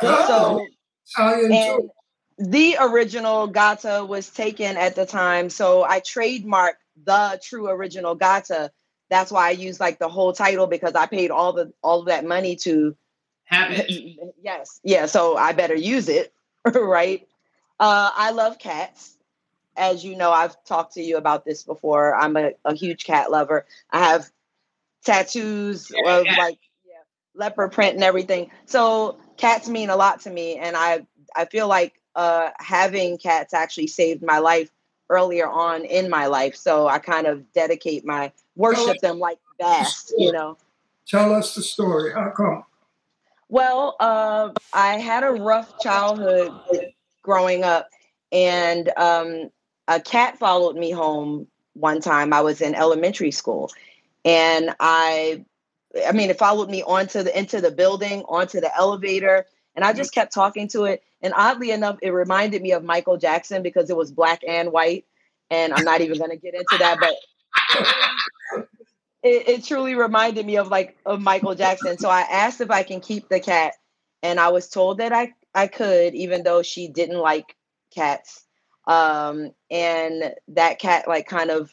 [0.01, 0.67] Oh, So
[1.07, 1.89] Italian and
[2.41, 8.71] the original gata was taken at the time so i trademarked the true original gata
[9.09, 12.07] that's why i use like the whole title because i paid all the all of
[12.07, 12.95] that money to
[13.45, 13.91] Have it.
[14.41, 16.33] yes yeah so i better use it
[16.73, 17.27] right
[17.79, 19.17] uh i love cats
[19.77, 23.31] as you know i've talked to you about this before i'm a, a huge cat
[23.31, 24.29] lover i have
[25.03, 26.35] tattoos Yeah, of yeah.
[26.37, 26.93] like yeah,
[27.35, 31.67] leopard print and everything so cats mean a lot to me and i i feel
[31.67, 34.69] like uh having cats actually saved my life
[35.09, 40.13] earlier on in my life so i kind of dedicate my worship them like vast
[40.17, 40.57] you know
[41.07, 42.13] Tell us the story.
[42.13, 42.63] How come?
[43.49, 46.53] Well, uh, I had a rough childhood
[47.21, 47.89] growing up,
[48.31, 49.49] and um,
[49.87, 52.33] a cat followed me home one time.
[52.33, 53.71] I was in elementary school,
[54.25, 55.45] and I,
[56.07, 59.45] I mean, it followed me onto the into the building, onto the elevator,
[59.75, 59.97] and I mm-hmm.
[59.97, 61.03] just kept talking to it.
[61.21, 65.05] And oddly enough, it reminded me of Michael Jackson because it was black and white.
[65.49, 68.67] And I'm not even going to get into that, but
[69.23, 71.97] it, it truly reminded me of like of Michael Jackson.
[71.97, 73.73] So I asked if I can keep the cat,
[74.23, 77.55] and I was told that I I could, even though she didn't like
[77.93, 78.45] cats.
[78.87, 81.71] Um, and that cat like kind of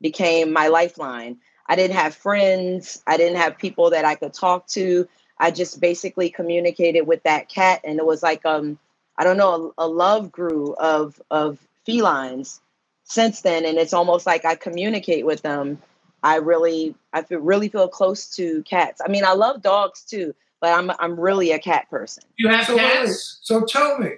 [0.00, 1.38] became my lifeline.
[1.66, 3.02] I didn't have friends.
[3.06, 5.08] I didn't have people that I could talk to.
[5.38, 8.78] I just basically communicated with that cat, and it was like um,
[9.16, 12.60] I don't know, a, a love grew of of felines
[13.04, 15.78] since then, and it's almost like I communicate with them.
[16.22, 19.00] I really, I feel really feel close to cats.
[19.04, 22.24] I mean, I love dogs too, but I'm I'm really a cat person.
[22.36, 23.38] You have so, wait, cats?
[23.42, 24.10] so tell me,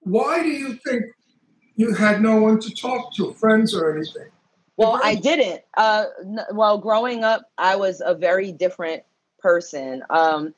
[0.00, 1.04] why do you think
[1.76, 4.28] you had no one to talk to, friends or anything?
[4.76, 5.62] Well, I didn't.
[5.76, 9.02] Uh, n- well, growing up, I was a very different
[9.38, 10.02] person.
[10.08, 10.54] Um,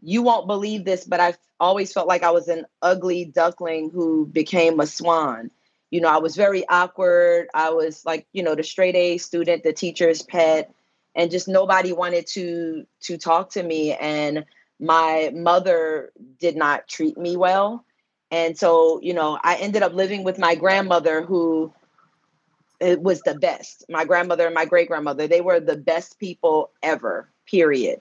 [0.00, 4.26] you won't believe this, but I always felt like I was an ugly duckling who
[4.26, 5.50] became a swan.
[5.90, 7.48] You know, I was very awkward.
[7.54, 10.72] I was like, you know, the straight A student, the teacher's pet,
[11.14, 13.92] and just nobody wanted to to talk to me.
[13.94, 14.44] And
[14.78, 17.84] my mother did not treat me well.
[18.30, 21.72] And so, you know, I ended up living with my grandmother who
[22.80, 23.84] it was the best.
[23.88, 28.00] My grandmother and my great grandmother, they were the best people ever, period.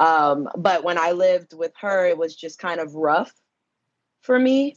[0.00, 3.32] Um, but when I lived with her, it was just kind of rough
[4.20, 4.76] for me.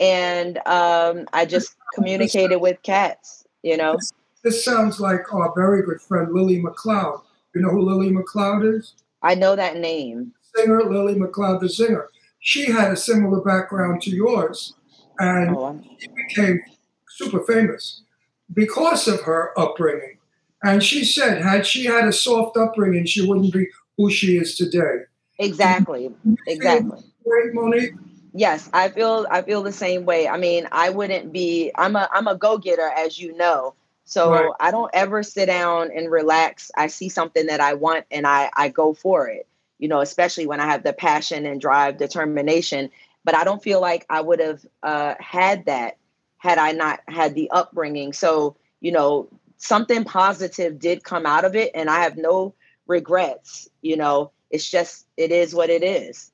[0.00, 3.98] And um, I just communicated with cats, you know.
[4.44, 7.22] This sounds like our very good friend Lily McLeod.
[7.54, 8.94] You know who Lily McLeod is?
[9.22, 10.32] I know that name.
[10.54, 12.08] Singer Lily McLeod, the singer.
[12.48, 14.72] She had a similar background to yours,
[15.18, 16.62] and Oh, she became
[17.06, 18.00] super famous
[18.54, 20.16] because of her upbringing.
[20.62, 23.66] And she said, had she had a soft upbringing, she wouldn't be
[23.98, 25.00] who she is today.
[25.38, 26.10] Exactly.
[26.46, 27.04] Exactly.
[27.26, 27.92] Right, Monique?
[28.32, 30.26] Yes, I feel I feel the same way.
[30.26, 33.74] I mean, I wouldn't be I'm a I'm a go-getter as you know.
[34.06, 34.50] So Right.
[34.58, 36.70] I don't ever sit down and relax.
[36.78, 39.46] I see something that I want and I I go for it.
[39.78, 42.90] You know, especially when I have the passion and drive, determination,
[43.24, 45.96] but I don't feel like I would have uh had that
[46.38, 48.12] had I not had the upbringing.
[48.12, 52.54] So, you know, something positive did come out of it and I have no
[52.86, 54.30] regrets, you know.
[54.50, 56.32] It's just it is what it is.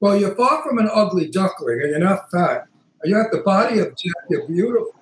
[0.00, 2.66] Well, you're far from an ugly duckling, and you're not fat.
[3.04, 4.12] You have the body of Jack.
[4.28, 4.94] You're beautiful.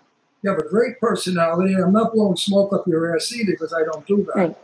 [0.43, 1.75] You have a great personality.
[1.75, 4.57] I'm not blowing smoke up your ass either because I don't do that.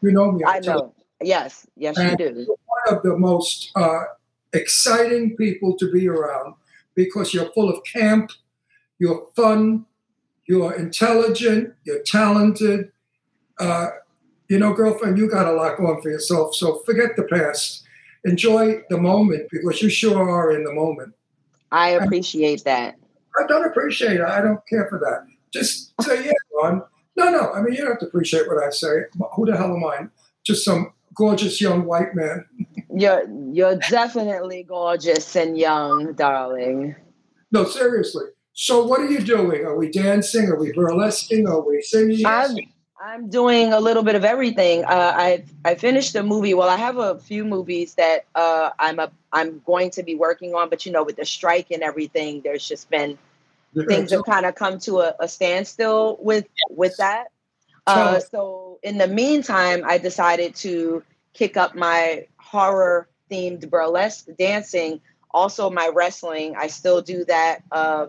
[0.00, 0.44] You know me.
[0.46, 0.94] I tell know.
[1.20, 2.56] Yes, yes, you do.
[2.88, 4.04] Of the most uh,
[4.52, 6.54] exciting people to be around
[6.94, 8.30] because you're full of camp,
[8.98, 9.84] you're fun,
[10.46, 12.90] you're intelligent, you're talented.
[13.58, 13.88] Uh,
[14.48, 16.54] you know, girlfriend, you got a lot going for yourself.
[16.54, 17.82] So forget the past.
[18.24, 21.14] Enjoy the moment because you sure are in the moment.
[21.72, 22.96] I appreciate that.
[23.38, 24.22] I don't appreciate it.
[24.22, 25.26] I don't care for that.
[25.52, 26.32] Just say, yeah,
[26.62, 26.82] Ron.
[27.16, 27.52] No, no.
[27.52, 29.04] I mean, you don't have to appreciate what I say.
[29.34, 30.06] Who the hell am I?
[30.42, 32.44] Just some gorgeous young white man.
[32.96, 36.96] You're you're definitely gorgeous and young, darling.
[37.50, 38.26] No, seriously.
[38.52, 39.64] So, what are you doing?
[39.64, 40.48] Are we dancing?
[40.48, 41.48] Are we burlesquing?
[41.48, 42.24] Are we singing?
[42.24, 42.56] I'm
[43.04, 44.84] I'm doing a little bit of everything.
[44.84, 46.54] Uh, I I finished a movie.
[46.54, 50.54] Well, I have a few movies that uh, I'm a I'm going to be working
[50.54, 53.18] on, but you know, with the strike and everything, there's just been
[53.88, 57.26] things have kind of come to a, a standstill with with that.
[57.86, 61.02] Uh, so in the meantime, I decided to
[61.34, 65.00] kick up my horror themed burlesque dancing.
[65.32, 66.54] Also, my wrestling.
[66.56, 68.06] I still do that uh,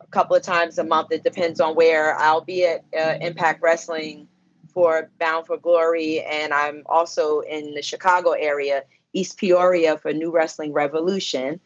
[0.00, 1.12] a couple of times a month.
[1.12, 4.28] It depends on where I'll be at uh, Impact Wrestling
[4.72, 10.30] for Bound for Glory, and I'm also in the Chicago area, East Peoria for New
[10.30, 11.60] Wrestling Revolution.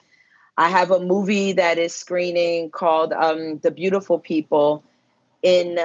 [0.56, 4.82] I have a movie that is screening called um, The Beautiful People
[5.42, 5.78] in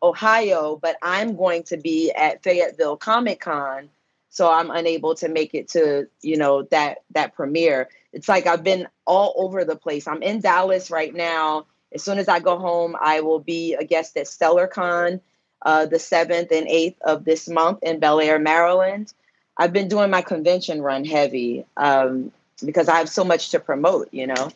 [0.00, 3.90] Ohio, but I'm going to be at Fayetteville Comic Con,
[4.38, 7.88] so I'm unable to make it to you know that that premiere.
[8.12, 10.06] It's like I've been all over the place.
[10.06, 11.66] I'm in Dallas right now.
[11.92, 15.20] As soon as I go home, I will be a guest at StellarCon
[15.62, 19.12] uh, the seventh and eighth of this month in Bel Air, Maryland.
[19.56, 22.30] I've been doing my convention run heavy um,
[22.64, 24.08] because I have so much to promote.
[24.12, 24.52] You know.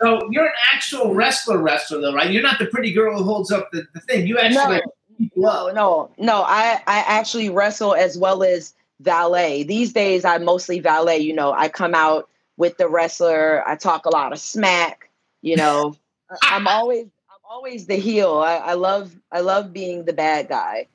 [0.00, 2.28] So you're an actual wrestler, wrestler, though, right?
[2.28, 4.26] You're not the pretty girl who holds up the, the thing.
[4.26, 4.78] You actually.
[4.78, 4.94] No,
[5.36, 6.42] no, no, no.
[6.42, 9.62] I I actually wrestle as well as valet.
[9.62, 11.18] These days, I mostly valet.
[11.18, 13.66] You know, I come out with the wrestler.
[13.66, 15.10] I talk a lot of smack.
[15.42, 15.96] You know,
[16.42, 18.38] I'm always I'm always the heel.
[18.38, 20.88] I, I love I love being the bad guy.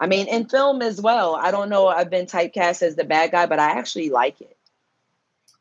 [0.00, 1.34] I mean, in film as well.
[1.34, 1.88] I don't know.
[1.88, 4.56] I've been typecast as the bad guy, but I actually like it.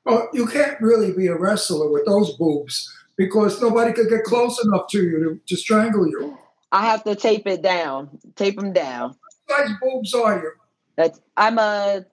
[0.06, 4.64] Well, you can't really be a wrestler with those boobs because nobody could get close
[4.64, 6.38] enough to you to, to strangle you.
[6.72, 9.16] I have to tape it down, tape them down.
[9.46, 10.52] What size boobs are you?
[10.96, 12.06] That's I'm a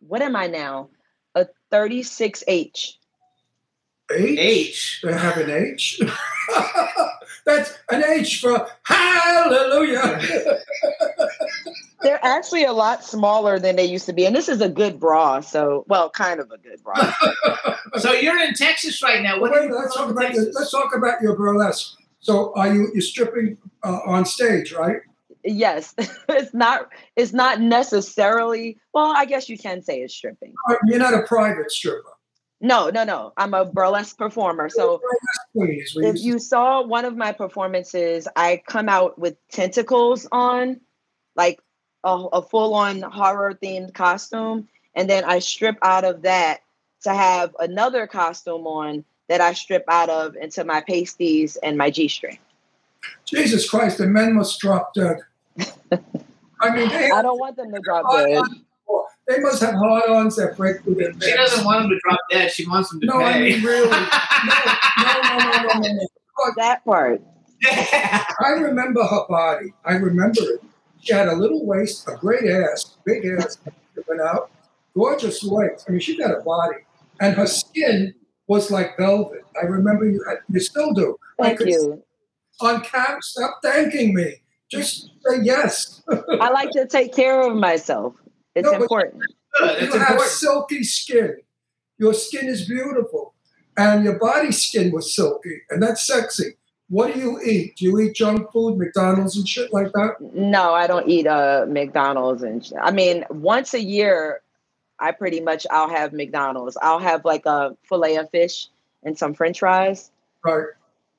[0.00, 0.88] what am I now?
[1.34, 2.46] A 36H.
[2.48, 2.96] H?
[4.10, 5.00] H.
[5.04, 6.00] They have an H?
[7.46, 10.20] That's an H for hallelujah.
[12.02, 14.98] They're actually a lot smaller than they used to be, and this is a good
[14.98, 15.40] bra.
[15.40, 17.12] So, well, kind of a good bra.
[17.98, 19.40] So you're in Texas right now.
[19.40, 21.99] What are Wait, you let's talk about your, let's talk about your burlesque.
[22.20, 25.00] So, are you you're stripping uh, on stage, right?
[25.44, 25.94] yes,
[26.28, 26.88] it's not.
[27.16, 28.78] It's not necessarily.
[28.92, 30.54] Well, I guess you can say it's stripping.
[30.86, 32.04] You're not a private stripper.
[32.60, 33.32] No, no, no.
[33.38, 34.68] I'm a burlesque performer.
[34.68, 35.00] So
[35.54, 40.80] what if you saw one of my performances, I come out with tentacles on,
[41.36, 41.60] like
[42.04, 44.68] a, a full on horror themed costume.
[44.94, 46.60] And then I strip out of that
[47.04, 51.88] to have another costume on that I strip out of into my pasties and my
[51.88, 52.38] G string.
[53.24, 55.18] Jesus Christ, the men must drop dead.
[56.60, 58.42] I mean, they, I don't want them to drop dead.
[59.28, 62.50] they must have hard-ons that break through their She doesn't want him to drop dead.
[62.50, 63.24] She wants him to No, pay.
[63.24, 63.88] I mean really.
[63.88, 63.96] No,
[64.98, 66.06] no, no, no, no, no, no.
[66.56, 67.22] That part.
[67.64, 69.72] I remember her body.
[69.84, 70.60] I remember it.
[70.98, 73.58] She had a little waist, a great ass, big ass,
[74.08, 74.50] went out,
[74.94, 75.84] gorgeous legs.
[75.86, 76.78] I mean, she got a body,
[77.20, 78.14] and her skin
[78.50, 79.42] was like velvet.
[79.62, 80.20] I remember you.
[80.52, 81.16] You still do.
[81.38, 82.02] I Thank could- you.
[82.60, 84.42] On cam, stop thanking me.
[84.70, 86.02] Just say yes.
[86.40, 88.14] I like to take care of myself.
[88.56, 89.22] It's No, important.
[89.58, 89.70] Good.
[89.80, 90.30] you It's have important.
[90.30, 91.36] silky skin.
[91.98, 93.34] Your skin is beautiful,
[93.76, 96.56] and your body skin was silky, and that's sexy.
[96.88, 97.76] What do you eat?
[97.76, 100.16] Do you eat junk food, McDonald's and shit like that?
[100.34, 104.42] No, I don't eat uh McDonald's and sh- I mean once a year
[105.00, 106.76] I pretty much I'll have McDonald's.
[106.80, 108.68] I'll have like a fillet of fish
[109.02, 110.10] and some french fries.
[110.44, 110.66] Right.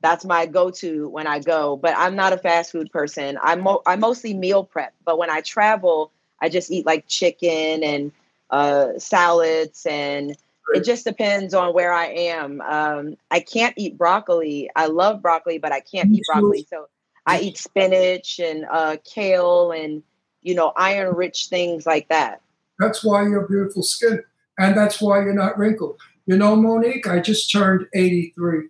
[0.01, 3.37] That's my go-to when I go, but I'm not a fast food person.
[3.41, 7.83] I mo- I mostly meal prep, but when I travel, I just eat like chicken
[7.83, 8.11] and
[8.49, 10.35] uh salads and
[10.73, 12.61] it just depends on where I am.
[12.61, 14.69] Um, I can't eat broccoli.
[14.75, 16.65] I love broccoli, but I can't eat broccoli.
[16.69, 16.87] So
[17.25, 20.03] I eat spinach and uh, kale and
[20.41, 22.41] you know iron rich things like that.
[22.81, 24.23] That's why you're beautiful skin,
[24.57, 25.99] and that's why you're not wrinkled.
[26.25, 28.69] You know, Monique, I just turned 83.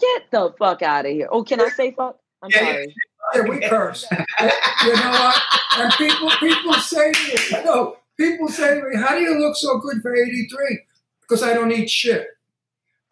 [0.00, 1.28] Get the fuck out of here.
[1.30, 2.18] Oh, can I say fuck?
[2.42, 2.72] I'm Yeah, yeah.
[2.72, 2.94] sorry.
[3.34, 4.06] Yeah, we curse.
[4.10, 5.42] you know what?
[5.76, 9.38] And people, people say to me, you know, people say to me, "How do you
[9.38, 10.80] look so good for 83?"
[11.20, 12.26] Because I don't eat shit.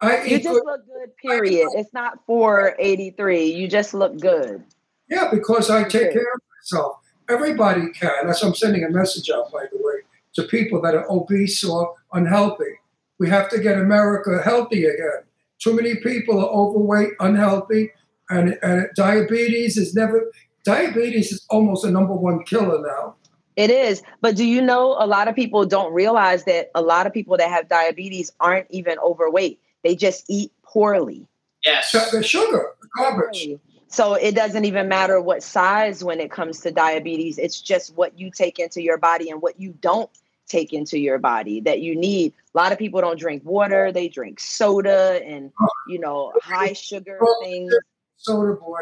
[0.01, 0.65] I You eat just good.
[0.65, 1.15] look good.
[1.17, 1.67] Period.
[1.75, 3.43] It's not for 83.
[3.45, 4.63] You just look good.
[5.09, 6.97] Yeah, because I take care of myself.
[7.29, 8.25] Everybody can.
[8.25, 9.98] That's why I'm sending a message out, by the way,
[10.39, 12.79] to people that are obese or unhealthy.
[13.19, 15.23] We have to get America healthy again.
[15.59, 17.91] Too many people are overweight, unhealthy,
[18.29, 20.31] and, and diabetes is never.
[20.63, 23.15] Diabetes is almost a number one killer now.
[23.55, 24.01] It is.
[24.21, 27.35] But do you know a lot of people don't realize that a lot of people
[27.37, 29.59] that have diabetes aren't even overweight.
[29.83, 31.27] They just eat poorly.
[31.65, 31.91] Yes.
[31.91, 33.49] The sugar, the garbage.
[33.87, 37.37] So it doesn't even matter what size when it comes to diabetes.
[37.37, 40.09] It's just what you take into your body and what you don't
[40.49, 42.33] take into your body that you need.
[42.53, 45.51] A lot of people don't drink water, they drink soda and
[45.87, 47.73] you know, high sugar things.
[48.17, 48.79] Soda boy.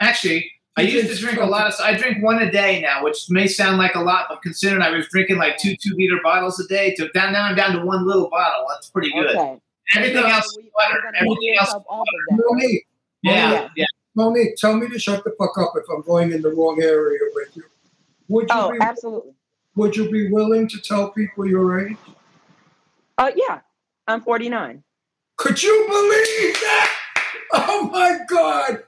[0.00, 1.74] Actually, I used to drink a lot of.
[1.80, 4.90] I drink one a day now, which may sound like a lot, but considering I
[4.90, 7.84] was drinking like two two liter bottles a day, to down now I'm down to
[7.84, 8.64] one little bottle.
[8.70, 9.36] That's pretty good.
[9.36, 9.58] Okay.
[9.96, 10.94] Everything So else, is we- water.
[10.94, 12.00] we're gonna wean Everything else, is water.
[12.30, 12.44] of that.
[12.48, 13.68] Monique, oh, Yeah, Yeah.
[13.76, 13.84] yeah.
[14.14, 17.18] Monique, tell me to shut the fuck up if I'm going in the wrong area
[17.34, 17.64] with you.
[18.28, 19.32] Would you Oh, be absolutely.
[19.76, 21.96] Would you be willing to tell people your age?
[23.18, 23.60] Uh yeah.
[24.06, 24.82] I'm 49.
[25.36, 26.96] Could you believe that?
[27.52, 28.82] Oh my God.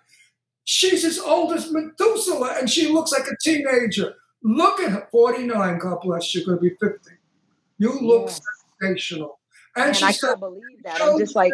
[0.65, 4.15] She's as old as Methuselah and she looks like a teenager.
[4.43, 5.09] Look at her.
[5.13, 6.45] 49, God bless you.
[6.47, 7.11] To be 50.
[7.79, 8.41] You look Yes.
[8.81, 9.39] sensational.
[9.77, 11.01] And, she I said, can't believe that.
[11.01, 11.53] I'm just like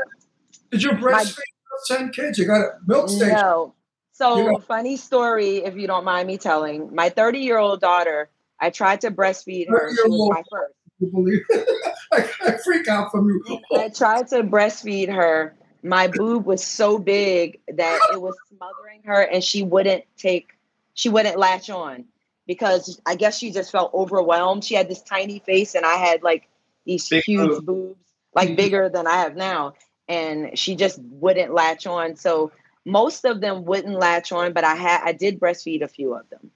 [0.70, 2.38] Did you breastfeed those 10 kids?
[2.38, 3.28] You got a milk station.
[3.34, 3.74] No.
[4.12, 6.94] So, You know- funny story, if you don't mind me telling.
[6.94, 8.30] My 30 year old daughter,
[8.60, 9.94] I tried to breastfeed her.
[9.94, 10.74] She was my first.
[12.12, 13.60] I, I freak out from you.
[13.74, 15.54] I tried to breastfeed her.
[15.82, 20.50] My boob was so big that it was smothering her, and she wouldn't take,
[20.94, 22.04] she wouldn't latch on
[22.48, 24.64] because I guess she just felt overwhelmed.
[24.64, 26.48] She had this tiny face, and I had like
[26.84, 27.66] these Big huge boob.
[27.66, 28.00] boobs.
[28.34, 28.56] like mm-hmm.
[28.56, 29.74] bigger than I have now.
[30.08, 32.16] And she just wouldn't latch on.
[32.16, 32.50] So
[32.86, 36.28] most of them wouldn't latch on, but I had I did breastfeed a few of
[36.30, 36.50] them.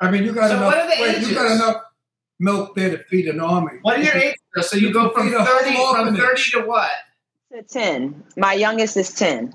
[0.00, 0.66] I mean, you got So enough.
[0.66, 1.82] what are the wait, you got enough
[2.38, 3.78] milk there to feed an army.
[3.82, 4.40] What are your ages?
[4.62, 5.74] So you go from Feed a whole thirty
[6.06, 6.90] from thirty to what?
[7.52, 8.24] To 10.
[8.36, 9.54] My youngest is 10.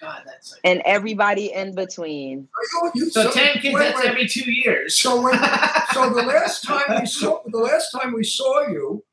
[0.00, 2.48] God, that's like, And everybody in between.
[2.72, 3.74] You- you- so ten kids.
[3.74, 4.08] wait, That's wait.
[4.10, 4.98] every two years.
[4.98, 5.34] So when,
[5.92, 9.04] so the last time we saw the last time we saw you,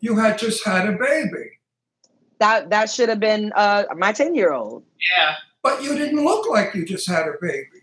[0.00, 1.58] you had just had a baby,
[2.38, 4.84] That that should have been uh my 10 year old.
[5.16, 5.34] yeah.
[5.62, 7.79] but you didn't look like you just had a baby.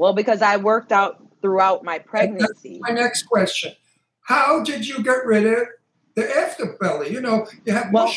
[0.00, 2.78] Well, because I worked out throughout my pregnancy.
[2.80, 3.74] My next question:
[4.22, 5.68] How did you get rid of
[6.14, 7.10] the afterbelly?
[7.10, 8.10] You know, you have Well,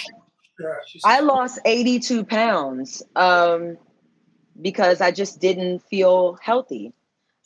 [0.62, 0.76] yeah.
[1.04, 3.78] I lost 82 pounds um,
[4.62, 6.94] because I just didn't feel healthy.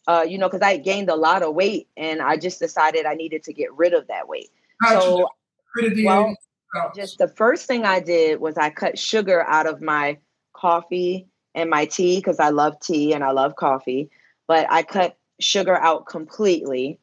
[0.05, 3.15] Uh, you know, because I gained a lot of weight and I just decided I
[3.15, 4.51] needed to get rid of that weight.
[4.83, 5.29] How'd So,
[5.75, 6.35] rid of the well,
[6.95, 10.19] just the first thing I did was I cut sugar out of my
[10.53, 14.11] coffee and my tea because I love tea and I love coffee,
[14.47, 16.99] but I cut sugar out completely.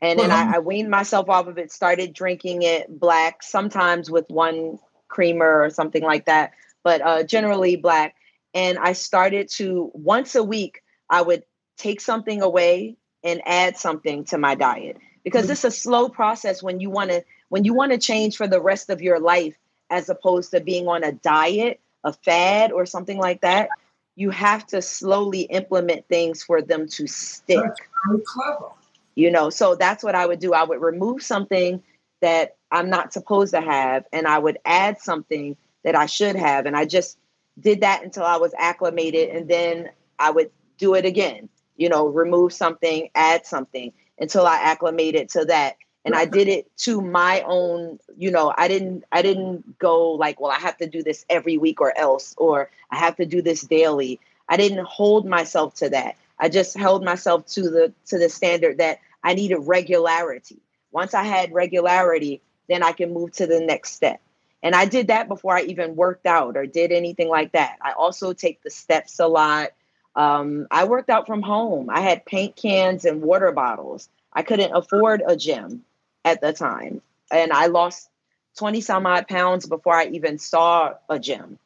[0.00, 4.28] And then I, I weaned myself off of it, started drinking it black, sometimes with
[4.28, 4.78] one
[5.08, 6.52] creamer or something like that,
[6.84, 8.14] but uh, generally black.
[8.54, 11.42] And I started to once a week, I would
[11.76, 16.78] take something away and add something to my diet because it's a slow process when
[16.78, 19.56] you want to when you want to change for the rest of your life
[19.90, 23.68] as opposed to being on a diet a fad or something like that
[24.16, 27.62] you have to slowly implement things for them to stick.
[27.62, 28.70] That's very clever.
[29.14, 30.52] you know so that's what i would do.
[30.54, 31.82] I would remove something
[32.20, 36.66] that i'm not supposed to have and i would add something that i should have
[36.66, 37.18] and i just
[37.60, 41.48] did that until i was acclimated and then i would do it again.
[41.76, 45.76] You know remove something add something until i acclimated to that
[46.06, 50.40] and i did it to my own you know i didn't i didn't go like
[50.40, 53.42] well i have to do this every week or else or i have to do
[53.42, 54.18] this daily.
[54.48, 56.14] I didn't hold myself to that.
[56.38, 60.58] I just held myself to the to the standard that i needed regularity.
[60.92, 64.20] Once i had regularity then i can move to the next step.
[64.62, 67.76] And i did that before i even worked out or did anything like that.
[67.82, 69.70] I also take the steps a lot.
[70.14, 71.90] Um, I worked out from home.
[71.90, 74.08] I had paint cans and water bottles.
[74.32, 75.84] I couldn't afford a gym
[76.26, 77.00] at the time.
[77.30, 78.10] And I lost
[78.58, 81.58] 20 some odd pounds before I even saw a gym.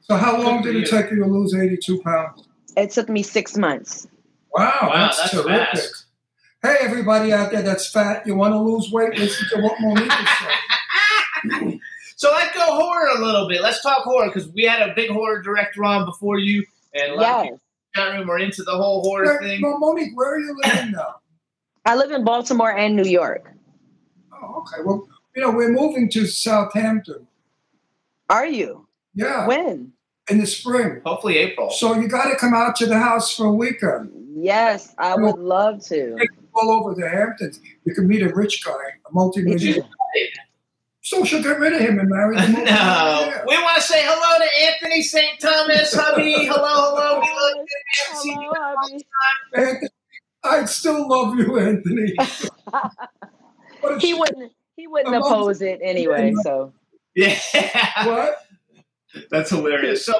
[0.00, 2.48] So how long did it take you to lose 82 pounds?
[2.76, 4.08] It took me six months.
[4.54, 5.68] Wow, Wow, that's, that's terrific.
[5.78, 6.04] fast.
[6.62, 9.18] Hey, everybody out there that's fat, you want to lose weight?
[9.18, 10.28] Listen to what Monique is
[11.52, 11.80] saying.
[12.18, 13.60] So let's go horror a little bit.
[13.60, 17.14] Let's talk horror because we had a big horror director on before you, and a
[17.14, 17.42] lot of Yes.
[17.44, 17.60] people in
[17.94, 19.60] the chat room are into the whole horror Where- thing.
[19.60, 21.16] Mo- Monique, where are you living now?
[21.84, 23.52] I live in Baltimore and New York.
[24.42, 24.82] Oh, okay.
[24.84, 27.26] Well, you know, we're moving to Southampton.
[28.28, 28.86] Are you?
[29.14, 29.92] Yeah, When?
[30.28, 31.00] in the spring.
[31.06, 31.70] Hopefully April.
[31.70, 34.10] So you got to come out to the house for a weekend.
[34.36, 36.16] Yes, I would love to.
[36.54, 37.60] All over the Hamptons.
[37.84, 39.84] You can meet a rich guy, a multi-millionaire.
[41.02, 44.44] So she'll get rid of him and marry the no, we want to say hello
[44.44, 45.38] to Anthony St.
[45.38, 46.32] Thomas, hubby.
[46.46, 47.20] Hello, hello.
[47.20, 47.64] We love you.
[47.64, 49.00] We haven't seen you in a long
[49.54, 49.66] time.
[49.66, 49.88] Anthony,
[50.42, 52.14] I'd still love you, Anthony.
[53.92, 56.72] What He wouldn't he wouldn't I'm oppose it anyway, so
[57.14, 57.38] Yeah,
[58.04, 58.46] What?
[59.30, 60.04] that's hilarious.
[60.04, 60.14] So,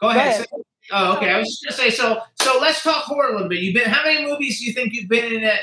[0.00, 0.46] go ahead.
[0.50, 1.30] Go Oh, okay.
[1.30, 1.94] I was just gonna say.
[1.94, 3.60] So, so let's talk horror a little bit.
[3.60, 3.88] You've been.
[3.88, 5.44] How many movies do you think you've been in?
[5.44, 5.58] At, at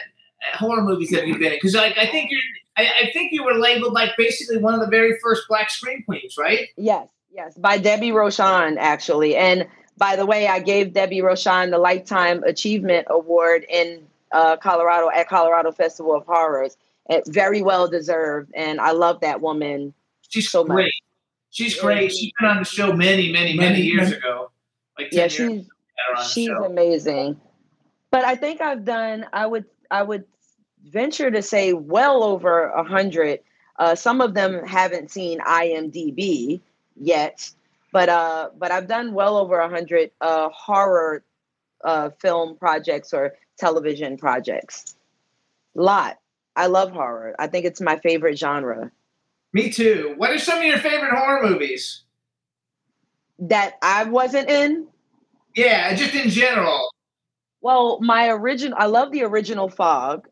[0.53, 1.57] uh, horror movies have you been in?
[1.57, 2.41] Because like I think you're.
[2.77, 6.03] I, I think you were labeled like basically one of the very first black screen
[6.03, 6.67] queens, right?
[6.77, 9.35] Yes, yes, by Debbie Rochon, actually.
[9.35, 9.67] And
[9.97, 15.27] by the way, I gave Debbie Rochon the Lifetime Achievement Award in uh, Colorado at
[15.29, 16.77] Colorado Festival of Horrors.
[17.09, 19.93] It, very well deserved, and I love that woman.
[20.29, 20.75] She's So much.
[20.75, 20.93] great.
[21.51, 22.11] She's great.
[22.11, 24.51] She's been on the show many, many, many Many, years ago.
[24.97, 25.63] Like 10 Yeah, years she's ago, we had
[26.07, 26.63] her on the she's show.
[26.65, 27.41] amazing.
[28.11, 29.25] But I think I've done.
[29.33, 30.25] I would I would
[30.83, 33.39] venture to say well over a hundred.
[33.77, 36.59] Uh, some of them haven't seen IMDb
[36.95, 37.49] yet,
[37.91, 41.23] but uh, but I've done well over a hundred uh, horror
[41.83, 44.95] uh, film projects or television projects.
[45.73, 46.17] Lot.
[46.55, 47.35] I love horror.
[47.37, 48.91] I think it's my favorite genre.
[49.53, 50.13] Me too.
[50.17, 52.03] What are some of your favorite horror movies?
[53.39, 54.87] That I wasn't in.
[55.55, 56.89] Yeah, just in general.
[57.61, 60.27] Well, my original, I love the original Fog,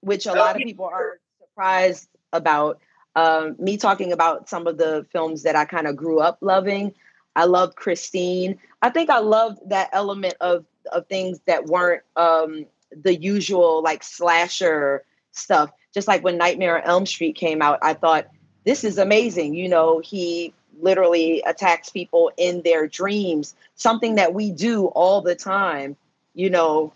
[0.00, 2.80] which a lot of people are surprised about.
[3.16, 6.94] Um, me talking about some of the films that I kind of grew up loving.
[7.34, 8.58] I loved Christine.
[8.80, 14.02] I think I loved that element of of things that weren't um, the usual like
[14.02, 18.28] slasher stuff just like when Nightmare on Elm Street came out, I thought
[18.64, 19.54] this is amazing.
[19.54, 25.34] You know, he literally attacks people in their dreams, something that we do all the
[25.34, 25.96] time.
[26.34, 26.92] You know,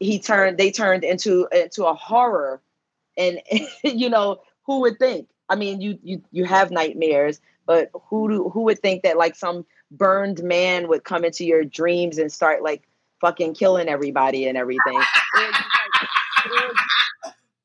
[0.00, 2.60] he turned they turned into into a horror,
[3.16, 3.40] and
[3.84, 5.28] you know who would think?
[5.48, 9.36] I mean, you you you have nightmares, but who do, who would think that like
[9.36, 12.82] some burned man would come into your dreams and start like
[13.22, 14.92] fucking killing everybody and everything?
[14.92, 16.76] It was, like- it was-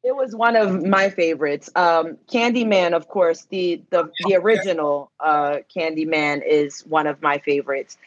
[0.04, 1.70] it was one of my favorites.
[1.76, 7.98] Um, Candyman, of course, the the the original uh, Candyman is one of my favorites.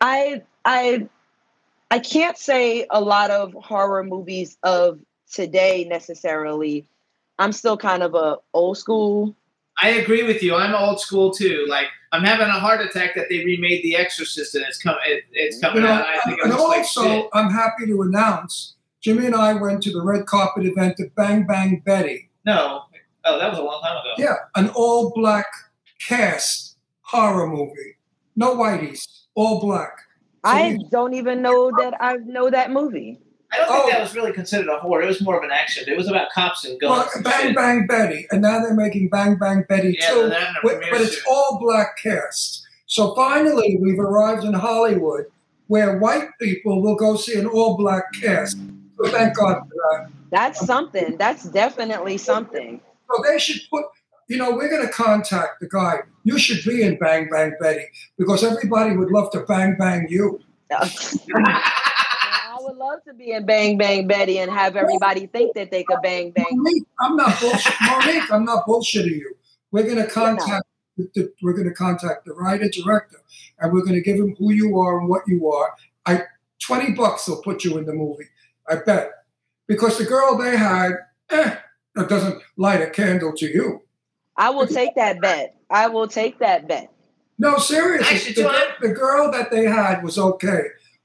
[0.00, 1.08] I I
[1.90, 5.00] I can't say a lot of horror movies of
[5.32, 6.86] today necessarily.
[7.40, 9.34] I'm still kind of a old school.
[9.82, 10.54] I agree with you.
[10.54, 11.66] I'm old school too.
[11.68, 15.24] Like I'm having a heart attack that they remade The Exorcist and it's come it,
[15.32, 16.06] it's You coming know, out.
[16.06, 17.28] I think it and looks like also.
[17.32, 21.46] I'm happy to announce Jimmy and I went to the red carpet event at Bang
[21.46, 22.30] Bang Betty.
[22.46, 22.84] No.
[23.24, 24.14] Oh, that was a long time ago.
[24.18, 25.46] Yeah, an all black
[26.00, 27.96] cast horror movie.
[28.36, 29.96] No whiteys, all black.
[30.44, 33.20] I don't even know that I know that movie.
[33.52, 33.90] I don't think Oh.
[33.90, 35.02] that was really considered a horror.
[35.02, 35.84] It was more of an action.
[35.86, 37.14] It was about cops and Well, guns.
[37.16, 37.56] and Bang shit.
[37.56, 40.72] Bang Betty, and now they're making Bang Bang Betty Yeah, too, they're having a with-
[40.80, 42.66] premiere but it's all black cast.
[42.86, 45.26] So finally, we've arrived in Hollywood,
[45.68, 48.56] where white people will go see an all black cast.
[48.98, 50.08] So thank God for that.
[50.30, 51.16] That's something.
[51.18, 52.80] That's definitely something.
[53.14, 53.84] So they should put.
[54.28, 56.00] You know, we're going to contact the guy.
[56.24, 57.84] You should be in Bang Bang Betty
[58.16, 60.40] because everybody would love to bang bang you.
[62.72, 65.84] I would love to be in Bang Bang Betty and have everybody think that they
[65.84, 66.46] could bang bang.
[66.52, 67.74] Monique, I'm not bullshit.
[67.82, 69.36] Monique, I'm not bullshitting you.
[69.72, 70.64] We're going to contact.
[70.96, 73.18] The, the- we're going to contact the writer director,
[73.58, 75.74] and we're going to give him who you are and what you are.
[76.06, 76.22] I
[76.64, 78.28] twenty bucks will put you in the movie.
[78.66, 79.10] I bet
[79.68, 80.92] because the girl they had,
[81.28, 81.56] eh,
[81.94, 83.82] that doesn't light a candle to you.
[84.38, 85.56] I will take that bet.
[85.68, 86.90] I will take that bet.
[87.38, 90.62] No, seriously, Actually, the, the girl that they had was okay,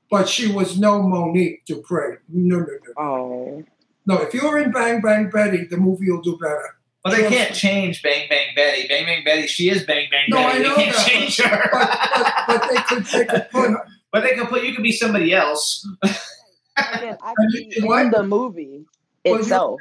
[0.09, 2.17] but she was no Monique Dupree.
[2.29, 2.93] No, no, no.
[2.97, 3.63] Oh.
[4.05, 6.75] No, if you're in Bang Bang Betty, the movie will do better.
[7.03, 8.87] Well, they can't change Bang Bang Betty.
[8.87, 10.59] Bang Bang Betty, she is Bang Bang No, Betty.
[10.59, 11.69] I know they can't that, change her.
[11.71, 13.87] But, but they could they could put her.
[14.11, 15.85] But they can put you could be somebody else.
[16.77, 18.85] Again, I could be in the movie
[19.25, 19.79] Well, you- itself.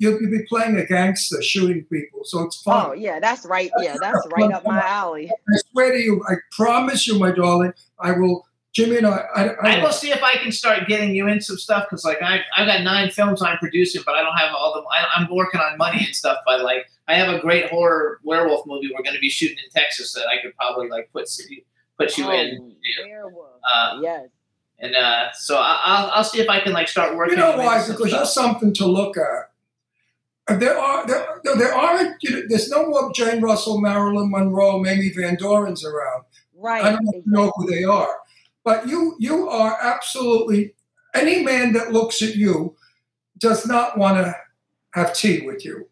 [0.00, 2.86] You'll, you'll be playing a gangster shooting people, so it's fun.
[2.90, 3.68] Oh yeah, that's right.
[3.80, 5.28] Yeah, that's right up my alley.
[5.28, 8.46] I swear to you, I promise you, my darling, I will.
[8.78, 11.40] Jimmy and I, I, I, I will see if I can start getting you in
[11.40, 14.54] some stuff because, like, I I've got nine films I'm producing, but I don't have
[14.54, 14.80] all the.
[14.88, 16.38] I, I'm working on money and stuff.
[16.46, 19.70] But like, I have a great horror werewolf movie we're going to be shooting in
[19.70, 21.28] Texas that I could probably like put
[21.98, 22.58] put you in.
[22.60, 23.60] Oh, werewolf.
[23.74, 24.28] Uh, Yes.
[24.78, 27.36] and uh, so I, I'll I'll see if I can like start working.
[27.36, 27.84] You know why?
[27.84, 30.60] Because you're something to look at.
[30.60, 32.22] There are there, there, there aren't.
[32.22, 36.24] You know, there's no more Jane Russell, Marilyn Monroe, Mamie Van Dorens around.
[36.56, 36.84] Right.
[36.84, 38.08] I don't know if you know who they are,
[38.64, 40.74] but you you are absolutely
[41.14, 42.76] any man that looks at you
[43.38, 44.34] does not want to
[44.94, 45.88] have tea with you.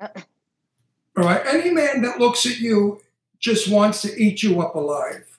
[0.00, 0.20] Uh-uh.
[1.16, 3.00] All right, any man that looks at you
[3.38, 5.38] just wants to eat you up alive.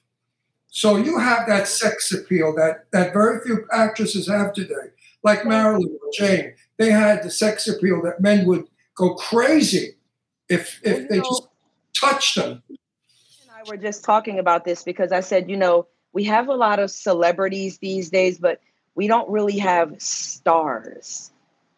[0.67, 4.91] So you have that sex appeal that that very few actresses have today,
[5.23, 6.53] like Marilyn or Jane.
[6.77, 9.95] They had the sex appeal that men would go crazy
[10.49, 11.47] if if they just
[11.99, 12.63] touched them.
[12.69, 12.77] and
[13.51, 16.79] I were just talking about this because I said, you know, we have a lot
[16.79, 18.61] of celebrities these days, but
[18.95, 21.31] we don't really have stars.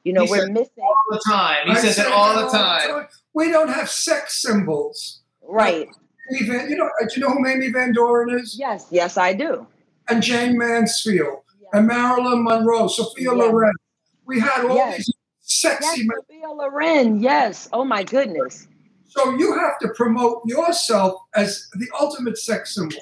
[0.04, 1.66] You know, He we're missing all the time.
[1.68, 3.08] He I says it all that the time.
[3.34, 5.22] We don't have sex symbols.
[5.42, 5.88] right.
[6.32, 8.56] Mamie Van, you know, do you know who Mamie Van Doren is?
[8.58, 9.68] Yes, yes, I do.
[10.10, 11.40] And Jayne Mansfield
[11.74, 13.32] and Marilyn Monroe, Sophia Yeah.
[13.38, 13.72] Loren.
[14.26, 14.98] We had all Yes.
[14.98, 16.18] these sexy Yes, men.
[16.28, 17.20] Sophia Loren.
[17.20, 17.70] Yes.
[17.72, 18.68] Oh my goodness.
[19.08, 22.98] So you have to promote yourself as the ultimate sex symbol.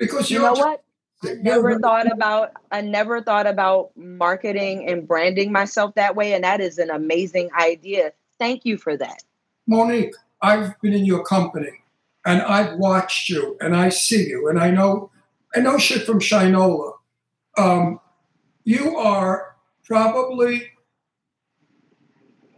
[0.00, 0.82] Because You know what?
[1.22, 6.42] I never thought about I never thought about marketing and branding myself that way, and
[6.42, 8.12] that is an amazing idea.
[8.38, 9.22] Thank you for that.
[9.66, 11.82] Monique, I've been in your company
[12.24, 15.10] and I've watched you and I see you and I know
[15.54, 16.94] I know shit from Shinola.
[17.58, 18.00] Um,
[18.64, 20.70] you are probably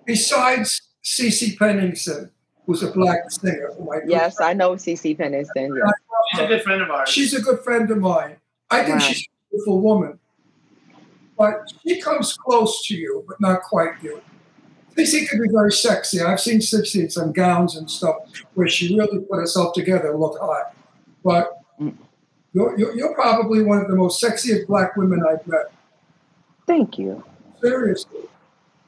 [0.07, 2.31] besides Cece Pennington,
[2.67, 3.71] who's a black singer.
[4.07, 5.75] Yes, I know CC Pennington.
[5.77, 5.93] Yes.
[6.33, 7.09] She's a good friend of ours.
[7.09, 8.37] She's a good friend of mine.
[8.71, 9.07] I think Wow.
[9.07, 10.19] she's a beautiful woman.
[11.39, 14.21] But she comes close to you, but not quite you.
[14.97, 16.21] Cece could be very sexy.
[16.21, 18.17] I've seen Cece in some gowns and stuff
[18.55, 20.75] where she really put herself together and looked hot.
[21.25, 21.59] But
[22.53, 25.73] you're, you're, you're probably one of the most sexiest black women I've met.
[26.67, 27.25] Thank you.
[27.63, 28.21] Seriously.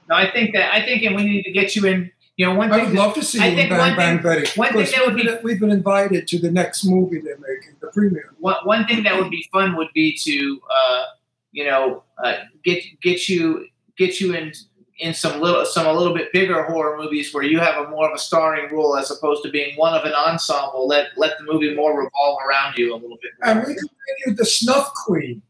[0.08, 2.10] No, I think that I think and we need to get you in.
[2.36, 2.80] You know, one thing.
[2.80, 2.90] I thing.
[2.94, 4.50] would love to see I you in think Bang Bang Betty.
[4.56, 7.38] one thing that would we've be- been- we've been invited to the next movie they're
[7.38, 8.32] making, the premiere.
[8.40, 11.04] one, one thing that would be fun would be to uh,
[11.52, 12.34] you know uh,
[12.64, 13.66] get get you
[13.96, 14.52] get you in
[14.98, 18.08] in some little some a little bit bigger horror movies where you have a more
[18.08, 20.88] of a starring role as opposed to being one of an ensemble.
[20.88, 23.30] Let let the movie more revolve around you a little bit.
[23.42, 25.42] And we can make you the snuff queen.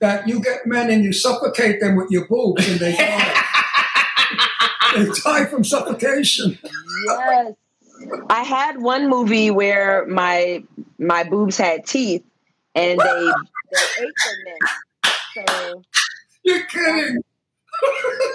[0.00, 3.42] That you get men and you suffocate them with your boobs and they die.
[5.04, 6.58] they die from suffocation.
[7.08, 7.52] Yes.
[8.30, 10.62] I had one movie where my
[10.98, 12.22] my boobs had teeth
[12.74, 13.32] and they
[13.72, 15.44] they ate the men.
[15.48, 15.82] So
[16.44, 17.22] You're kidding.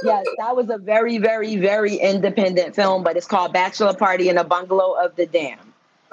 [0.04, 4.38] yes, that was a very, very, very independent film, but it's called Bachelor Party in
[4.38, 5.58] a Bungalow of the Dam.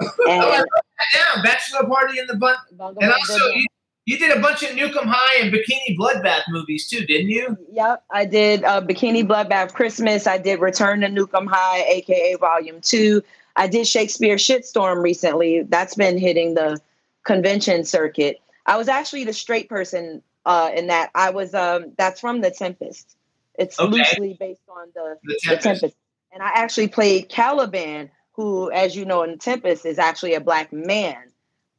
[0.01, 0.65] Oh, And that
[1.13, 1.43] down.
[1.43, 2.55] Bachelor Party in the Bun.
[2.73, 3.57] Bungalow And of also, the Dam.
[3.57, 3.65] you,
[4.09, 7.55] you did a bunch of Nuke 'Em High and Bikini Bloodbath movies too, didn't you?
[7.71, 10.25] Yep, I did uh, Bikini Bloodbath Christmas.
[10.25, 13.21] I did Return to Nuke 'Em High, aka Volume Two.
[13.55, 15.61] I did Shakespeare Shitstorm recently.
[15.61, 16.79] That's been hitting the
[17.23, 18.41] convention circuit.
[18.65, 21.11] I was actually the straight person uh, in that.
[21.13, 21.53] I was.
[21.53, 23.15] Um, that's from The Tempest.
[23.59, 23.91] It's Okay.
[23.91, 25.63] loosely based on the The The Tempest.
[25.63, 25.95] Tempest.
[26.31, 30.41] And I actually played Caliban, who, as you know, in The Tempest is actually a
[30.41, 31.17] black man.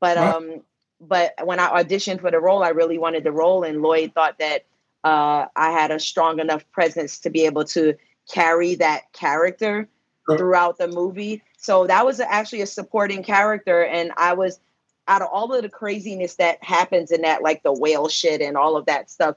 [0.01, 0.62] But um,
[1.01, 4.39] but when I auditioned for the role, I really wanted the role, and Lloyd thought
[4.39, 4.64] that
[5.05, 7.94] uh, I had a strong enough presence to be able to
[8.31, 9.89] carry that character
[10.28, 10.36] Sure.
[10.36, 11.43] throughout the movie.
[11.56, 14.60] So that was actually a supporting character, and I was
[15.09, 18.56] out of all of the craziness that happens in that, like the whale shit and
[18.56, 19.36] all of that stuff.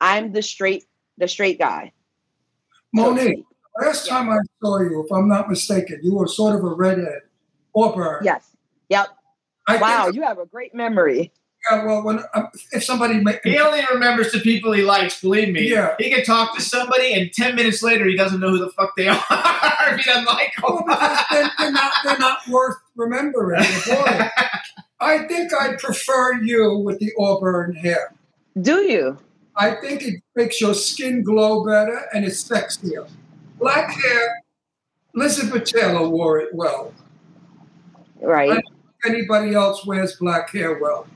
[0.00, 0.84] I'm the straight,
[1.18, 1.92] the straight guy.
[2.96, 3.44] so Monique, speak.
[3.80, 7.20] last time I saw you, if I'm not mistaken, you were sort of a redhead.
[7.72, 8.24] or Auburn.
[8.24, 8.56] Yes.
[8.88, 9.06] Yep.
[9.66, 11.32] I Wow, Think, you have a great memory.
[11.70, 15.20] yeah, well, when um, if somebody make He only remembers the people he likes.
[15.20, 15.70] Believe me.
[15.70, 15.94] Yeah.
[15.98, 18.94] He can talk to somebody, and ten minutes later, he doesn't know who the fuck
[18.96, 19.18] they are.
[19.30, 20.84] if he doesn't like Well, them.
[20.88, 23.64] because they're, they're not they're not worth remembering.
[23.86, 24.32] They're.
[25.00, 28.14] I think I prefer you with the auburn hair.
[28.60, 29.18] Do you?
[29.56, 33.06] I think it makes your skin glow better and it's sexier.
[33.58, 34.42] Black hair,
[35.14, 36.92] Elizabeth Taylor wore it well.
[38.20, 38.62] Right.
[39.04, 41.06] I anybody else wears black hair well.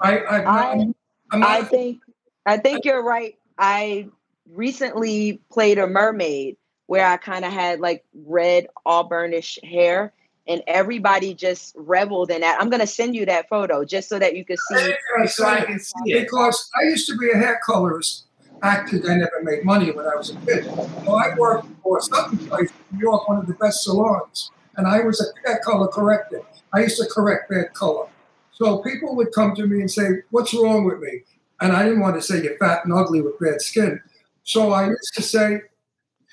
[0.00, 0.96] I, I, I- not,
[1.32, 2.00] I think
[2.46, 3.36] I think you're right.
[3.58, 4.08] I
[4.52, 6.56] recently played a mermaid
[6.86, 10.12] where I kind of had like red auburnish hair
[10.46, 12.60] and everybody just reveled in that.
[12.60, 15.64] I'm gonna send you that photo just so that you can see I so I
[15.64, 16.24] can see it.
[16.24, 18.24] because I used to be a hair colorist.
[18.62, 20.64] Acted, I never made money when I was a kid.
[20.64, 24.86] So I worked for something place in New York, one of the best salons, and
[24.86, 26.40] I was a hair color corrector.
[26.76, 28.06] I used to correct bad color.
[28.52, 31.22] So people would come to me and say, "What's wrong with me?"
[31.60, 34.00] And I didn't want to say you're fat and ugly with bad skin.
[34.44, 35.62] So I used to say,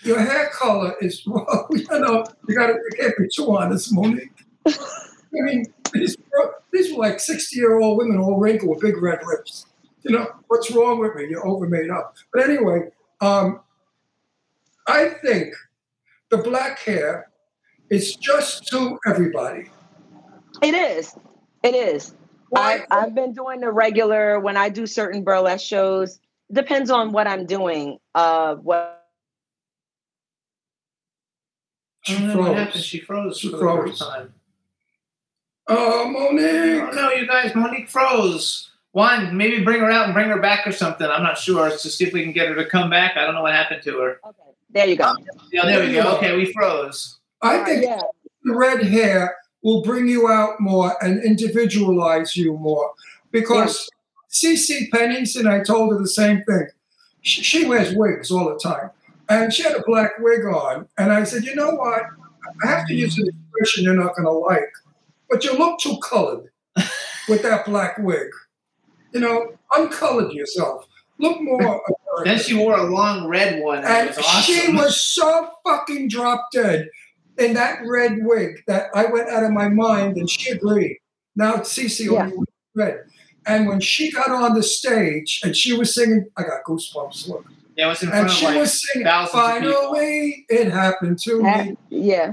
[0.03, 3.93] "Your hair color is well, you know, you got to you can't be too honest,
[3.93, 4.73] Monique." I
[5.31, 6.15] mean, these,
[6.71, 9.65] these were like 60 year old women, all wrinkled with big red lips.
[10.03, 11.27] You know, what's wrong with me?
[11.29, 12.15] You're over made up.
[12.33, 12.89] But anyway,
[13.21, 13.61] um,
[14.87, 15.53] I think
[16.29, 17.29] the black hair
[17.89, 19.69] is just to everybody.
[20.63, 21.15] It is.
[21.61, 22.15] It is.
[22.55, 26.19] I've, I've been doing the regular when I do certain burlesque shows.
[26.51, 27.97] Depends on what I'm doing.
[28.13, 29.03] Uh, what
[32.07, 32.83] I don't know what happened.
[32.83, 33.83] She froze She for froze.
[33.83, 34.33] the first time.
[35.67, 36.83] Oh, Monique.
[36.83, 38.71] Oh, no, you guys, Monique froze.
[38.91, 41.07] One, maybe bring her out and bring her back or something.
[41.07, 41.69] I'm not sure.
[41.69, 43.17] To see if we can get her to come back.
[43.17, 44.19] I don't know what happened to her.
[44.23, 45.13] okay, there you go.
[45.51, 46.17] Yeah, there we go.
[46.17, 47.19] Okay, we froze.
[47.41, 48.01] I think yeah.
[48.43, 52.91] the red hair will bring you out more and individualize you more.
[53.31, 53.89] Because
[54.29, 56.67] Cece Pennington, I told her the same thing.
[57.21, 58.91] She, she wears wigs all the time.
[59.29, 60.87] And she had a black wig on.
[60.97, 62.03] And I said, you know what?
[62.63, 64.71] I have to use an expression you're not going to like.
[65.29, 66.49] But you look too colored
[67.29, 68.27] with that black wig.
[69.13, 70.87] You know, uncolored yourself.
[71.17, 71.81] Look more.
[72.25, 73.79] Then she wore a long red one.
[73.79, 74.41] And, And was awesome.
[74.53, 76.87] she was so fucking drop dead
[77.37, 80.97] in that red wig that I went out of my mind and she agreed.
[81.35, 82.23] Now Cece Yeah.
[82.25, 82.45] only
[82.75, 82.99] red.
[83.45, 87.27] And when she got on the stage and she was singing, I got goosebumps.
[87.27, 87.45] Look.
[87.75, 89.73] Yeah, it was in front And of she like was singing, thousands of people.
[89.73, 91.77] finally, it happened to Uh, me.
[91.89, 92.31] yeah.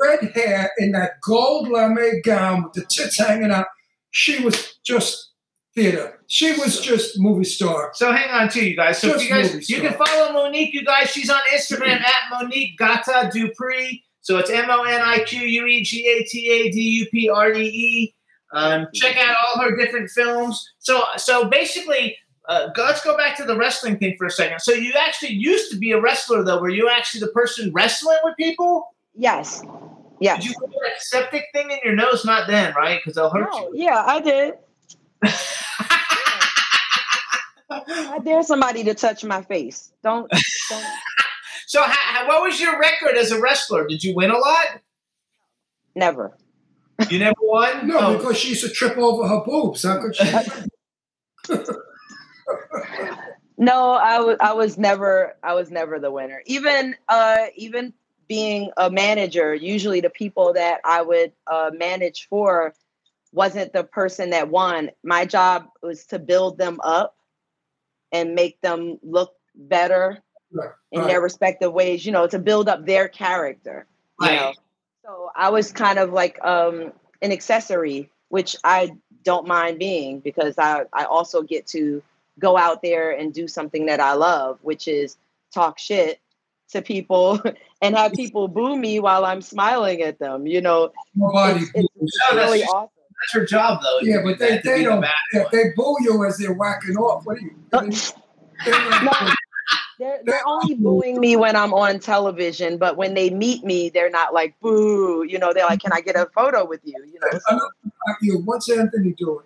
[0.00, 3.66] Red hair in that gold lame gown with the tits hanging out.
[4.10, 5.30] She was just
[5.74, 6.20] theater.
[6.26, 7.90] She was just movie star.
[7.94, 8.98] So hang on to you guys.
[8.98, 10.74] So if you guys, you can follow Monique.
[10.74, 14.02] You guys, she's on Instagram at Monique Gata Dupree.
[14.22, 17.06] So it's M O N I Q U E G A T A D U
[17.10, 18.14] P R E E.
[18.54, 20.72] Um, check out all her different films.
[20.78, 22.16] So so basically,
[22.48, 24.60] uh, let's go back to the wrestling thing for a second.
[24.60, 26.60] So you actually used to be a wrestler, though.
[26.60, 28.94] Were you actually the person wrestling with people?
[29.14, 29.62] Yes.
[30.20, 30.42] Yes.
[30.42, 32.24] Did you put that septic thing in your nose?
[32.24, 33.00] Not then, right?
[33.00, 33.84] Because they'll hurt No, you.
[33.84, 34.54] yeah, I did.
[37.70, 39.92] I dare somebody to touch my face.
[40.02, 40.30] Don't.
[40.30, 40.84] don't
[41.72, 43.86] So, how, how, what was your record as a wrestler?
[43.86, 44.82] Did you win a lot?
[45.94, 46.36] never.
[47.08, 47.88] You never won.
[47.88, 48.18] No, Oh.
[48.18, 49.82] because she used to trip over her boobs.
[49.82, 50.30] How could she?
[53.56, 54.36] No, I was.
[54.40, 55.34] I was never.
[55.42, 56.42] I was never the winner.
[56.44, 56.94] Even.
[57.08, 57.46] Uh.
[57.56, 57.94] Even
[58.28, 62.74] being a manager, usually the people that I would uh, manage for
[63.32, 64.90] wasn't the person that won.
[65.04, 67.16] My job was to build them up
[68.10, 71.08] and make them look better Right, in right.
[71.08, 72.04] their respective ways.
[72.04, 73.86] You know, to build up their character.
[74.20, 74.52] You know.
[75.04, 76.92] So I was kind of like um,
[77.22, 78.92] an accessory, which I
[79.24, 82.02] don't mind being because I, I also get to
[82.38, 85.16] go out there and do something that I love, which is
[85.52, 86.20] talk shit
[86.70, 87.40] to people
[87.82, 90.46] and have people boo me while I'm smiling at them.
[90.46, 91.60] You know, Nobody.
[91.60, 92.88] it's, it's, it's No, that's really just- awesome.
[93.20, 94.00] That's your job, though.
[94.02, 95.00] Yeah, but they, they don't.
[95.00, 97.24] bad They, they boo you as they're whacking off.
[97.24, 97.54] What are you?
[98.64, 99.34] They, they're not-
[100.02, 104.10] They're, they're only booing me when I'm on television, but when they meet me, they're
[104.10, 105.24] not like boo.
[105.28, 107.56] You know, they're like, "Can I get a photo with you?" You know, so- I'm
[107.56, 108.38] not about you.
[108.38, 109.44] What's Anthony doing?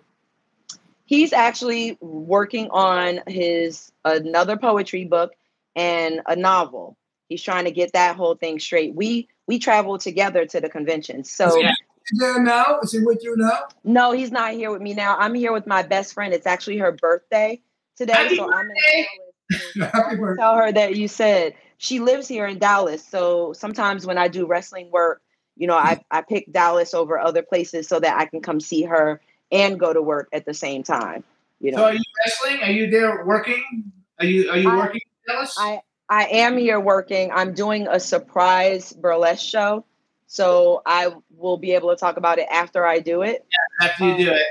[1.05, 5.31] he's actually working on his another poetry book
[5.75, 6.97] and a novel.
[7.29, 8.95] He's trying to get that whole thing straight.
[8.95, 11.23] We we travel together to the convention.
[11.23, 11.71] So Yeah.
[11.71, 11.77] Is
[12.11, 12.79] he there now?
[12.81, 13.67] Is he with you now?
[13.83, 15.17] no, he's not here with me now.
[15.17, 16.33] I'm here with my best friend.
[16.33, 17.61] It's actually her birthday
[17.95, 18.13] today.
[18.13, 19.07] Happy so I'm in birthday!
[19.49, 19.91] Dallas.
[19.93, 20.41] Happy birthday.
[20.41, 23.03] tell her that you said she lives here in Dallas.
[23.03, 25.21] So sometimes when I do wrestling work,
[25.55, 28.83] you know, I, I pick Dallas over other places so that I can come see
[28.83, 29.21] her
[29.51, 31.23] and go to work at the same time.
[31.59, 31.77] You know.
[31.77, 32.63] So, are you wrestling?
[32.63, 33.91] Are you there working?
[34.19, 35.55] Are you Are you I- working, Dallas?
[35.57, 37.31] I I am here working.
[37.31, 39.85] I'm doing a surprise burlesque show.
[40.27, 43.45] So I will be able to talk about it after I do it.
[43.81, 44.47] After you do um, it.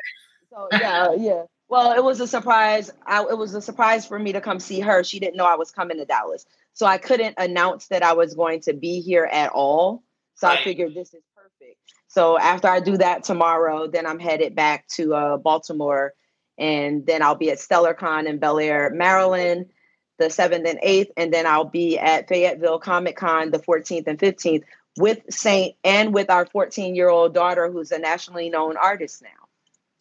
[0.50, 1.42] So yeah, yeah.
[1.68, 2.92] Well, it was a surprise.
[3.04, 5.02] I, it was a surprise for me to come see her.
[5.02, 8.34] She didn't know I was coming to Dallas, so I couldn't announce that I was
[8.34, 10.04] going to be here at all.
[10.34, 11.78] So I figured this is perfect.
[12.08, 16.12] So after I do that tomorrow, then I'm headed back to uh, Baltimore,
[16.56, 19.66] and then I'll be at StellarCon in Bel Air, Maryland,
[20.18, 24.18] the seventh and eighth, and then I'll be at Fayetteville Comic Con the 14th and
[24.18, 24.62] 15th
[24.98, 29.45] with Saint and with our 14 year old daughter, who's a nationally known artist now.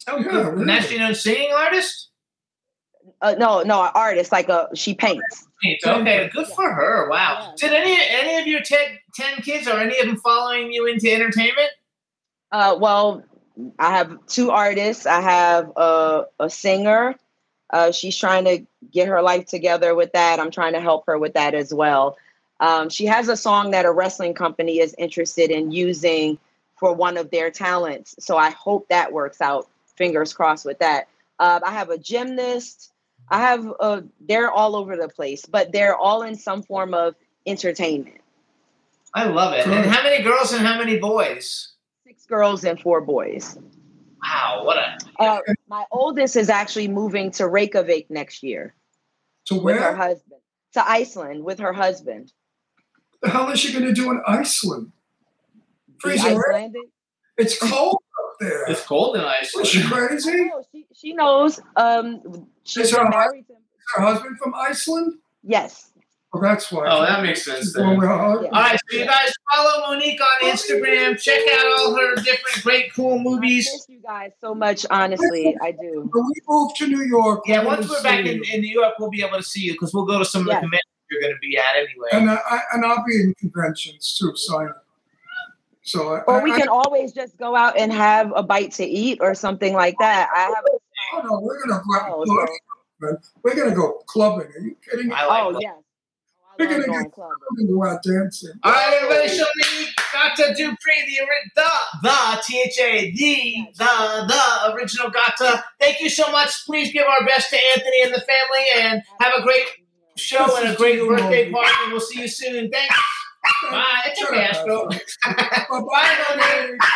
[0.08, 0.46] Oh, Yeah, good.
[0.54, 0.64] really.
[0.64, 2.10] Nationally known singing artist?
[3.22, 5.46] Uh, no, no, an artist like a she paints.
[5.84, 7.08] Okay, good for her.
[7.08, 7.54] Wow.
[7.56, 8.78] Did any any of your 10,
[9.14, 11.70] 10 kids or any of them following you into entertainment?
[12.52, 13.24] Uh, well,
[13.78, 15.06] I have two artists.
[15.06, 17.14] I have a, a singer.
[17.70, 20.38] Uh, she's trying to get her life together with that.
[20.38, 22.16] I'm trying to help her with that as well.
[22.60, 26.38] Um, she has a song that a wrestling company is interested in using
[26.78, 28.14] for one of their talents.
[28.18, 29.66] So I hope that works out.
[29.96, 31.08] Fingers crossed with that.
[31.38, 32.92] Uh, I have a gymnast.
[33.30, 37.14] I have uh, they're all over the place, but they're all in some form of
[37.46, 38.20] entertainment.
[39.14, 39.66] I love it.
[39.66, 41.72] And how many girls and how many boys?
[42.06, 43.58] Six girls and four boys.
[44.22, 48.74] Wow, what a Uh, my oldest is actually moving to Reykjavik next year
[49.46, 49.96] To with her where?
[49.96, 50.40] husband.
[50.74, 52.32] To Iceland with her husband.
[53.22, 54.92] The hell is she going to do in Iceland?
[55.98, 56.38] Freezing
[57.38, 58.02] It's cold
[58.36, 58.64] up there.
[58.70, 59.92] it's cold in Was she Iceland.
[60.08, 60.50] crazy?
[60.54, 61.60] Oh, she, she knows.
[61.76, 63.46] Um, she's her married.
[63.48, 63.58] To, Is
[63.96, 65.14] her husband from Iceland?
[65.42, 65.90] yes.
[66.34, 66.86] Oh, that's why.
[66.90, 67.84] Oh, that makes sense then.
[67.84, 68.52] going with her husband.
[68.52, 71.18] All right, so you guys follow Monique on Instagram.
[71.18, 73.66] Check out all her different great, cool movies.
[73.72, 74.84] miss you guys so much.
[74.90, 76.10] Honestly, I do.
[76.12, 78.94] When we move to New York, Yeah, we're once we're back in, in New York,
[78.98, 80.60] we'll be able to see you because we'll go to some of the Yes.
[80.60, 82.08] conventions you're going to be at anyway.
[82.12, 84.32] and I, I and I'll be in conventions too.
[84.36, 84.66] So, I,
[85.86, 88.84] so I, Or we I, can always just go out and have a bite to
[88.84, 90.28] eat or something like that.
[90.34, 90.54] I have.
[91.14, 92.52] oh no, we're gonna go out Oh, and so- party,
[93.00, 93.18] man.
[93.42, 94.48] We're gonna go clubbing.
[94.48, 95.12] Are you kidding?
[95.12, 95.62] I like Oh that.
[95.62, 95.74] yes.
[96.58, 97.36] We're I love gonna going get clubbing.
[97.68, 98.52] we're go out dancing.
[98.64, 100.74] All right, everybody, show me Gata Dupree,
[101.06, 101.70] the the
[102.02, 105.62] the T H A the the the original Gata.
[105.78, 106.64] Thank you so much.
[106.64, 109.66] Please give our best to Anthony and the family, and have a great
[110.16, 111.70] show and a great birthday party.
[111.82, 112.70] And we'll see you soon.
[112.70, 112.94] Thanks.
[113.70, 114.02] Bye.
[114.06, 114.88] It's a rascal.
[114.88, 114.98] Bye,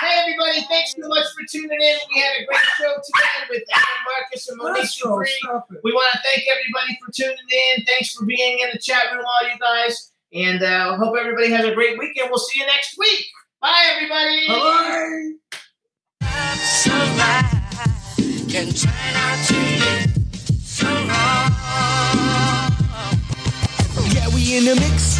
[0.01, 0.61] Hey, everybody.
[0.69, 1.99] Thanks so much for tuning in.
[2.15, 6.45] We had a great show today with Adam Marcus and Monique We want to thank
[6.49, 7.85] everybody for tuning in.
[7.85, 10.13] Thanks for being in the chat room, all you guys.
[10.33, 12.31] And uh, hope everybody has a great weekend.
[12.31, 13.27] We'll see you next week.
[13.61, 14.49] Bye, everybody.
[14.49, 15.33] Bye.
[18.49, 18.75] Can to
[20.65, 21.51] so wrong.
[24.13, 25.20] Yeah, we in the mix.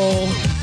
[0.00, 0.57] Oh.